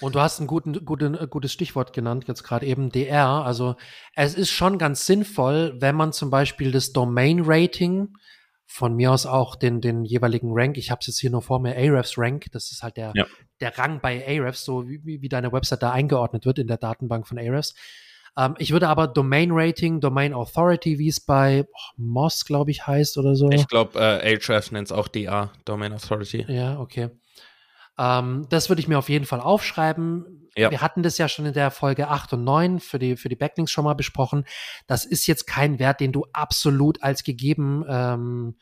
Und 0.01 0.15
du 0.15 0.21
hast 0.21 0.41
ein 0.41 0.47
guten, 0.47 0.85
guten, 0.85 1.17
gutes 1.31 1.53
Stichwort 1.53 1.93
genannt, 1.93 2.27
jetzt 2.29 2.43
gerade 2.43 2.67
eben 2.67 2.91
DR. 2.91 3.45
Also 3.45 3.77
es 4.15 4.35
ist 4.35 4.51
schon 4.51 4.79
ganz 4.79 5.07
sinnvoll, 5.07 5.75
wenn 5.79 5.95
man 5.95 6.13
zum 6.13 6.31
Beispiel 6.31 6.71
das 6.71 6.93
Domain-Rating 6.93 8.15
von 8.67 8.95
mir 8.95 9.13
aus 9.13 9.27
auch 9.27 9.57
den, 9.57 9.81
den 9.81 10.05
jeweiligen 10.05 10.51
Rank. 10.53 10.77
Ich 10.77 10.91
habe 10.91 11.01
es 11.01 11.07
jetzt 11.07 11.21
hier 11.21 11.31
nur 11.31 11.43
vor 11.43 11.61
mir, 11.61 11.77
Ahrefs 11.77 12.19
Rank. 12.19 12.47
Das 12.53 12.73
ist 12.73 12.83
halt 12.83 12.97
der, 12.97 13.13
ja. 13.15 13.27
der 13.61 13.79
Rang 13.79 14.01
bei 14.01 14.27
Ahrefs, 14.27 14.65
so 14.65 14.89
wie, 14.89 15.21
wie 15.23 15.29
deine 15.29 15.53
Website 15.53 15.83
da 15.83 15.93
eingeordnet 15.93 16.47
wird 16.47 16.59
in 16.59 16.67
der 16.67 16.79
Datenbank 16.79 17.27
von 17.27 17.39
Ahrefs. 17.39 17.75
Ähm, 18.37 18.55
ich 18.59 18.73
würde 18.73 18.89
aber 18.89 19.07
Domain 19.07 19.51
Rating, 19.53 20.01
Domain 20.01 20.35
Authority, 20.35 20.99
wie 20.99 21.09
es 21.09 21.21
bei 21.21 21.65
oh, 21.67 21.93
Moss, 21.97 22.45
glaube 22.45 22.71
ich, 22.71 22.87
heißt 22.87 23.19
oder 23.19 23.37
so. 23.37 23.51
Ich 23.51 23.69
glaube, 23.69 23.99
äh, 23.99 24.35
Ahrefs 24.35 24.73
nennt 24.73 24.89
es 24.89 24.93
auch 24.93 25.09
DA, 25.09 25.53
Domain 25.65 25.93
Authority. 25.93 26.45
Ja, 26.49 26.81
okay. 26.81 27.11
Ähm, 27.99 28.47
das 28.51 28.69
würde 28.69 28.81
ich 28.81 28.89
mir 28.89 28.99
auf 28.99 29.09
jeden 29.09 29.25
Fall 29.25 29.41
aufschreiben. 29.41 30.49
Ja. 30.57 30.71
Wir 30.71 30.81
hatten 30.81 31.03
das 31.03 31.19
ja 31.19 31.29
schon 31.29 31.47
in 31.47 31.53
der 31.53 31.71
Folge 31.71 32.09
8 32.09 32.35
und 32.35 32.45
9 32.45 32.81
für 32.81 32.99
die, 32.99 33.17
für 33.17 33.29
die 33.29 33.37
Backlinks 33.37 33.73
schon 33.73 33.85
mal 33.85 33.95
besprochen. 33.95 34.45
Das 34.87 35.05
ist 35.05 35.27
jetzt 35.27 35.47
kein 35.47 35.79
Wert, 35.79 36.01
den 36.01 36.13
du 36.13 36.27
absolut 36.33 37.03
als 37.03 37.25
gegeben 37.25 37.85
ähm, 37.89 38.57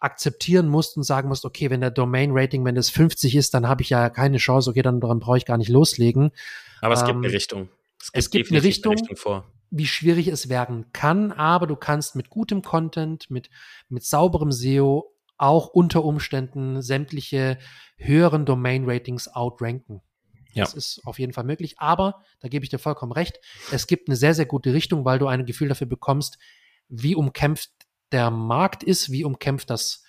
akzeptieren 0.00 0.66
musst 0.68 0.96
und 0.96 1.02
sagen 1.02 1.28
musst, 1.28 1.44
okay, 1.44 1.70
wenn 1.70 1.80
der 1.80 1.90
Domain-Rating, 1.90 2.64
wenn 2.64 2.76
es 2.76 2.90
50 2.90 3.36
ist, 3.36 3.54
dann 3.54 3.68
habe 3.68 3.82
ich 3.82 3.90
ja 3.90 4.08
keine 4.08 4.38
Chance, 4.38 4.70
okay, 4.70 4.82
dann, 4.82 5.00
dann 5.00 5.20
brauche 5.20 5.36
ich 5.36 5.44
gar 5.44 5.58
nicht 5.58 5.68
loslegen. 5.68 6.32
Aber 6.80 6.94
es 6.94 7.02
ähm, 7.02 7.06
gibt 7.06 7.18
eine 7.18 7.32
Richtung. 7.32 7.68
Es 7.98 8.12
gibt, 8.12 8.16
es 8.16 8.30
gibt 8.30 8.50
eine 8.50 8.62
Richtung, 8.62 8.92
eine 8.92 9.00
Richtung 9.02 9.16
vor. 9.16 9.44
wie 9.70 9.86
schwierig 9.86 10.28
es 10.28 10.48
werden 10.48 10.86
kann, 10.92 11.32
aber 11.32 11.66
du 11.66 11.76
kannst 11.76 12.16
mit 12.16 12.30
gutem 12.30 12.62
Content, 12.62 13.30
mit, 13.30 13.50
mit 13.90 14.04
sauberem 14.04 14.52
SEO 14.52 15.12
auch 15.40 15.68
unter 15.68 16.04
Umständen 16.04 16.82
sämtliche 16.82 17.58
höheren 17.96 18.44
Domain-Ratings 18.44 19.28
outranken. 19.28 20.02
Ja. 20.52 20.64
Das 20.64 20.74
ist 20.74 21.00
auf 21.04 21.18
jeden 21.18 21.32
Fall 21.32 21.44
möglich. 21.44 21.76
Aber, 21.78 22.22
da 22.40 22.48
gebe 22.48 22.64
ich 22.64 22.70
dir 22.70 22.78
vollkommen 22.78 23.12
recht, 23.12 23.38
es 23.70 23.86
gibt 23.86 24.08
eine 24.08 24.16
sehr, 24.16 24.34
sehr 24.34 24.46
gute 24.46 24.72
Richtung, 24.72 25.04
weil 25.04 25.18
du 25.18 25.26
ein 25.26 25.46
Gefühl 25.46 25.68
dafür 25.68 25.86
bekommst, 25.86 26.38
wie 26.88 27.14
umkämpft 27.14 27.70
der 28.12 28.30
Markt 28.30 28.82
ist, 28.82 29.12
wie 29.12 29.24
umkämpft 29.24 29.70
das, 29.70 30.02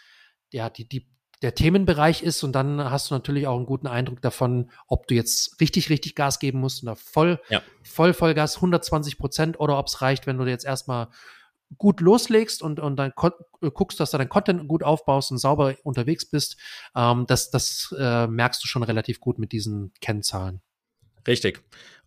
ja, 0.51 0.69
die, 0.69 0.89
die, 0.89 1.07
der 1.41 1.53
Themenbereich 1.53 2.23
ist. 2.23 2.43
Und 2.43 2.53
dann 2.53 2.83
hast 2.83 3.11
du 3.11 3.13
natürlich 3.13 3.47
auch 3.47 3.55
einen 3.55 3.67
guten 3.67 3.87
Eindruck 3.87 4.21
davon, 4.21 4.71
ob 4.87 5.07
du 5.07 5.13
jetzt 5.13 5.61
richtig, 5.61 5.89
richtig 5.89 6.15
Gas 6.15 6.39
geben 6.39 6.59
musst 6.59 6.83
oder 6.83 6.95
voll, 6.95 7.39
ja. 7.49 7.61
voll, 7.83 8.13
Vollgas, 8.13 8.55
120 8.57 9.17
Prozent 9.17 9.59
oder 9.59 9.77
ob 9.77 9.87
es 9.87 10.01
reicht, 10.01 10.25
wenn 10.27 10.37
du 10.37 10.45
jetzt 10.45 10.65
erstmal 10.65 11.09
gut 11.77 12.01
loslegst 12.01 12.61
und, 12.61 12.79
und 12.79 12.95
dann 12.97 13.13
äh, 13.61 13.71
guckst, 13.71 13.99
dass 13.99 14.11
du 14.11 14.17
dein 14.17 14.29
Content 14.29 14.67
gut 14.67 14.83
aufbaust 14.83 15.31
und 15.31 15.37
sauber 15.37 15.75
unterwegs 15.83 16.29
bist, 16.29 16.57
ähm, 16.95 17.25
das, 17.27 17.49
das 17.49 17.93
äh, 17.97 18.27
merkst 18.27 18.63
du 18.63 18.67
schon 18.67 18.83
relativ 18.83 19.19
gut 19.19 19.39
mit 19.39 19.51
diesen 19.51 19.93
Kennzahlen. 20.01 20.61
Richtig. 21.27 21.63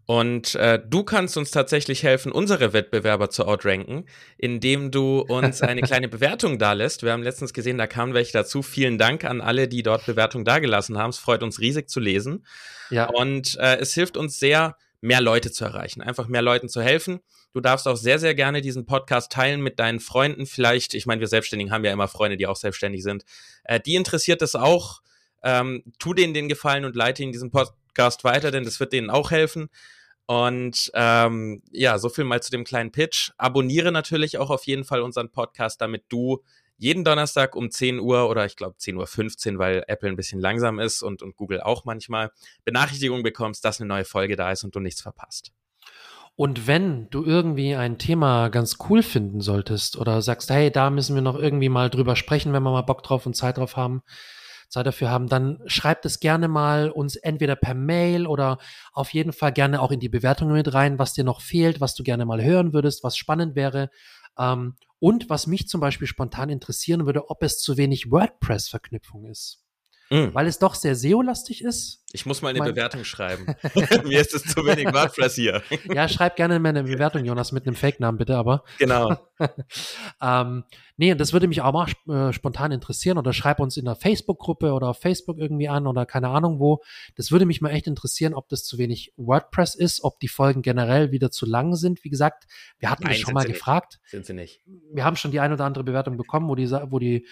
Und 0.06 0.54
äh, 0.56 0.78
du 0.86 1.02
kannst 1.02 1.38
uns 1.38 1.50
tatsächlich 1.50 2.02
helfen, 2.02 2.30
unsere 2.30 2.74
Wettbewerber 2.74 3.30
zu 3.30 3.46
outranken, 3.46 4.06
indem 4.36 4.90
du 4.90 5.20
uns 5.20 5.62
eine 5.62 5.80
kleine 5.82 6.08
Bewertung 6.08 6.58
da 6.58 6.74
lässt. 6.74 7.02
Wir 7.02 7.12
haben 7.12 7.22
letztens 7.22 7.54
gesehen, 7.54 7.78
da 7.78 7.86
kamen 7.86 8.12
welche 8.12 8.32
dazu. 8.32 8.62
Vielen 8.62 8.98
Dank 8.98 9.24
an 9.24 9.40
alle, 9.40 9.66
die 9.66 9.82
dort 9.82 10.04
Bewertung 10.04 10.44
dagelassen 10.44 10.98
haben. 10.98 11.10
Es 11.10 11.18
freut 11.18 11.42
uns 11.42 11.58
riesig 11.58 11.88
zu 11.88 12.00
lesen. 12.00 12.44
Ja. 12.90 13.06
Und 13.06 13.56
äh, 13.58 13.78
es 13.78 13.94
hilft 13.94 14.18
uns 14.18 14.38
sehr, 14.38 14.76
mehr 15.04 15.20
Leute 15.20 15.52
zu 15.52 15.64
erreichen, 15.64 16.00
einfach 16.00 16.28
mehr 16.28 16.42
Leuten 16.42 16.68
zu 16.68 16.80
helfen. 16.80 17.20
Du 17.54 17.60
darfst 17.60 17.86
auch 17.86 17.96
sehr, 17.96 18.18
sehr 18.18 18.34
gerne 18.34 18.60
diesen 18.62 18.84
Podcast 18.84 19.30
teilen 19.30 19.60
mit 19.60 19.78
deinen 19.78 20.00
Freunden. 20.00 20.44
Vielleicht, 20.44 20.92
ich 20.92 21.06
meine, 21.06 21.20
wir 21.20 21.28
Selbstständigen 21.28 21.72
haben 21.72 21.84
ja 21.84 21.92
immer 21.92 22.08
Freunde, 22.08 22.36
die 22.36 22.48
auch 22.48 22.56
selbstständig 22.56 23.04
sind. 23.04 23.24
Äh, 23.62 23.78
die 23.78 23.94
interessiert 23.94 24.42
es 24.42 24.56
auch. 24.56 25.02
Ähm, 25.44 25.84
tu 26.00 26.14
denen 26.14 26.34
den 26.34 26.48
Gefallen 26.48 26.84
und 26.84 26.96
leite 26.96 27.22
ihnen 27.22 27.30
diesen 27.30 27.52
Podcast 27.52 28.24
weiter, 28.24 28.50
denn 28.50 28.64
das 28.64 28.80
wird 28.80 28.92
denen 28.92 29.08
auch 29.08 29.30
helfen. 29.30 29.68
Und 30.26 30.90
ähm, 30.94 31.62
ja, 31.70 31.98
so 31.98 32.08
viel 32.08 32.24
mal 32.24 32.42
zu 32.42 32.50
dem 32.50 32.64
kleinen 32.64 32.90
Pitch. 32.90 33.30
Abonniere 33.38 33.92
natürlich 33.92 34.38
auch 34.38 34.50
auf 34.50 34.64
jeden 34.64 34.82
Fall 34.82 35.02
unseren 35.02 35.30
Podcast, 35.30 35.80
damit 35.80 36.06
du 36.08 36.42
jeden 36.76 37.04
Donnerstag 37.04 37.54
um 37.54 37.70
10 37.70 38.00
Uhr 38.00 38.28
oder 38.28 38.46
ich 38.46 38.56
glaube 38.56 38.74
10.15 38.80 39.52
Uhr, 39.52 39.58
weil 39.60 39.84
Apple 39.86 40.08
ein 40.08 40.16
bisschen 40.16 40.40
langsam 40.40 40.80
ist 40.80 41.02
und, 41.02 41.22
und 41.22 41.36
Google 41.36 41.60
auch 41.60 41.84
manchmal, 41.84 42.32
Benachrichtigung 42.64 43.22
bekommst, 43.22 43.64
dass 43.64 43.80
eine 43.80 43.86
neue 43.86 44.04
Folge 44.04 44.34
da 44.34 44.50
ist 44.50 44.64
und 44.64 44.74
du 44.74 44.80
nichts 44.80 45.00
verpasst. 45.00 45.52
Und 46.36 46.66
wenn 46.66 47.08
du 47.10 47.24
irgendwie 47.24 47.76
ein 47.76 47.96
Thema 47.98 48.48
ganz 48.48 48.78
cool 48.88 49.02
finden 49.02 49.40
solltest 49.40 49.96
oder 49.96 50.20
sagst, 50.20 50.50
hey, 50.50 50.70
da 50.70 50.90
müssen 50.90 51.14
wir 51.14 51.22
noch 51.22 51.36
irgendwie 51.36 51.68
mal 51.68 51.90
drüber 51.90 52.16
sprechen, 52.16 52.52
wenn 52.52 52.62
wir 52.62 52.72
mal 52.72 52.82
Bock 52.82 53.04
drauf 53.04 53.24
und 53.24 53.36
Zeit 53.36 53.58
drauf 53.58 53.76
haben, 53.76 54.02
Zeit 54.68 54.86
dafür 54.86 55.10
haben, 55.10 55.28
dann 55.28 55.60
schreibt 55.66 56.04
es 56.04 56.18
gerne 56.18 56.48
mal 56.48 56.90
uns 56.90 57.14
entweder 57.14 57.54
per 57.54 57.74
Mail 57.74 58.26
oder 58.26 58.58
auf 58.92 59.12
jeden 59.14 59.32
Fall 59.32 59.52
gerne 59.52 59.80
auch 59.80 59.92
in 59.92 60.00
die 60.00 60.08
Bewertungen 60.08 60.54
mit 60.54 60.74
rein, 60.74 60.98
was 60.98 61.12
dir 61.12 61.22
noch 61.22 61.40
fehlt, 61.40 61.80
was 61.80 61.94
du 61.94 62.02
gerne 62.02 62.26
mal 62.26 62.42
hören 62.42 62.72
würdest, 62.72 63.04
was 63.04 63.16
spannend 63.16 63.54
wäre. 63.54 63.90
Ähm, 64.36 64.74
und 64.98 65.30
was 65.30 65.46
mich 65.46 65.68
zum 65.68 65.80
Beispiel 65.80 66.08
spontan 66.08 66.48
interessieren 66.48 67.06
würde, 67.06 67.30
ob 67.30 67.42
es 67.42 67.58
zu 67.58 67.76
wenig 67.76 68.10
WordPress-Verknüpfung 68.10 69.26
ist. 69.26 69.63
Mhm. 70.10 70.34
weil 70.34 70.46
es 70.46 70.58
doch 70.58 70.74
sehr 70.74 70.96
SEO-lastig 70.96 71.62
ist. 71.62 72.02
Ich 72.12 72.26
muss 72.26 72.42
mal 72.42 72.50
eine 72.50 72.60
mein 72.60 72.68
Bewertung 72.68 73.02
schreiben. 73.04 73.46
Mir 74.04 74.20
ist 74.20 74.34
es 74.34 74.44
zu 74.44 74.64
wenig 74.64 74.86
WordPress 74.92 75.34
hier. 75.34 75.62
ja, 75.92 76.08
schreib 76.08 76.36
gerne 76.36 76.60
mal 76.60 76.68
eine 76.68 76.82
Bewertung, 76.84 77.24
Jonas, 77.24 77.50
mit 77.50 77.66
einem 77.66 77.74
Fake-Namen 77.74 78.18
bitte, 78.18 78.36
aber. 78.36 78.62
Genau. 78.78 79.16
ähm, 80.22 80.64
nee, 80.96 81.14
das 81.16 81.32
würde 81.32 81.48
mich 81.48 81.60
auch 81.60 81.72
mal 81.72 82.28
äh, 82.28 82.32
spontan 82.32 82.70
interessieren 82.70 83.18
oder 83.18 83.32
schreib 83.32 83.58
uns 83.58 83.76
in 83.76 83.84
der 83.84 83.96
Facebook-Gruppe 83.96 84.72
oder 84.72 84.88
auf 84.90 85.00
Facebook 85.00 85.38
irgendwie 85.38 85.68
an 85.68 85.88
oder 85.88 86.06
keine 86.06 86.28
Ahnung 86.28 86.60
wo. 86.60 86.82
Das 87.16 87.32
würde 87.32 87.46
mich 87.46 87.60
mal 87.60 87.70
echt 87.70 87.88
interessieren, 87.88 88.34
ob 88.34 88.48
das 88.48 88.62
zu 88.62 88.78
wenig 88.78 89.12
WordPress 89.16 89.74
ist, 89.74 90.04
ob 90.04 90.20
die 90.20 90.28
Folgen 90.28 90.62
generell 90.62 91.10
wieder 91.10 91.32
zu 91.32 91.46
lang 91.46 91.74
sind. 91.74 92.04
Wie 92.04 92.10
gesagt, 92.10 92.44
wir 92.78 92.90
hatten 92.90 93.02
Nein, 93.04 93.14
das 93.14 93.20
schon 93.20 93.34
mal 93.34 93.44
gefragt. 93.44 93.98
Nicht. 94.02 94.10
Sind 94.10 94.26
sie 94.26 94.34
nicht. 94.34 94.60
Wir 94.92 95.04
haben 95.04 95.16
schon 95.16 95.32
die 95.32 95.40
ein 95.40 95.52
oder 95.52 95.64
andere 95.64 95.82
Bewertung 95.82 96.16
bekommen, 96.16 96.48
wo 96.48 96.54
die, 96.54 96.70
wo 96.70 97.00
die 97.00 97.26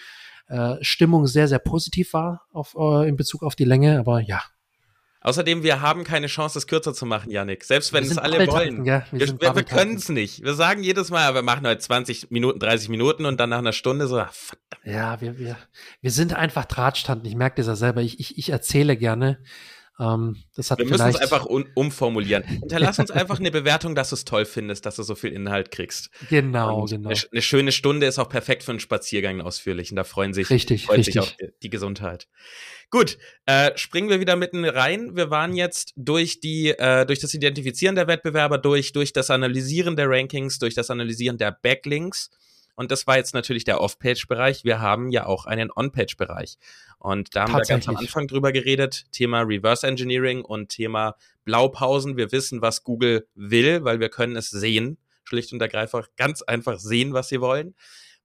äh, 0.53 0.83
Stimmung 0.83 1.27
sehr, 1.27 1.47
sehr 1.47 1.59
positiv 1.59 2.13
war 2.13 2.43
auf, 2.51 2.75
äh, 2.77 3.07
in 3.07 3.15
Bezug 3.15 3.43
auf 3.43 3.55
die 3.55 3.65
Länge, 3.65 3.99
aber 3.99 4.19
ja, 4.19 4.41
Außerdem, 5.23 5.63
wir 5.63 5.79
haben 5.79 6.03
keine 6.03 6.27
Chance, 6.27 6.59
es 6.59 6.67
kürzer 6.67 6.93
zu 6.93 7.05
machen, 7.05 7.31
Yannick. 7.31 7.63
Selbst 7.63 7.93
wenn 7.93 8.03
es 8.03 8.17
alle 8.17 8.45
wollen. 8.45 8.83
Ja, 8.83 9.05
wir 9.09 9.39
wir, 9.39 9.55
wir 9.55 9.63
können 9.63 9.95
es 9.95 10.09
nicht. 10.09 10.43
Wir 10.43 10.53
sagen 10.53 10.83
jedes 10.83 11.11
Mal, 11.11 11.33
wir 11.33 11.43
machen 11.43 11.65
heute 11.65 11.79
20 11.79 12.29
Minuten, 12.29 12.59
30 12.59 12.89
Minuten 12.89 13.25
und 13.25 13.39
dann 13.39 13.49
nach 13.49 13.59
einer 13.59 13.71
Stunde 13.71 14.07
so, 14.07 14.19
ach, 14.19 14.33
verdammt. 14.33 14.85
Ja, 14.85 15.21
wir, 15.21 15.39
wir, 15.39 15.55
wir 16.01 16.11
sind 16.11 16.33
einfach 16.33 16.65
Drahtstand. 16.65 17.25
Ich 17.25 17.35
merke 17.35 17.55
das 17.55 17.67
ja 17.67 17.77
selber. 17.77 18.01
Ich, 18.01 18.19
ich, 18.19 18.37
ich 18.37 18.49
erzähle 18.49 18.97
gerne. 18.97 19.39
Ähm, 19.99 20.37
das 20.55 20.71
hat 20.71 20.79
wir 20.79 20.85
müssen 20.85 21.07
es 21.07 21.17
einfach 21.17 21.45
umformulieren. 21.45 22.43
Hinterlass 22.43 22.97
uns 22.97 23.11
einfach 23.11 23.39
eine 23.39 23.51
Bewertung, 23.51 23.93
dass 23.93 24.09
du 24.09 24.15
es 24.15 24.25
toll 24.25 24.45
findest, 24.45 24.85
dass 24.85 24.95
du 24.95 25.03
so 25.03 25.13
viel 25.13 25.31
Inhalt 25.31 25.69
kriegst. 25.71 26.09
Genau, 26.29 26.81
und 26.81 26.89
genau. 26.89 27.09
Eine, 27.09 27.19
eine, 27.31 27.41
schöne 27.41 27.71
Stunde 27.71 28.07
ist 28.07 28.17
auch 28.17 28.29
perfekt 28.29 28.63
für 28.63 28.71
einen 28.71 28.79
Spaziergang 28.79 29.41
ausführlich. 29.41 29.91
Und 29.91 29.97
da 29.97 30.03
freuen 30.03 30.33
sich, 30.33 30.49
richtig, 30.49 30.87
freut 30.87 30.99
richtig. 30.99 31.13
sich 31.13 31.23
auch 31.23 31.31
die, 31.37 31.49
die 31.61 31.69
Gesundheit. 31.69 32.27
Gut, 32.89 33.17
äh, 33.45 33.71
springen 33.75 34.09
wir 34.09 34.19
wieder 34.19 34.35
mitten 34.35 34.65
rein. 34.65 35.15
Wir 35.15 35.29
waren 35.29 35.55
jetzt 35.55 35.93
durch 35.95 36.39
die, 36.39 36.69
äh, 36.69 37.05
durch 37.05 37.19
das 37.19 37.33
Identifizieren 37.33 37.95
der 37.95 38.07
Wettbewerber, 38.07 38.57
durch, 38.57 38.93
durch 38.93 39.13
das 39.13 39.29
Analysieren 39.29 39.95
der 39.95 40.09
Rankings, 40.09 40.59
durch 40.59 40.73
das 40.73 40.89
Analysieren 40.89 41.37
der 41.37 41.51
Backlinks. 41.51 42.29
Und 42.75 42.91
das 42.91 43.05
war 43.05 43.17
jetzt 43.17 43.33
natürlich 43.33 43.63
der 43.63 43.81
Off-Page-Bereich. 43.81 44.63
Wir 44.63 44.79
haben 44.79 45.11
ja 45.11 45.25
auch 45.25 45.45
einen 45.45 45.69
On-Page-Bereich. 45.75 46.57
Und 46.97 47.35
da 47.35 47.43
haben 47.43 47.53
wir 47.53 47.61
ganz 47.61 47.87
am 47.87 47.97
Anfang 47.97 48.27
drüber 48.27 48.51
geredet. 48.51 49.05
Thema 49.11 49.41
Reverse 49.41 49.85
Engineering 49.85 50.43
und 50.43 50.69
Thema 50.69 51.15
Blaupausen. 51.45 52.17
Wir 52.17 52.31
wissen, 52.31 52.61
was 52.61 52.83
Google 52.83 53.27
will, 53.35 53.83
weil 53.83 53.99
wir 53.99 54.09
können 54.09 54.35
es 54.35 54.49
sehen. 54.49 54.97
Schlicht 55.23 55.53
und 55.53 55.61
ergreifend 55.61 56.09
ganz 56.17 56.41
einfach 56.41 56.79
sehen, 56.79 57.13
was 57.13 57.29
sie 57.29 57.41
wollen. 57.41 57.75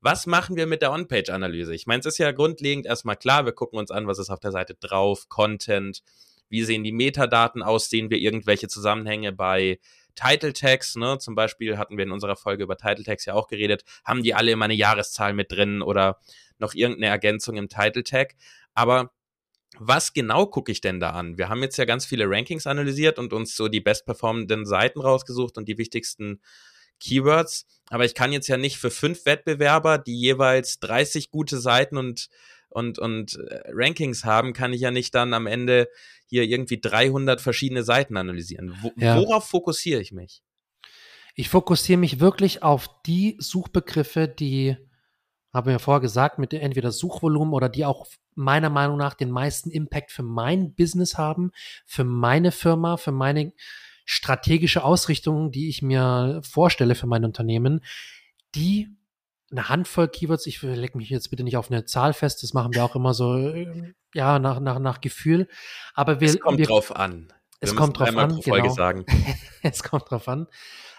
Was 0.00 0.26
machen 0.26 0.56
wir 0.56 0.66
mit 0.66 0.80
der 0.80 0.92
On-Page-Analyse? 0.92 1.74
Ich 1.74 1.86
meine, 1.86 2.00
es 2.00 2.06
ist 2.06 2.18
ja 2.18 2.30
grundlegend 2.30 2.86
erstmal 2.86 3.16
klar, 3.16 3.44
wir 3.44 3.52
gucken 3.52 3.78
uns 3.78 3.90
an, 3.90 4.06
was 4.06 4.18
ist 4.18 4.30
auf 4.30 4.38
der 4.38 4.52
Seite 4.52 4.74
drauf, 4.74 5.28
Content, 5.28 6.02
wie 6.48 6.62
sehen 6.62 6.84
die 6.84 6.92
Metadaten 6.92 7.62
aus, 7.62 7.90
sehen 7.90 8.08
wir 8.10 8.18
irgendwelche 8.18 8.68
Zusammenhänge 8.68 9.32
bei 9.32 9.80
Title 10.18 10.52
Tags, 10.52 10.96
ne? 10.96 11.18
Zum 11.18 11.34
Beispiel 11.34 11.78
hatten 11.78 11.96
wir 11.96 12.04
in 12.04 12.10
unserer 12.12 12.36
Folge 12.36 12.64
über 12.64 12.76
Title 12.76 13.04
Tags 13.04 13.24
ja 13.24 13.34
auch 13.34 13.46
geredet, 13.46 13.84
haben 14.04 14.22
die 14.22 14.34
alle 14.34 14.50
immer 14.50 14.64
eine 14.64 14.74
Jahreszahl 14.74 15.32
mit 15.32 15.52
drin 15.52 15.82
oder 15.82 16.18
noch 16.58 16.74
irgendeine 16.74 17.06
Ergänzung 17.06 17.56
im 17.56 17.68
Title 17.68 18.02
Tag. 18.02 18.34
Aber 18.74 19.12
was 19.78 20.12
genau 20.12 20.46
gucke 20.46 20.72
ich 20.72 20.80
denn 20.80 20.98
da 20.98 21.10
an? 21.10 21.38
Wir 21.38 21.48
haben 21.48 21.62
jetzt 21.62 21.76
ja 21.76 21.84
ganz 21.84 22.04
viele 22.04 22.24
Rankings 22.28 22.66
analysiert 22.66 23.18
und 23.18 23.32
uns 23.32 23.54
so 23.54 23.68
die 23.68 23.80
bestperformenden 23.80 24.66
Seiten 24.66 25.00
rausgesucht 25.00 25.56
und 25.56 25.68
die 25.68 25.78
wichtigsten 25.78 26.40
Keywords. 26.98 27.66
Aber 27.90 28.04
ich 28.04 28.14
kann 28.14 28.32
jetzt 28.32 28.48
ja 28.48 28.56
nicht 28.56 28.78
für 28.78 28.90
fünf 28.90 29.24
Wettbewerber, 29.24 29.98
die 29.98 30.18
jeweils 30.18 30.80
30 30.80 31.30
gute 31.30 31.58
Seiten 31.58 31.96
und, 31.96 32.28
und, 32.68 32.98
und 32.98 33.36
äh, 33.36 33.60
Rankings 33.72 34.24
haben, 34.24 34.52
kann 34.52 34.72
ich 34.72 34.80
ja 34.80 34.90
nicht 34.90 35.14
dann 35.14 35.34
am 35.34 35.46
Ende 35.46 35.88
hier 36.26 36.44
irgendwie 36.44 36.80
300 36.80 37.40
verschiedene 37.40 37.82
Seiten 37.82 38.16
analysieren. 38.16 38.76
Wo, 38.82 38.92
ja. 38.96 39.16
Worauf 39.16 39.48
fokussiere 39.48 40.00
ich 40.00 40.12
mich? 40.12 40.42
Ich 41.34 41.48
fokussiere 41.48 41.98
mich 41.98 42.20
wirklich 42.20 42.62
auf 42.62 42.88
die 43.06 43.36
Suchbegriffe, 43.38 44.28
die, 44.28 44.76
haben 45.52 45.66
wir 45.66 45.72
ja 45.72 45.78
vorher 45.78 46.00
gesagt, 46.00 46.38
mit 46.38 46.52
entweder 46.52 46.90
Suchvolumen 46.90 47.54
oder 47.54 47.68
die 47.68 47.84
auch 47.84 48.06
meiner 48.34 48.70
Meinung 48.70 48.96
nach 48.96 49.14
den 49.14 49.30
meisten 49.30 49.70
Impact 49.70 50.12
für 50.12 50.22
mein 50.22 50.74
Business 50.74 51.16
haben, 51.16 51.52
für 51.86 52.04
meine 52.04 52.52
Firma, 52.52 52.96
für 52.96 53.12
meine 53.12 53.52
strategische 54.04 54.84
Ausrichtung, 54.84 55.50
die 55.52 55.68
ich 55.68 55.82
mir 55.82 56.40
vorstelle 56.42 56.94
für 56.94 57.06
mein 57.06 57.24
Unternehmen, 57.24 57.84
die 58.54 58.97
eine 59.50 59.68
Handvoll 59.68 60.08
Keywords, 60.08 60.46
ich 60.46 60.60
leg 60.62 60.94
mich 60.94 61.08
jetzt 61.10 61.30
bitte 61.30 61.42
nicht 61.42 61.56
auf 61.56 61.70
eine 61.70 61.84
Zahl 61.84 62.12
fest, 62.12 62.42
das 62.42 62.52
machen 62.52 62.74
wir 62.74 62.84
auch 62.84 62.94
immer 62.94 63.14
so, 63.14 63.36
äh, 63.36 63.94
ja, 64.14 64.38
nach, 64.38 64.60
nach, 64.60 64.78
nach 64.78 65.00
Gefühl. 65.00 65.48
Aber 65.94 66.20
wir, 66.20 66.28
es 66.28 66.40
kommt 66.40 66.58
wir, 66.58 66.66
drauf 66.66 66.94
an. 66.94 67.32
Es 67.60 67.74
kommt 67.74 67.98
drauf 67.98 68.16
an, 68.16 68.40
genau. 68.40 68.68
Sagen. 68.70 69.04
es 69.62 69.82
kommt 69.82 70.10
drauf 70.10 70.28
an. 70.28 70.46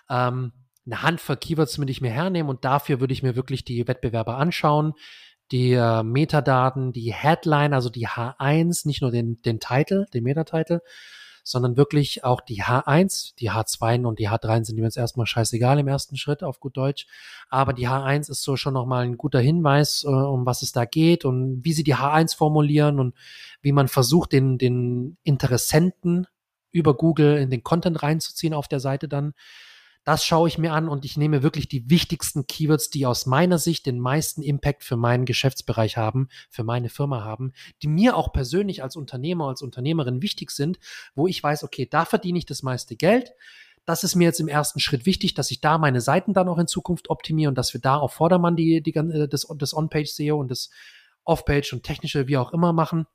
Ähm, 0.09 0.51
eine 0.85 1.01
Handvoll 1.03 1.37
Keywords 1.37 1.77
würde 1.77 1.91
ich 1.91 2.01
mir 2.01 2.11
hernehmen 2.11 2.49
und 2.49 2.65
dafür 2.65 2.99
würde 2.99 3.13
ich 3.13 3.23
mir 3.23 3.35
wirklich 3.35 3.63
die 3.63 3.87
Wettbewerber 3.87 4.37
anschauen, 4.37 4.93
die 5.51 5.73
äh, 5.73 6.03
Metadaten, 6.03 6.91
die 6.91 7.13
Headline, 7.13 7.73
also 7.73 7.89
die 7.89 8.07
H1, 8.07 8.87
nicht 8.87 9.01
nur 9.01 9.11
den, 9.11 9.41
den 9.41 9.59
Titel, 9.59 10.05
den 10.13 10.23
Metatitel, 10.23 10.81
sondern 11.43 11.77
wirklich 11.77 12.23
auch 12.23 12.41
die 12.41 12.63
H1, 12.63 13.35
die 13.39 13.51
H2 13.51 14.05
und 14.05 14.19
die 14.19 14.29
H3 14.29 14.65
sind 14.65 14.75
mir 14.75 14.83
jetzt 14.83 14.97
erstmal 14.97 15.25
scheißegal 15.25 15.79
im 15.79 15.87
ersten 15.87 16.17
Schritt 16.17 16.43
auf 16.43 16.59
gut 16.59 16.77
Deutsch. 16.77 17.07
Aber 17.49 17.73
die 17.73 17.87
H1 17.87 18.29
ist 18.29 18.43
so 18.43 18.55
schon 18.55 18.73
nochmal 18.73 19.03
ein 19.05 19.17
guter 19.17 19.39
Hinweis, 19.39 20.03
äh, 20.03 20.07
um 20.07 20.45
was 20.45 20.61
es 20.61 20.71
da 20.71 20.85
geht 20.85 21.25
und 21.25 21.63
wie 21.63 21.73
sie 21.73 21.83
die 21.83 21.95
H1 21.95 22.35
formulieren 22.35 22.99
und 22.99 23.15
wie 23.61 23.71
man 23.71 23.87
versucht, 23.87 24.31
den, 24.31 24.57
den 24.57 25.17
Interessenten 25.23 26.27
über 26.71 26.95
Google 26.95 27.37
in 27.37 27.49
den 27.49 27.63
Content 27.63 28.01
reinzuziehen 28.03 28.53
auf 28.53 28.67
der 28.67 28.79
Seite 28.79 29.07
dann. 29.07 29.33
Das 30.09 30.25
schaue 30.25 30.47
ich 30.47 30.57
mir 30.57 30.73
an 30.73 30.89
und 30.89 31.05
ich 31.05 31.17
nehme 31.17 31.43
wirklich 31.43 31.67
die 31.67 31.87
wichtigsten 31.91 32.47
Keywords, 32.47 32.89
die 32.89 33.05
aus 33.05 33.27
meiner 33.27 33.59
Sicht 33.59 33.85
den 33.85 33.99
meisten 33.99 34.41
Impact 34.41 34.83
für 34.83 34.97
meinen 34.97 35.25
Geschäftsbereich 35.25 35.97
haben, 35.97 36.29
für 36.49 36.63
meine 36.63 36.89
Firma 36.89 37.23
haben, 37.23 37.53
die 37.83 37.89
mir 37.89 38.17
auch 38.17 38.33
persönlich 38.33 38.81
als 38.81 38.95
Unternehmer, 38.95 39.49
als 39.49 39.61
Unternehmerin 39.61 40.23
wichtig 40.23 40.49
sind, 40.49 40.79
wo 41.13 41.27
ich 41.27 41.43
weiß, 41.43 41.63
okay, 41.63 41.87
da 41.87 42.05
verdiene 42.05 42.39
ich 42.39 42.47
das 42.47 42.63
meiste 42.63 42.95
Geld. 42.95 43.33
Das 43.85 44.03
ist 44.03 44.15
mir 44.15 44.23
jetzt 44.23 44.39
im 44.39 44.47
ersten 44.47 44.79
Schritt 44.79 45.05
wichtig, 45.05 45.35
dass 45.35 45.51
ich 45.51 45.61
da 45.61 45.77
meine 45.77 46.01
Seiten 46.01 46.33
dann 46.33 46.49
auch 46.49 46.57
in 46.57 46.65
Zukunft 46.65 47.11
optimiere 47.11 47.49
und 47.49 47.55
dass 47.55 47.75
wir 47.75 47.79
da 47.79 47.97
auf 47.97 48.13
Vordermann 48.13 48.55
die, 48.55 48.81
die, 48.81 48.95
äh, 48.95 49.27
das, 49.27 49.45
das 49.59 49.77
On-Page-SEO 49.77 50.39
und 50.39 50.49
das 50.49 50.71
Off-Page 51.23 51.71
und 51.73 51.83
technische 51.83 52.27
wie 52.27 52.37
auch 52.37 52.51
immer 52.51 52.73
machen, 52.73 53.05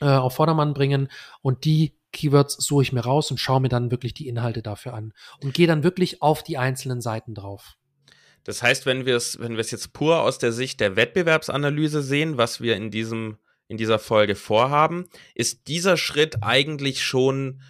äh, 0.00 0.06
auf 0.06 0.36
Vordermann 0.36 0.72
bringen 0.72 1.08
und 1.42 1.64
die 1.64 1.97
Keywords 2.12 2.56
suche 2.58 2.82
ich 2.82 2.92
mir 2.92 3.00
raus 3.00 3.30
und 3.30 3.38
schaue 3.38 3.60
mir 3.60 3.68
dann 3.68 3.90
wirklich 3.90 4.14
die 4.14 4.28
Inhalte 4.28 4.62
dafür 4.62 4.94
an 4.94 5.12
und 5.42 5.54
gehe 5.54 5.66
dann 5.66 5.82
wirklich 5.82 6.22
auf 6.22 6.42
die 6.42 6.58
einzelnen 6.58 7.00
Seiten 7.00 7.34
drauf. 7.34 7.76
Das 8.44 8.62
heißt, 8.62 8.86
wenn 8.86 9.04
wir 9.04 9.16
es, 9.16 9.38
wenn 9.38 9.52
wir 9.52 9.60
es 9.60 9.70
jetzt 9.70 9.92
pur 9.92 10.22
aus 10.22 10.38
der 10.38 10.52
Sicht 10.52 10.80
der 10.80 10.96
Wettbewerbsanalyse 10.96 12.02
sehen, 12.02 12.38
was 12.38 12.60
wir 12.62 12.76
in 12.76 12.90
diesem, 12.90 13.36
in 13.66 13.76
dieser 13.76 13.98
Folge 13.98 14.34
vorhaben, 14.34 15.06
ist 15.34 15.68
dieser 15.68 15.96
Schritt 15.96 16.42
eigentlich 16.42 17.04
schon 17.04 17.60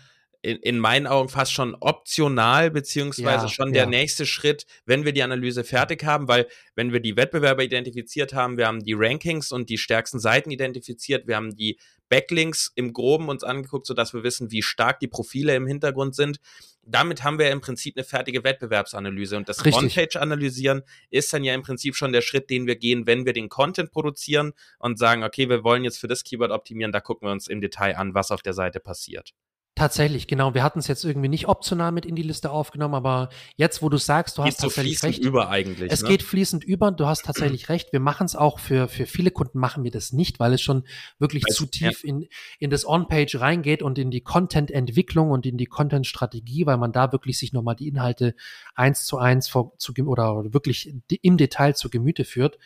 in, 0.41 0.59
in 0.59 0.79
meinen 0.79 1.07
Augen 1.07 1.29
fast 1.29 1.53
schon 1.53 1.75
optional, 1.81 2.71
beziehungsweise 2.71 3.47
ja, 3.47 3.49
schon 3.49 3.73
der 3.73 3.85
ja. 3.85 3.89
nächste 3.89 4.25
Schritt, 4.25 4.67
wenn 4.87 5.05
wir 5.05 5.13
die 5.13 5.23
Analyse 5.23 5.65
fertig 5.65 6.05
haben, 6.05 6.29
weil 6.29 6.47
wenn 6.77 6.93
wir 6.93 7.01
die 7.01 7.17
Wettbewerber 7.17 7.65
identifiziert 7.65 8.33
haben, 8.33 8.57
wir 8.57 8.69
haben 8.69 8.85
die 8.85 8.95
Rankings 8.97 9.51
und 9.51 9.69
die 9.69 9.79
stärksten 9.79 10.21
Seiten 10.21 10.51
identifiziert, 10.51 11.27
wir 11.27 11.37
haben 11.37 11.57
die 11.57 11.79
Backlinks 12.09 12.73
im 12.75 12.93
Groben 12.93 13.29
uns 13.29 13.45
angeguckt, 13.45 13.87
sodass 13.87 14.15
wir 14.15 14.23
wissen, 14.23 14.51
wie 14.51 14.63
stark 14.63 15.01
die 15.01 15.09
Profile 15.09 15.55
im 15.55 15.67
Hintergrund 15.67 16.15
sind. 16.15 16.41
Damit 16.83 17.23
haben 17.23 17.39
wir 17.39 17.51
im 17.51 17.61
Prinzip 17.61 17.97
eine 17.97 18.05
fertige 18.05 18.45
Wettbewerbsanalyse. 18.45 19.37
Und 19.37 19.49
das 19.49 19.65
On-Page-Analysieren 19.65 20.83
ist 21.11 21.33
dann 21.33 21.45
ja 21.45 21.55
im 21.55 21.63
Prinzip 21.63 21.97
schon 21.97 22.13
der 22.13 22.23
Schritt, 22.23 22.49
den 22.49 22.67
wir 22.67 22.77
gehen, 22.77 23.07
wenn 23.07 23.27
wir 23.27 23.35
den 23.35 23.49
Content 23.49 23.91
produzieren 23.91 24.53
und 24.79 24.99
sagen, 24.99 25.23
okay, 25.23 25.49
wir 25.49 25.65
wollen 25.65 25.85
jetzt 25.85 25.99
für 25.99 26.09
das 26.09 26.25
Keyword 26.25 26.51
optimieren, 26.51 26.93
da 26.93 27.01
gucken 27.01 27.29
wir 27.29 27.33
uns 27.33 27.47
im 27.47 27.61
Detail 27.61 27.97
an, 27.97 28.15
was 28.15 28.31
auf 28.31 28.43
der 28.43 28.55
Seite 28.55 28.81
passiert. 28.81 29.35
Tatsächlich, 29.79 30.27
genau. 30.27 30.55
Wir 30.55 30.65
hatten 30.65 30.81
es 30.81 30.89
jetzt 30.89 31.05
irgendwie 31.05 31.29
nicht 31.29 31.47
optional 31.47 31.93
mit 31.93 32.05
in 32.05 32.17
die 32.17 32.23
Liste 32.23 32.51
aufgenommen, 32.51 32.95
aber 32.95 33.29
jetzt, 33.57 33.81
wo 33.81 33.89
du 33.89 33.97
sagst, 33.97 34.37
du 34.37 34.43
geht 34.43 34.53
hast 34.53 34.61
so 34.61 34.67
tatsächlich 34.67 35.01
recht. 35.05 35.23
über 35.23 35.51
eigentlich. 35.51 35.93
Es 35.93 36.03
ne? 36.03 36.09
geht 36.09 36.25
fließend 36.25 36.65
über. 36.65 36.91
Du 36.91 37.07
hast 37.07 37.25
tatsächlich 37.25 37.69
recht. 37.69 37.93
Wir 37.93 38.01
machen 38.01 38.25
es 38.25 38.35
auch 38.35 38.59
für 38.59 38.89
für 38.89 39.07
viele 39.07 39.31
Kunden 39.31 39.61
machen 39.61 39.85
wir 39.85 39.93
das 39.93 40.13
nicht, 40.13 40.41
weil 40.41 40.53
es 40.55 40.63
schon 40.63 40.83
wirklich 41.21 41.45
Weiß, 41.45 41.55
zu 41.55 41.67
tief 41.67 42.03
ja. 42.03 42.11
in 42.11 42.27
in 42.59 42.71
das 42.71 42.89
On-Page 42.89 43.39
reingeht 43.41 43.83
und 43.83 43.99
in 43.99 44.11
die 44.11 44.21
Content-Entwicklung 44.21 45.31
und 45.31 45.47
in 45.47 45.57
die 45.57 45.67
Content-Strategie, 45.67 46.67
weil 46.67 46.77
man 46.77 46.91
da 46.91 47.13
wirklich 47.13 47.39
sich 47.39 47.53
nochmal 47.53 47.77
die 47.77 47.87
Inhalte 47.87 48.35
eins 48.75 49.05
zu 49.05 49.19
eins 49.19 49.49
vor, 49.49 49.75
zu, 49.79 49.93
oder 50.05 50.53
wirklich 50.53 50.93
im 51.23 51.37
Detail 51.37 51.77
zu 51.77 51.89
Gemüte 51.89 52.25
führt. 52.25 52.59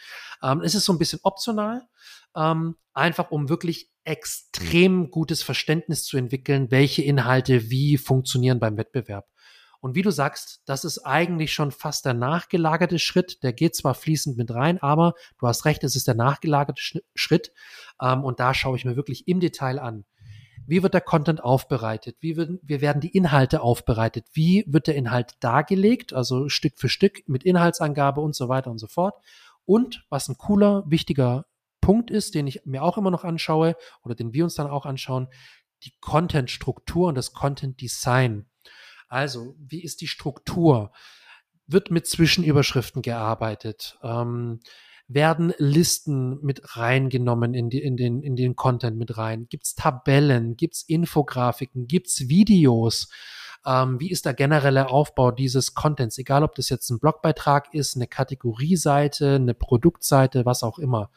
Ähm, 0.43 0.63
es 0.63 0.75
ist 0.75 0.87
so 0.87 0.95
ein 0.95 0.99
bisschen 0.99 1.21
optional 1.25 1.83
ähm, 2.37 2.77
einfach 2.95 3.31
um 3.31 3.49
wirklich 3.49 3.91
extrem 4.05 5.11
gutes 5.11 5.43
Verständnis 5.43 6.05
zu 6.05 6.17
entwickeln, 6.17 6.71
welche 6.71 7.03
Inhalte 7.03 7.71
wie 7.71 7.97
funktionieren 7.97 8.59
beim 8.59 8.77
Wettbewerb. 8.77 9.27
Und 9.81 9.97
wie 9.97 10.03
du 10.03 10.13
sagst, 10.13 10.63
das 10.67 10.85
ist 10.85 11.01
eigentlich 11.01 11.53
schon 11.53 11.73
fast 11.73 12.05
der 12.05 12.15
nachgelagerte 12.15 13.01
Schritt. 13.01 13.43
Der 13.43 13.53
geht 13.53 13.75
zwar 13.75 13.95
fließend 13.95 14.37
mit 14.37 14.53
rein, 14.53 14.81
aber 14.81 15.15
du 15.41 15.49
hast 15.49 15.65
recht, 15.65 15.83
es 15.83 15.97
ist 15.97 16.07
der 16.07 16.15
nachgelagerte 16.15 17.03
Schritt. 17.17 17.53
Ähm, 18.01 18.23
und 18.23 18.39
da 18.39 18.55
schaue 18.55 18.77
ich 18.77 18.85
mir 18.85 18.95
wirklich 18.95 19.27
im 19.27 19.41
Detail 19.41 19.81
an. 19.81 20.05
Wie 20.69 20.85
wird 20.85 20.95
der 20.95 21.01
Content 21.01 21.43
aufbereitet? 21.43 22.17
Wie, 22.21 22.37
wird, 22.37 22.61
wie 22.63 22.81
werden 22.81 23.01
die 23.01 23.17
Inhalte 23.17 23.61
aufbereitet? 23.61 24.27
Wie 24.33 24.65
wird 24.69 24.87
der 24.87 24.95
Inhalt 24.95 25.35
dargelegt? 25.41 26.13
Also 26.13 26.49
Stück 26.49 26.75
für 26.77 26.89
Stück 26.89 27.29
mit 27.29 27.43
Inhaltsangabe 27.43 28.21
und 28.21 28.37
so 28.37 28.49
weiter 28.49 28.71
und 28.71 28.79
so 28.79 28.87
fort. 28.87 29.17
Und 29.65 30.07
was 30.11 30.29
ein 30.29 30.39
cooler, 30.39 30.85
wichtiger 30.87 31.47
Punkt 31.83 32.11
ist, 32.11 32.35
den 32.35 32.47
ich 32.47 32.65
mir 32.65 32.83
auch 32.83 32.97
immer 32.97 33.11
noch 33.11 33.25
anschaue 33.25 33.77
oder 34.03 34.15
den 34.15 34.33
wir 34.33 34.45
uns 34.45 34.55
dann 34.55 34.69
auch 34.69 34.87
anschauen, 34.87 35.29
die 35.83 35.93
Content-Struktur 36.01 37.09
und 37.09 37.17
das 37.17 37.35
Content-Design. 37.35 38.47
Also, 39.09 39.55
wie 39.59 39.83
ist 39.83 40.01
die 40.01 40.07
Struktur? 40.07 40.93
Wird 41.67 41.91
mit 41.91 42.07
Zwischenüberschriften 42.07 43.03
gearbeitet? 43.03 43.99
Ähm, 44.03 44.61
werden 45.09 45.53
Listen 45.59 46.39
mit 46.43 46.77
reingenommen 46.77 47.53
in, 47.53 47.69
die, 47.69 47.83
in, 47.83 47.97
den, 47.97 48.23
in 48.23 48.37
den 48.37 48.57
Content 48.57 48.97
mit 48.97 49.19
rein? 49.19 49.47
Gibt 49.51 49.67
es 49.67 49.75
Tabellen? 49.75 50.57
Gibt 50.57 50.77
es 50.77 50.83
Infografiken? 50.83 51.89
Gibt 51.89 52.09
es 52.09 52.29
Videos? 52.29 53.11
Ähm, 53.65 54.01
wie 54.01 54.11
ist 54.11 54.25
der 54.25 54.35
generelle 54.35 54.89
Aufbau 54.89 55.31
dieses 55.31 55.75
Contents? 55.75 56.19
Egal, 56.19 56.43
ob 56.43 56.55
das 56.55 56.69
jetzt 56.69 56.91
ein 56.91 56.99
Blogbeitrag 56.99 57.73
ist, 57.75 57.97
eine 57.97 58.07
Kategorieseite, 58.07 59.37
eine 59.37 59.55
Produktseite, 59.55 60.45
was 60.47 60.63
auch 60.63 60.79
immer. 60.79 61.11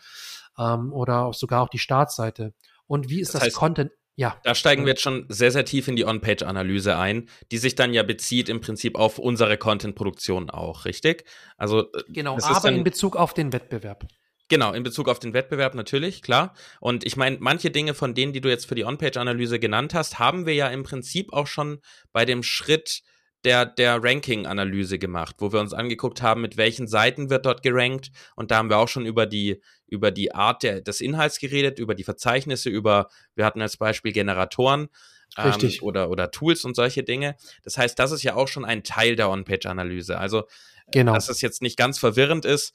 Ähm, 0.57 0.93
oder 0.93 1.33
sogar 1.33 1.61
auch 1.61 1.69
die 1.69 1.79
Startseite. 1.79 2.53
Und 2.87 3.09
wie 3.09 3.19
ist 3.19 3.33
das, 3.33 3.41
das 3.41 3.47
heißt, 3.47 3.55
Content? 3.57 3.91
Ja. 4.17 4.39
Da 4.43 4.55
steigen 4.55 4.85
wir 4.85 4.91
jetzt 4.91 5.01
schon 5.01 5.25
sehr, 5.27 5.51
sehr 5.51 5.65
tief 5.65 5.87
in 5.87 5.97
die 5.97 6.05
On-Page-Analyse 6.05 6.97
ein, 6.97 7.27
die 7.51 7.57
sich 7.57 7.75
dann 7.75 7.93
ja 7.93 8.03
bezieht 8.03 8.47
im 8.47 8.61
Prinzip 8.61 8.97
auf 8.97 9.19
unsere 9.19 9.57
Content-Produktion 9.57 10.49
auch, 10.49 10.85
richtig? 10.85 11.25
Also 11.57 11.87
genau, 12.07 12.37
aber 12.41 12.69
in 12.69 12.83
Bezug 12.83 13.17
auf 13.17 13.33
den 13.33 13.51
Wettbewerb. 13.51 14.07
Genau, 14.47 14.73
in 14.73 14.83
Bezug 14.83 15.09
auf 15.09 15.19
den 15.19 15.33
Wettbewerb 15.33 15.73
natürlich, 15.73 16.21
klar. 16.21 16.53
Und 16.79 17.03
ich 17.03 17.17
meine, 17.17 17.37
manche 17.39 17.71
Dinge 17.71 17.93
von 17.93 18.13
denen, 18.13 18.31
die 18.31 18.41
du 18.41 18.49
jetzt 18.49 18.67
für 18.67 18.75
die 18.75 18.85
On-Page-Analyse 18.85 19.59
genannt 19.59 19.93
hast, 19.93 20.19
haben 20.19 20.45
wir 20.45 20.53
ja 20.53 20.67
im 20.67 20.83
Prinzip 20.83 21.33
auch 21.33 21.47
schon 21.47 21.79
bei 22.13 22.25
dem 22.25 22.43
Schritt 22.43 23.01
der, 23.45 23.65
der 23.65 24.03
Ranking-Analyse 24.03 24.99
gemacht, 24.99 25.35
wo 25.39 25.53
wir 25.53 25.59
uns 25.59 25.73
angeguckt 25.73 26.21
haben, 26.21 26.41
mit 26.41 26.57
welchen 26.57 26.87
Seiten 26.87 27.29
wird 27.29 27.45
dort 27.45 27.63
gerankt. 27.63 28.11
Und 28.35 28.51
da 28.51 28.57
haben 28.57 28.69
wir 28.69 28.77
auch 28.77 28.87
schon 28.87 29.05
über 29.05 29.25
die, 29.25 29.61
über 29.87 30.11
die 30.11 30.33
Art 30.33 30.63
der, 30.63 30.81
des 30.81 30.99
Inhalts 30.99 31.39
geredet, 31.39 31.79
über 31.79 31.95
die 31.95 32.03
Verzeichnisse, 32.03 32.69
über, 32.69 33.07
wir 33.35 33.45
hatten 33.45 33.61
als 33.61 33.77
Beispiel 33.77 34.11
Generatoren. 34.11 34.89
Ähm, 35.37 35.71
oder, 35.81 36.09
oder 36.09 36.31
Tools 36.31 36.63
und 36.63 36.75
solche 36.75 37.03
Dinge. 37.03 37.35
Das 37.63 37.77
heißt, 37.77 37.97
das 37.99 38.11
ist 38.11 38.23
ja 38.23 38.35
auch 38.35 38.47
schon 38.47 38.63
ein 38.63 38.83
Teil 38.83 39.15
der 39.15 39.29
On-Page-Analyse. 39.29 40.17
Also, 40.17 40.43
genau. 40.91 41.13
dass 41.13 41.29
es 41.29 41.41
jetzt 41.41 41.61
nicht 41.61 41.77
ganz 41.77 41.97
verwirrend 41.99 42.45
ist 42.45 42.73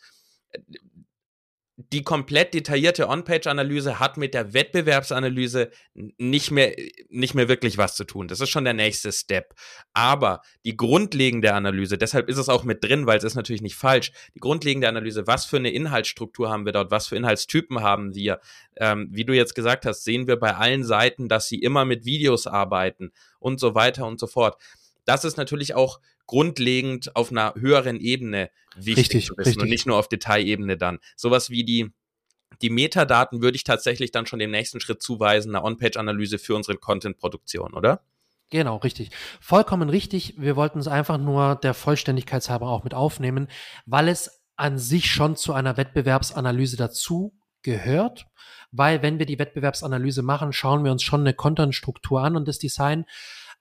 die 1.92 2.04
komplett 2.04 2.54
detaillierte 2.54 3.08
On-Page-Analyse 3.08 3.98
hat 3.98 4.16
mit 4.16 4.32
der 4.32 4.54
Wettbewerbsanalyse 4.54 5.70
nicht 5.94 6.52
mehr, 6.52 6.72
nicht 7.08 7.34
mehr 7.34 7.48
wirklich 7.48 7.78
was 7.78 7.96
zu 7.96 8.04
tun. 8.04 8.28
Das 8.28 8.40
ist 8.40 8.50
schon 8.50 8.64
der 8.64 8.74
nächste 8.74 9.10
Step. 9.10 9.54
Aber 9.92 10.40
die 10.64 10.76
grundlegende 10.76 11.52
Analyse, 11.52 11.98
deshalb 11.98 12.28
ist 12.28 12.38
es 12.38 12.48
auch 12.48 12.62
mit 12.62 12.84
drin, 12.84 13.06
weil 13.06 13.18
es 13.18 13.24
ist 13.24 13.34
natürlich 13.34 13.62
nicht 13.62 13.74
falsch, 13.74 14.12
die 14.36 14.40
grundlegende 14.40 14.88
Analyse, 14.88 15.26
was 15.26 15.46
für 15.46 15.56
eine 15.56 15.70
Inhaltsstruktur 15.70 16.48
haben 16.48 16.64
wir 16.64 16.72
dort, 16.72 16.92
was 16.92 17.08
für 17.08 17.16
Inhaltstypen 17.16 17.80
haben 17.80 18.14
wir, 18.14 18.40
ähm, 18.76 19.08
wie 19.10 19.24
du 19.24 19.34
jetzt 19.34 19.56
gesagt 19.56 19.84
hast, 19.84 20.04
sehen 20.04 20.28
wir 20.28 20.38
bei 20.38 20.54
allen 20.54 20.84
Seiten, 20.84 21.28
dass 21.28 21.48
sie 21.48 21.58
immer 21.58 21.84
mit 21.84 22.04
Videos 22.04 22.46
arbeiten 22.46 23.10
und 23.40 23.58
so 23.58 23.74
weiter 23.74 24.06
und 24.06 24.20
so 24.20 24.28
fort. 24.28 24.60
Das 25.06 25.24
ist 25.24 25.36
natürlich 25.36 25.74
auch 25.74 25.98
grundlegend 26.30 27.16
auf 27.16 27.32
einer 27.32 27.54
höheren 27.56 27.98
Ebene 27.98 28.50
wichtig 28.76 28.98
richtig, 28.98 29.26
zu 29.26 29.32
wissen 29.32 29.48
richtig. 29.48 29.62
und 29.62 29.68
nicht 29.68 29.86
nur 29.86 29.96
auf 29.96 30.06
Detailebene 30.06 30.76
dann. 30.76 31.00
Sowas 31.16 31.50
wie 31.50 31.64
die 31.64 31.90
die 32.62 32.70
Metadaten 32.70 33.42
würde 33.42 33.56
ich 33.56 33.64
tatsächlich 33.64 34.12
dann 34.12 34.26
schon 34.26 34.38
dem 34.38 34.52
nächsten 34.52 34.80
Schritt 34.80 35.02
zuweisen, 35.02 35.54
eine 35.54 35.64
On-Page-Analyse 35.64 36.38
für 36.38 36.54
unsere 36.54 36.76
Content-Produktion, 36.76 37.74
oder? 37.74 38.02
Genau, 38.50 38.76
richtig. 38.76 39.10
Vollkommen 39.40 39.88
richtig. 39.88 40.34
Wir 40.36 40.54
wollten 40.54 40.78
es 40.78 40.86
einfach 40.86 41.18
nur 41.18 41.56
der 41.56 41.74
Vollständigkeitshalber 41.74 42.68
auch 42.68 42.84
mit 42.84 42.94
aufnehmen, 42.94 43.48
weil 43.86 44.08
es 44.08 44.42
an 44.56 44.78
sich 44.78 45.10
schon 45.10 45.36
zu 45.36 45.52
einer 45.52 45.76
Wettbewerbsanalyse 45.76 46.76
dazu 46.76 47.34
gehört. 47.62 48.26
Weil 48.72 49.02
wenn 49.02 49.18
wir 49.18 49.26
die 49.26 49.38
Wettbewerbsanalyse 49.38 50.22
machen, 50.22 50.52
schauen 50.52 50.84
wir 50.84 50.92
uns 50.92 51.02
schon 51.02 51.20
eine 51.20 51.34
Content-Struktur 51.34 52.22
an 52.22 52.36
und 52.36 52.46
das 52.46 52.58
Design. 52.58 53.04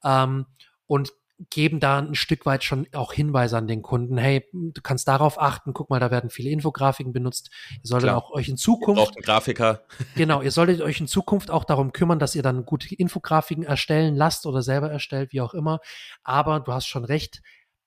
Ähm, 0.04 0.46
und 0.88 1.14
geben 1.50 1.80
da 1.80 2.00
ein 2.00 2.16
Stück 2.16 2.46
weit 2.46 2.64
schon 2.64 2.88
auch 2.94 3.14
Hinweise 3.14 3.58
an 3.58 3.68
den 3.68 3.82
Kunden. 3.82 4.18
Hey, 4.18 4.46
du 4.52 4.82
kannst 4.82 5.08
darauf 5.08 5.40
achten. 5.40 5.74
Guck 5.74 5.90
mal, 5.90 6.00
da 6.00 6.12
werden 6.12 6.30
viele 6.30 6.50
Infografiken 6.50 7.14
benutzt. 7.14 7.50
Ihr 7.72 7.88
solltet 7.88 8.10
Klar. 8.10 8.18
auch 8.18 8.32
euch 8.32 8.50
in 8.50 8.58
Zukunft. 8.58 9.16
Einen 9.16 9.24
Grafiker. 9.24 9.84
Genau, 10.16 10.42
ihr 10.42 10.52
solltet 10.52 10.82
euch 10.82 11.00
in 11.00 11.08
Zukunft 11.08 11.50
auch 11.50 11.64
darum 11.64 11.94
kümmern, 11.94 12.20
dass 12.20 12.36
ihr 12.36 12.44
dann 12.44 12.66
gute 12.66 12.94
Infografiken 12.94 13.64
erstellen 13.64 14.16
lasst 14.16 14.46
oder 14.46 14.62
selber 14.62 14.92
erstellt, 14.92 15.32
wie 15.32 15.42
auch 15.42 15.54
immer. 15.54 15.80
Aber 16.24 16.60
du 16.60 16.74
hast 16.74 16.88
schon 16.88 17.06
recht. 17.06 17.42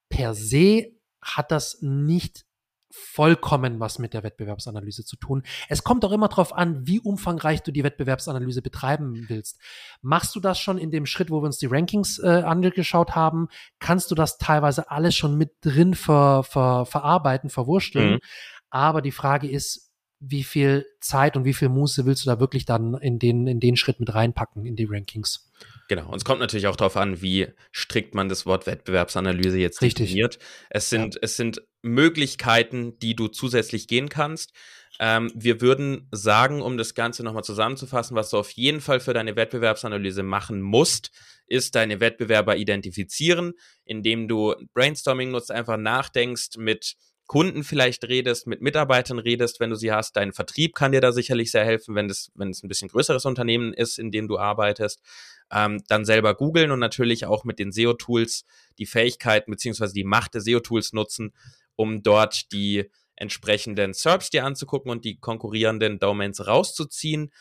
Per 0.09 0.35
se 0.35 0.93
hat 1.21 1.51
das 1.51 1.79
nicht 1.83 2.45
vollkommen 2.93 3.81
was 3.81 3.99
mit 3.99 4.15
der 4.15 4.23
Wettbewerbsanalyse 4.23 5.05
zu 5.05 5.17
tun. 5.17 5.43
Es 5.69 5.83
kommt 5.83 6.05
auch 6.05 6.13
immer 6.13 6.29
darauf 6.29 6.55
an, 6.55 6.87
wie 6.87 7.01
umfangreich 7.01 7.63
du 7.63 7.73
die 7.73 7.85
Wettbewerbsanalyse 7.85 8.63
betreiben 8.63 9.27
willst. 9.29 9.59
Machst 10.03 10.35
du 10.35 10.41
das 10.41 10.59
schon 10.59 10.79
in 10.79 10.91
dem 10.91 11.07
Schritt, 11.07 11.31
wo 11.31 11.43
wir 11.43 11.47
uns 11.47 11.59
die 11.59 11.67
Rankings 11.67 12.19
äh, 12.19 12.43
angeschaut 12.45 13.15
haben? 13.15 13.49
Kannst 13.79 14.11
du 14.11 14.15
das 14.15 14.39
teilweise 14.39 14.91
alles 14.91 15.17
schon 15.17 15.37
mit 15.37 15.53
drin 15.63 15.95
ver, 15.95 16.43
ver, 16.45 16.87
verarbeiten, 16.87 17.51
verwursteln? 17.51 18.15
Mhm. 18.15 18.19
Aber 18.71 19.03
die 19.03 19.13
Frage 19.13 19.49
ist, 19.49 19.93
wie 20.21 20.45
viel 20.45 20.87
Zeit 21.01 21.37
und 21.37 21.45
wie 21.45 21.55
viel 21.55 21.69
Muße 21.69 22.07
willst 22.07 22.25
du 22.25 22.31
da 22.31 22.39
wirklich 22.39 22.65
dann 22.65 22.95
in 22.95 23.19
den, 23.19 23.47
in 23.49 23.59
den 23.59 23.77
Schritt 23.77 23.99
mit 23.99 24.15
reinpacken, 24.15 24.65
in 24.67 24.77
die 24.77 24.87
Rankings? 24.89 25.51
Genau, 25.95 26.09
und 26.09 26.17
es 26.17 26.25
kommt 26.25 26.41
natürlich 26.41 26.69
auch 26.69 26.77
darauf 26.77 26.97
an, 26.97 27.21
wie 27.21 27.49
strikt 27.71 28.15
man 28.15 28.31
das 28.31 28.47
Wort 28.47 28.67
Wettbewerbsanalyse 28.67 29.59
jetzt 29.59 29.83
Richtig. 29.83 30.07
definiert. 30.07 30.39
Es 30.71 30.89
sind, 30.89 31.17
ja. 31.17 31.21
es 31.21 31.37
sind 31.37 31.61
Möglichkeiten, 31.83 32.99
die 33.01 33.15
du 33.15 33.29
zusätzlich 33.29 33.89
gehen 33.89 34.09
kannst. 34.09 34.55
Ähm, 34.99 35.31
wir 35.35 35.61
würden 35.61 36.09
sagen, 36.11 36.63
um 36.63 36.79
das 36.79 36.95
Ganze 36.95 37.23
nochmal 37.23 37.45
zusammenzufassen, 37.45 38.17
was 38.17 38.31
du 38.31 38.39
auf 38.39 38.53
jeden 38.53 38.81
Fall 38.81 39.01
für 39.01 39.13
deine 39.13 39.37
Wettbewerbsanalyse 39.37 40.23
machen 40.23 40.63
musst, 40.63 41.11
ist 41.47 41.75
deine 41.75 42.01
Wettbewerber 42.01 42.57
identifizieren, 42.57 43.53
indem 43.85 44.29
du 44.29 44.55
Brainstorming 44.73 45.31
nutzt, 45.31 45.51
einfach 45.51 45.77
nachdenkst 45.77 46.57
mit 46.57 46.95
Kunden 47.27 47.65
vielleicht 47.65 48.05
redest, 48.05 48.47
mit 48.47 48.61
Mitarbeitern 48.61 49.19
redest, 49.19 49.61
wenn 49.61 49.71
du 49.71 49.77
sie 49.77 49.93
hast. 49.93 50.17
Dein 50.17 50.33
Vertrieb 50.33 50.75
kann 50.75 50.93
dir 50.93 51.01
da 51.01 51.13
sicherlich 51.13 51.51
sehr 51.51 51.65
helfen, 51.65 51.95
wenn 51.95 52.11
es, 52.11 52.31
wenn 52.35 52.51
ein 52.51 52.69
bisschen 52.69 52.89
größeres 52.89 53.25
Unternehmen 53.25 53.73
ist, 53.73 53.99
in 53.99 54.11
dem 54.11 54.29
du 54.29 54.39
arbeitest. 54.39 55.01
Ähm, 55.51 55.83
dann 55.89 56.05
selber 56.05 56.35
googeln 56.35 56.71
und 56.71 56.79
natürlich 56.79 57.27
auch 57.27 57.45
mit 57.45 57.59
den 57.59 57.73
SEO-Tools 57.73 58.45
die 58.79 58.87
Fähigkeiten 58.87 59.51
beziehungsweise 59.51 59.95
die 59.95 60.05
Macht 60.05 60.35
der 60.35 60.41
SEO-Tools 60.41 60.93
nutzen, 60.93 61.33
um 61.77 62.03
dort 62.03 62.53
die 62.53 62.91
entsprechenden 63.17 63.95
SERPs 63.95 64.31
dir 64.31 64.45
anzugucken 64.45 64.91
und 64.91 65.05
die 65.05 65.19
konkurrierenden 65.19 65.99
Domains 65.99 66.47
rauszuziehen. 66.47 67.33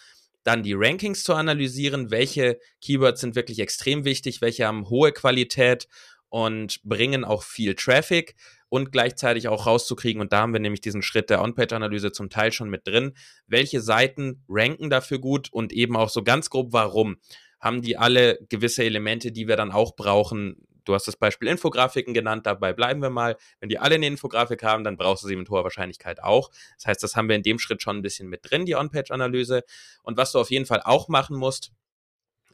Dann 0.43 0.63
die 0.63 0.73
Rankings 0.73 1.23
zu 1.23 1.33
analysieren, 1.33 2.11
welche 2.11 2.59
Keywords 2.81 3.21
sind 3.21 3.35
wirklich 3.35 3.59
extrem 3.59 4.05
wichtig, 4.05 4.41
welche 4.41 4.67
haben 4.67 4.89
hohe 4.89 5.11
Qualität 5.11 5.87
und 6.29 6.81
bringen 6.83 7.23
auch 7.23 7.43
viel 7.43 7.75
Traffic 7.75 8.35
und 8.71 8.93
gleichzeitig 8.93 9.49
auch 9.49 9.67
rauszukriegen, 9.67 10.21
und 10.21 10.31
da 10.31 10.39
haben 10.39 10.53
wir 10.53 10.61
nämlich 10.61 10.79
diesen 10.79 11.01
Schritt 11.01 11.29
der 11.29 11.41
On-Page-Analyse 11.41 12.13
zum 12.13 12.29
Teil 12.29 12.53
schon 12.53 12.69
mit 12.69 12.87
drin, 12.87 13.13
welche 13.45 13.81
Seiten 13.81 14.45
ranken 14.47 14.89
dafür 14.89 15.19
gut 15.19 15.51
und 15.51 15.73
eben 15.73 15.97
auch 15.97 16.07
so 16.07 16.23
ganz 16.23 16.49
grob 16.49 16.71
warum. 16.71 17.17
Haben 17.59 17.81
die 17.81 17.97
alle 17.97 18.39
gewisse 18.47 18.85
Elemente, 18.85 19.33
die 19.33 19.49
wir 19.49 19.57
dann 19.57 19.73
auch 19.73 19.97
brauchen? 19.97 20.55
Du 20.85 20.93
hast 20.93 21.05
das 21.05 21.17
Beispiel 21.17 21.49
Infografiken 21.49 22.13
genannt, 22.13 22.45
dabei 22.45 22.71
bleiben 22.71 23.01
wir 23.01 23.09
mal. 23.09 23.35
Wenn 23.59 23.67
die 23.67 23.77
alle 23.77 23.95
eine 23.95 24.07
Infografik 24.07 24.63
haben, 24.63 24.85
dann 24.85 24.95
brauchst 24.95 25.25
du 25.25 25.27
sie 25.27 25.35
mit 25.35 25.49
hoher 25.49 25.65
Wahrscheinlichkeit 25.65 26.23
auch. 26.23 26.49
Das 26.77 26.87
heißt, 26.87 27.03
das 27.03 27.17
haben 27.17 27.27
wir 27.27 27.35
in 27.35 27.43
dem 27.43 27.59
Schritt 27.59 27.81
schon 27.81 27.97
ein 27.97 28.01
bisschen 28.01 28.29
mit 28.29 28.49
drin, 28.49 28.65
die 28.65 28.75
On-Page-Analyse. 28.75 29.63
Und 30.01 30.15
was 30.15 30.31
du 30.31 30.39
auf 30.39 30.49
jeden 30.49 30.65
Fall 30.65 30.81
auch 30.81 31.09
machen 31.09 31.35
musst, 31.35 31.73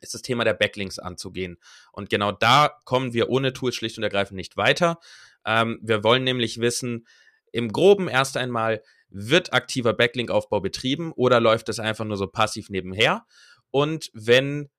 ist 0.02 0.14
das 0.14 0.24
Thema 0.24 0.44
der 0.44 0.54
Backlinks 0.54 1.00
anzugehen. 1.00 1.58
Und 1.92 2.10
genau 2.10 2.32
da 2.32 2.76
kommen 2.86 3.14
wir 3.14 3.30
ohne 3.30 3.54
Tools 3.54 3.76
schlicht 3.76 3.98
und 3.98 4.04
ergreifend 4.04 4.36
nicht 4.36 4.58
weiter. 4.58 5.00
Ähm, 5.48 5.80
wir 5.82 6.04
wollen 6.04 6.24
nämlich 6.24 6.60
wissen, 6.60 7.08
im 7.52 7.72
groben 7.72 8.08
erst 8.08 8.38
einmal, 8.38 8.84
wird 9.10 9.54
aktiver 9.54 9.94
Backlink-Aufbau 9.94 10.60
betrieben 10.60 11.14
oder 11.14 11.40
läuft 11.40 11.70
es 11.70 11.80
einfach 11.80 12.06
nur 12.06 12.18
so 12.18 12.28
passiv 12.28 12.70
nebenher? 12.70 13.26
Und 13.72 14.10
wenn 14.14 14.70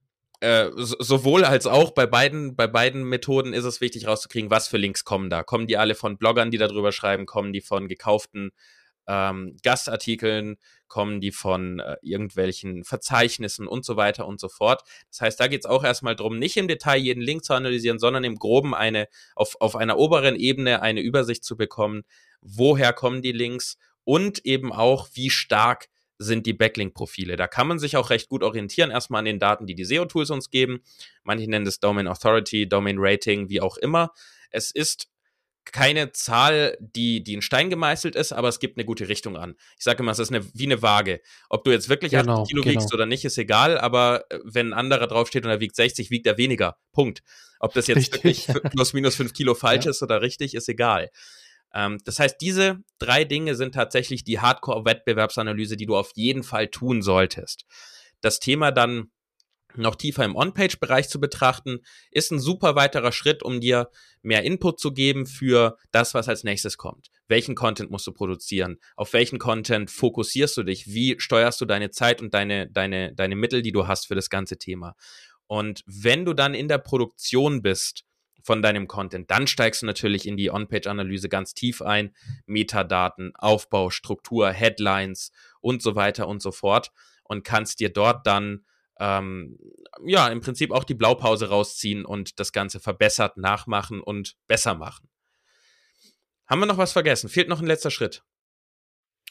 äh, 0.40 0.68
sowohl 0.76 1.44
als 1.44 1.66
auch 1.66 1.90
bei 1.92 2.06
beiden, 2.06 2.54
bei 2.54 2.66
beiden 2.66 3.04
Methoden 3.04 3.52
ist 3.52 3.64
es 3.64 3.80
wichtig 3.80 4.06
rauszukriegen, 4.06 4.50
was 4.50 4.68
für 4.68 4.76
Links 4.76 5.04
kommen 5.04 5.30
da. 5.30 5.42
Kommen 5.42 5.66
die 5.66 5.76
alle 5.76 5.94
von 5.94 6.18
Bloggern, 6.18 6.50
die 6.50 6.58
darüber 6.58 6.92
schreiben, 6.92 7.26
kommen 7.26 7.52
die 7.52 7.62
von 7.62 7.88
gekauften 7.88 8.50
ähm, 9.08 9.56
Gastartikeln, 9.62 10.58
kommen 10.86 11.20
die 11.20 11.32
von 11.32 11.80
äh, 11.80 11.96
irgendwelchen 12.02 12.84
Verzeichnissen 12.84 13.66
und 13.66 13.84
so 13.84 13.96
weiter 13.96 14.26
und 14.26 14.38
so 14.38 14.48
fort. 14.48 14.82
Das 15.10 15.20
heißt, 15.20 15.40
da 15.40 15.48
geht 15.48 15.60
es 15.60 15.66
auch 15.66 15.84
erstmal 15.84 16.14
darum, 16.14 16.38
nicht 16.38 16.56
im 16.56 16.68
Detail 16.68 16.98
jeden 16.98 17.22
Link 17.22 17.44
zu 17.44 17.54
analysieren, 17.54 17.98
sondern 17.98 18.24
im 18.24 18.36
Groben 18.36 18.74
eine, 18.74 19.08
auf, 19.34 19.56
auf 19.60 19.76
einer 19.76 19.98
oberen 19.98 20.36
Ebene 20.36 20.82
eine 20.82 21.00
Übersicht 21.00 21.44
zu 21.44 21.56
bekommen, 21.56 22.02
woher 22.40 22.92
kommen 22.92 23.22
die 23.22 23.32
Links 23.32 23.78
und 24.04 24.44
eben 24.44 24.72
auch, 24.72 25.08
wie 25.14 25.30
stark 25.30 25.88
sind 26.18 26.46
die 26.46 26.52
Backlink-Profile. 26.52 27.36
Da 27.36 27.46
kann 27.46 27.68
man 27.68 27.78
sich 27.78 27.96
auch 27.96 28.10
recht 28.10 28.28
gut 28.28 28.42
orientieren, 28.42 28.90
erstmal 28.90 29.20
an 29.20 29.24
den 29.24 29.38
Daten, 29.38 29.66
die 29.66 29.74
die 29.74 29.84
SEO-Tools 29.84 30.30
uns 30.30 30.50
geben. 30.50 30.80
Manche 31.22 31.48
nennen 31.48 31.64
das 31.64 31.78
Domain 31.78 32.08
Authority, 32.08 32.68
Domain 32.68 32.96
Rating, 32.98 33.48
wie 33.48 33.60
auch 33.60 33.76
immer. 33.76 34.12
Es 34.50 34.70
ist 34.70 35.08
keine 35.72 36.12
Zahl, 36.12 36.76
die, 36.80 37.22
die 37.22 37.34
in 37.34 37.42
Stein 37.42 37.70
gemeißelt 37.70 38.16
ist, 38.16 38.32
aber 38.32 38.48
es 38.48 38.58
gibt 38.58 38.76
eine 38.76 38.84
gute 38.84 39.08
Richtung 39.08 39.36
an. 39.36 39.54
Ich 39.76 39.84
sage 39.84 40.02
immer, 40.02 40.12
es 40.12 40.18
ist 40.18 40.30
eine, 40.30 40.44
wie 40.54 40.66
eine 40.66 40.82
Waage. 40.82 41.20
Ob 41.48 41.64
du 41.64 41.70
jetzt 41.70 41.88
wirklich 41.88 42.12
genau, 42.12 42.42
80 42.42 42.48
Kilo 42.48 42.62
genau. 42.62 42.74
wiegst 42.74 42.94
oder 42.94 43.06
nicht, 43.06 43.24
ist 43.24 43.38
egal, 43.38 43.78
aber 43.78 44.24
äh, 44.30 44.38
wenn 44.44 44.68
ein 44.68 44.72
anderer 44.72 45.06
draufsteht 45.06 45.44
und 45.44 45.50
er 45.50 45.60
wiegt 45.60 45.76
60, 45.76 46.10
wiegt 46.10 46.26
er 46.26 46.38
weniger. 46.38 46.76
Punkt. 46.92 47.22
Ob 47.60 47.74
das 47.74 47.86
jetzt 47.86 47.96
richtig. 47.96 48.48
wirklich 48.48 48.72
plus 48.72 48.92
minus 48.92 49.16
5 49.16 49.32
Kilo 49.32 49.54
falsch 49.54 49.84
ja. 49.84 49.90
ist 49.90 50.02
oder 50.02 50.22
richtig, 50.22 50.54
ist 50.54 50.68
egal. 50.68 51.10
Ähm, 51.74 51.98
das 52.04 52.18
heißt, 52.18 52.40
diese 52.40 52.78
drei 52.98 53.24
Dinge 53.24 53.54
sind 53.54 53.74
tatsächlich 53.74 54.24
die 54.24 54.40
Hardcore-Wettbewerbsanalyse, 54.40 55.76
die 55.76 55.86
du 55.86 55.96
auf 55.96 56.12
jeden 56.14 56.42
Fall 56.42 56.68
tun 56.68 57.02
solltest. 57.02 57.64
Das 58.20 58.40
Thema 58.40 58.72
dann 58.72 59.10
noch 59.74 59.96
tiefer 59.96 60.24
im 60.24 60.36
On-Page-Bereich 60.36 61.08
zu 61.08 61.20
betrachten, 61.20 61.80
ist 62.10 62.32
ein 62.32 62.40
super 62.40 62.74
weiterer 62.74 63.12
Schritt, 63.12 63.42
um 63.42 63.60
dir 63.60 63.90
mehr 64.22 64.42
Input 64.42 64.80
zu 64.80 64.92
geben 64.92 65.26
für 65.26 65.76
das, 65.90 66.14
was 66.14 66.28
als 66.28 66.44
nächstes 66.44 66.78
kommt. 66.78 67.10
Welchen 67.28 67.54
Content 67.54 67.90
musst 67.90 68.06
du 68.06 68.12
produzieren? 68.12 68.78
Auf 68.96 69.12
welchen 69.12 69.38
Content 69.38 69.90
fokussierst 69.90 70.56
du 70.56 70.62
dich? 70.62 70.86
Wie 70.86 71.16
steuerst 71.18 71.60
du 71.60 71.66
deine 71.66 71.90
Zeit 71.90 72.22
und 72.22 72.34
deine, 72.34 72.68
deine, 72.70 73.14
deine 73.14 73.36
Mittel, 73.36 73.62
die 73.62 73.72
du 73.72 73.86
hast 73.86 74.06
für 74.06 74.14
das 74.14 74.30
ganze 74.30 74.58
Thema? 74.58 74.96
Und 75.46 75.82
wenn 75.86 76.24
du 76.24 76.34
dann 76.34 76.54
in 76.54 76.68
der 76.68 76.78
Produktion 76.78 77.62
bist 77.62 78.04
von 78.42 78.62
deinem 78.62 78.86
Content, 78.86 79.30
dann 79.30 79.46
steigst 79.46 79.82
du 79.82 79.86
natürlich 79.86 80.26
in 80.26 80.36
die 80.36 80.50
On-Page-Analyse 80.50 81.28
ganz 81.28 81.54
tief 81.54 81.82
ein. 81.82 82.14
Metadaten, 82.46 83.32
Aufbau, 83.34 83.90
Struktur, 83.90 84.50
Headlines 84.50 85.32
und 85.60 85.82
so 85.82 85.94
weiter 85.94 86.28
und 86.28 86.40
so 86.40 86.52
fort 86.52 86.90
und 87.24 87.44
kannst 87.44 87.80
dir 87.80 87.90
dort 87.90 88.26
dann 88.26 88.64
ähm, 88.98 89.58
ja, 90.04 90.28
im 90.28 90.40
Prinzip 90.40 90.70
auch 90.70 90.84
die 90.84 90.94
Blaupause 90.94 91.48
rausziehen 91.48 92.04
und 92.04 92.40
das 92.40 92.52
Ganze 92.52 92.80
verbessert 92.80 93.36
nachmachen 93.36 94.00
und 94.00 94.36
besser 94.46 94.74
machen. 94.74 95.08
Haben 96.46 96.60
wir 96.60 96.66
noch 96.66 96.78
was 96.78 96.92
vergessen? 96.92 97.28
Fehlt 97.28 97.48
noch 97.48 97.60
ein 97.60 97.66
letzter 97.66 97.90
Schritt? 97.90 98.24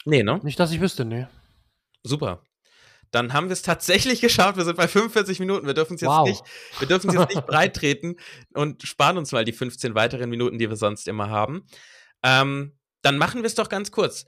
Nee, 0.04 0.22
ne? 0.22 0.40
Nicht, 0.42 0.58
dass 0.60 0.72
ich 0.72 0.80
wüsste, 0.80 1.04
nee. 1.04 1.26
Super. 2.02 2.42
Dann 3.10 3.32
haben 3.32 3.48
wir 3.48 3.52
es 3.52 3.62
tatsächlich 3.62 4.20
geschafft. 4.22 4.56
Wir 4.56 4.64
sind 4.64 4.76
bei 4.76 4.88
45 4.88 5.40
Minuten. 5.40 5.66
Wir 5.66 5.74
dürfen 5.74 5.94
es 5.94 6.00
jetzt 6.00 6.10
wow. 6.10 6.28
nicht, 6.28 6.42
wir 6.78 6.88
dürfen 6.88 7.08
es 7.10 7.16
jetzt 7.16 7.34
nicht 7.34 7.46
breit 7.46 7.74
treten 7.74 8.16
und 8.54 8.82
sparen 8.82 9.18
uns 9.18 9.32
mal 9.32 9.44
die 9.44 9.52
15 9.52 9.94
weiteren 9.94 10.30
Minuten, 10.30 10.58
die 10.58 10.68
wir 10.68 10.76
sonst 10.76 11.08
immer 11.08 11.28
haben. 11.28 11.66
Ähm, 12.22 12.78
dann 13.02 13.18
machen 13.18 13.42
wir 13.42 13.46
es 13.46 13.54
doch 13.54 13.68
ganz 13.68 13.90
kurz. 13.90 14.26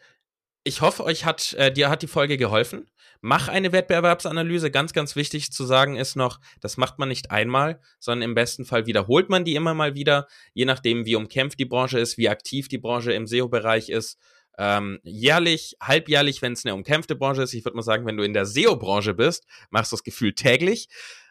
Ich 0.62 0.82
hoffe, 0.82 1.04
euch 1.04 1.24
hat, 1.24 1.54
äh, 1.54 1.72
dir 1.72 1.88
hat 1.88 2.02
die 2.02 2.06
Folge 2.06 2.36
geholfen. 2.36 2.86
Mach 3.22 3.48
eine 3.48 3.72
Wettbewerbsanalyse. 3.72 4.70
Ganz, 4.70 4.92
ganz 4.92 5.16
wichtig 5.16 5.52
zu 5.52 5.64
sagen 5.64 5.96
ist 5.96 6.16
noch, 6.16 6.38
das 6.60 6.76
macht 6.76 6.98
man 6.98 7.08
nicht 7.08 7.30
einmal, 7.30 7.80
sondern 7.98 8.28
im 8.28 8.34
besten 8.34 8.66
Fall 8.66 8.86
wiederholt 8.86 9.30
man 9.30 9.44
die 9.44 9.54
immer 9.54 9.72
mal 9.72 9.94
wieder, 9.94 10.26
je 10.52 10.66
nachdem, 10.66 11.06
wie 11.06 11.16
umkämpft 11.16 11.58
die 11.58 11.64
Branche 11.64 11.98
ist, 11.98 12.18
wie 12.18 12.28
aktiv 12.28 12.68
die 12.68 12.78
Branche 12.78 13.12
im 13.12 13.26
SEO-Bereich 13.26 13.88
ist. 13.88 14.18
Ähm, 14.58 15.00
jährlich, 15.02 15.76
halbjährlich, 15.80 16.42
wenn 16.42 16.52
es 16.52 16.66
eine 16.66 16.74
umkämpfte 16.74 17.16
Branche 17.16 17.42
ist. 17.42 17.54
Ich 17.54 17.64
würde 17.64 17.76
mal 17.76 17.82
sagen, 17.82 18.04
wenn 18.04 18.18
du 18.18 18.22
in 18.22 18.34
der 18.34 18.44
SEO-Branche 18.44 19.14
bist, 19.14 19.46
machst 19.70 19.92
du 19.92 19.96
das 19.96 20.04
Gefühl 20.04 20.34
täglich. 20.34 20.88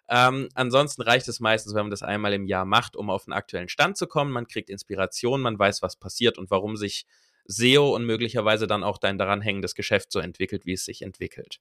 Ähm, 0.09 0.49
ansonsten 0.55 1.03
reicht 1.03 1.27
es 1.27 1.39
meistens, 1.39 1.75
wenn 1.75 1.83
man 1.83 1.91
das 1.91 2.01
einmal 2.01 2.33
im 2.33 2.47
Jahr 2.47 2.65
macht, 2.65 2.95
um 2.95 3.11
auf 3.11 3.27
einen 3.27 3.33
aktuellen 3.33 3.69
Stand 3.69 3.95
zu 3.95 4.07
kommen. 4.07 4.31
Man 4.31 4.47
kriegt 4.47 4.71
Inspiration, 4.71 5.41
man 5.41 5.59
weiß, 5.59 5.83
was 5.83 5.97
passiert 5.97 6.39
und 6.39 6.49
warum 6.49 6.77
sich 6.77 7.05
SEO 7.49 7.95
und 7.95 8.05
möglicherweise 8.05 8.67
dann 8.67 8.83
auch 8.83 8.97
dein 8.97 9.17
daran 9.17 9.41
hängendes 9.41 9.75
Geschäft 9.75 10.11
so 10.11 10.19
entwickelt, 10.19 10.65
wie 10.65 10.73
es 10.73 10.85
sich 10.85 11.01
entwickelt. 11.01 11.59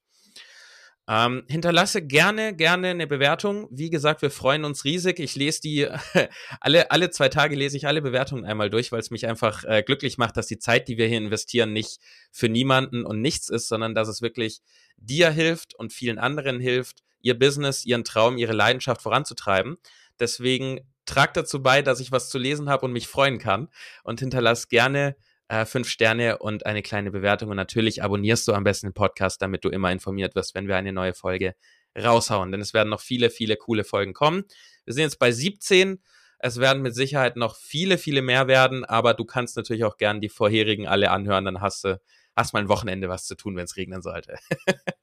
Ähm, 1.11 1.45
hinterlasse 1.49 2.03
gerne, 2.03 2.55
gerne 2.55 2.89
eine 2.89 3.07
Bewertung. 3.07 3.67
Wie 3.71 3.89
gesagt, 3.89 4.21
wir 4.21 4.31
freuen 4.31 4.67
uns 4.67 4.85
riesig. 4.85 5.19
Ich 5.21 5.37
lese 5.37 5.63
die, 5.63 5.89
alle, 6.61 6.91
alle 6.91 7.09
zwei 7.09 7.31
Tage 7.31 7.57
lese 7.57 7.79
ich 7.79 7.87
alle 7.87 8.03
Bewertungen 8.03 8.45
einmal 8.45 8.69
durch, 8.69 8.93
weil 8.93 9.01
es 9.01 9.11
mich 9.11 9.27
einfach 9.27 9.65
äh, 9.65 9.83
glücklich 9.83 10.19
macht, 10.19 10.37
dass 10.37 10.47
die 10.47 10.59
Zeit, 10.59 10.87
die 10.87 10.99
wir 10.99 11.07
hier 11.07 11.17
investieren, 11.17 11.73
nicht 11.73 11.99
für 12.31 12.51
niemanden 12.51 13.07
und 13.07 13.23
nichts 13.23 13.49
ist, 13.49 13.69
sondern 13.69 13.95
dass 13.95 14.09
es 14.09 14.21
wirklich 14.21 14.61
dir 14.99 15.31
hilft 15.31 15.75
und 15.75 15.95
vielen 15.95 16.19
anderen 16.19 16.61
hilft, 16.61 17.03
ihr 17.23 17.39
Business, 17.39 17.87
ihren 17.87 18.05
Traum, 18.05 18.37
ihre 18.37 18.53
Leidenschaft 18.53 19.01
voranzutreiben. 19.01 19.79
Deswegen 20.21 20.81
tragt 21.07 21.39
dazu 21.39 21.63
bei, 21.63 21.81
dass 21.81 22.01
ich 22.01 22.13
was 22.13 22.29
zu 22.29 22.37
lesen 22.37 22.69
habe 22.69 22.85
und 22.85 22.93
mich 22.93 23.09
freuen 23.09 23.39
kann 23.39 23.69
und 24.05 24.21
hinterlass 24.21 24.69
gerne 24.69 25.17
äh, 25.49 25.65
fünf 25.65 25.89
Sterne 25.89 26.39
und 26.39 26.67
eine 26.67 26.83
kleine 26.83 27.11
Bewertung. 27.11 27.51
Und 27.51 27.57
natürlich 27.57 28.03
abonnierst 28.03 28.47
du 28.49 28.53
am 28.53 28.65
besten 28.65 28.89
den 28.89 28.95
Podcast, 28.95 29.43
damit 29.43 29.65
du 29.65 29.69
immer 29.69 29.91
informiert 29.91 30.35
wirst, 30.35 30.55
wenn 30.55 30.69
wir 30.69 30.77
eine 30.77 30.93
neue 30.93 31.15
Folge 31.15 31.55
raushauen. 31.97 32.53
Denn 32.53 32.61
es 32.61 32.75
werden 32.75 32.91
noch 32.91 33.01
viele, 33.01 33.31
viele 33.31 33.57
coole 33.57 33.85
Folgen 33.85 34.13
kommen. 34.13 34.45
Wir 34.85 34.95
sind 34.95 35.03
jetzt 35.03 35.19
bei 35.19 35.33
17. 35.33 36.03
Es 36.39 36.61
werden 36.61 36.83
mit 36.83 36.95
Sicherheit 36.95 37.37
noch 37.37 37.57
viele, 37.57 37.99
viele 37.99 38.23
mehr 38.23 38.47
werden, 38.47 38.85
aber 38.85 39.15
du 39.15 39.25
kannst 39.25 39.57
natürlich 39.57 39.85
auch 39.85 39.97
gern 39.97 40.21
die 40.21 40.29
vorherigen 40.29 40.87
alle 40.87 41.11
anhören, 41.11 41.45
dann 41.45 41.61
hast 41.61 41.83
du 41.83 42.01
hast 42.37 42.53
mal 42.53 42.61
ein 42.61 42.69
Wochenende 42.69 43.09
was 43.09 43.27
zu 43.27 43.35
tun, 43.35 43.57
wenn 43.57 43.65
es 43.65 43.77
regnen 43.77 44.01
sollte. 44.01 44.39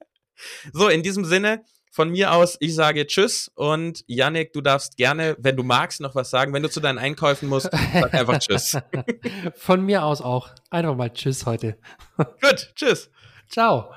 so, 0.74 0.88
in 0.88 1.04
diesem 1.04 1.26
Sinne, 1.26 1.66
von 1.96 2.10
mir 2.10 2.34
aus, 2.34 2.58
ich 2.60 2.76
sage 2.76 3.08
Tschüss 3.08 3.50
und 3.56 4.04
Yannick, 4.08 4.52
du 4.52 4.60
darfst 4.60 4.98
gerne, 4.98 5.38
wenn 5.40 5.56
du 5.56 5.64
magst, 5.64 6.02
noch 6.02 6.14
was 6.14 6.30
sagen. 6.30 6.52
Wenn 6.52 6.62
du 6.62 6.70
zu 6.70 6.82
deinen 6.82 6.98
Einkäufen 6.98 7.48
musst, 7.48 7.70
sag 7.72 8.14
einfach 8.14 8.38
Tschüss. 8.40 8.78
Von 9.56 9.86
mir 9.86 10.04
aus 10.04 10.20
auch. 10.22 10.50
Einfach 10.70 10.98
mal 10.98 11.10
Tschüss 11.14 11.46
heute. 11.46 11.78
Gut, 12.18 12.74
Tschüss. 12.76 13.10
Ciao. 13.48 13.94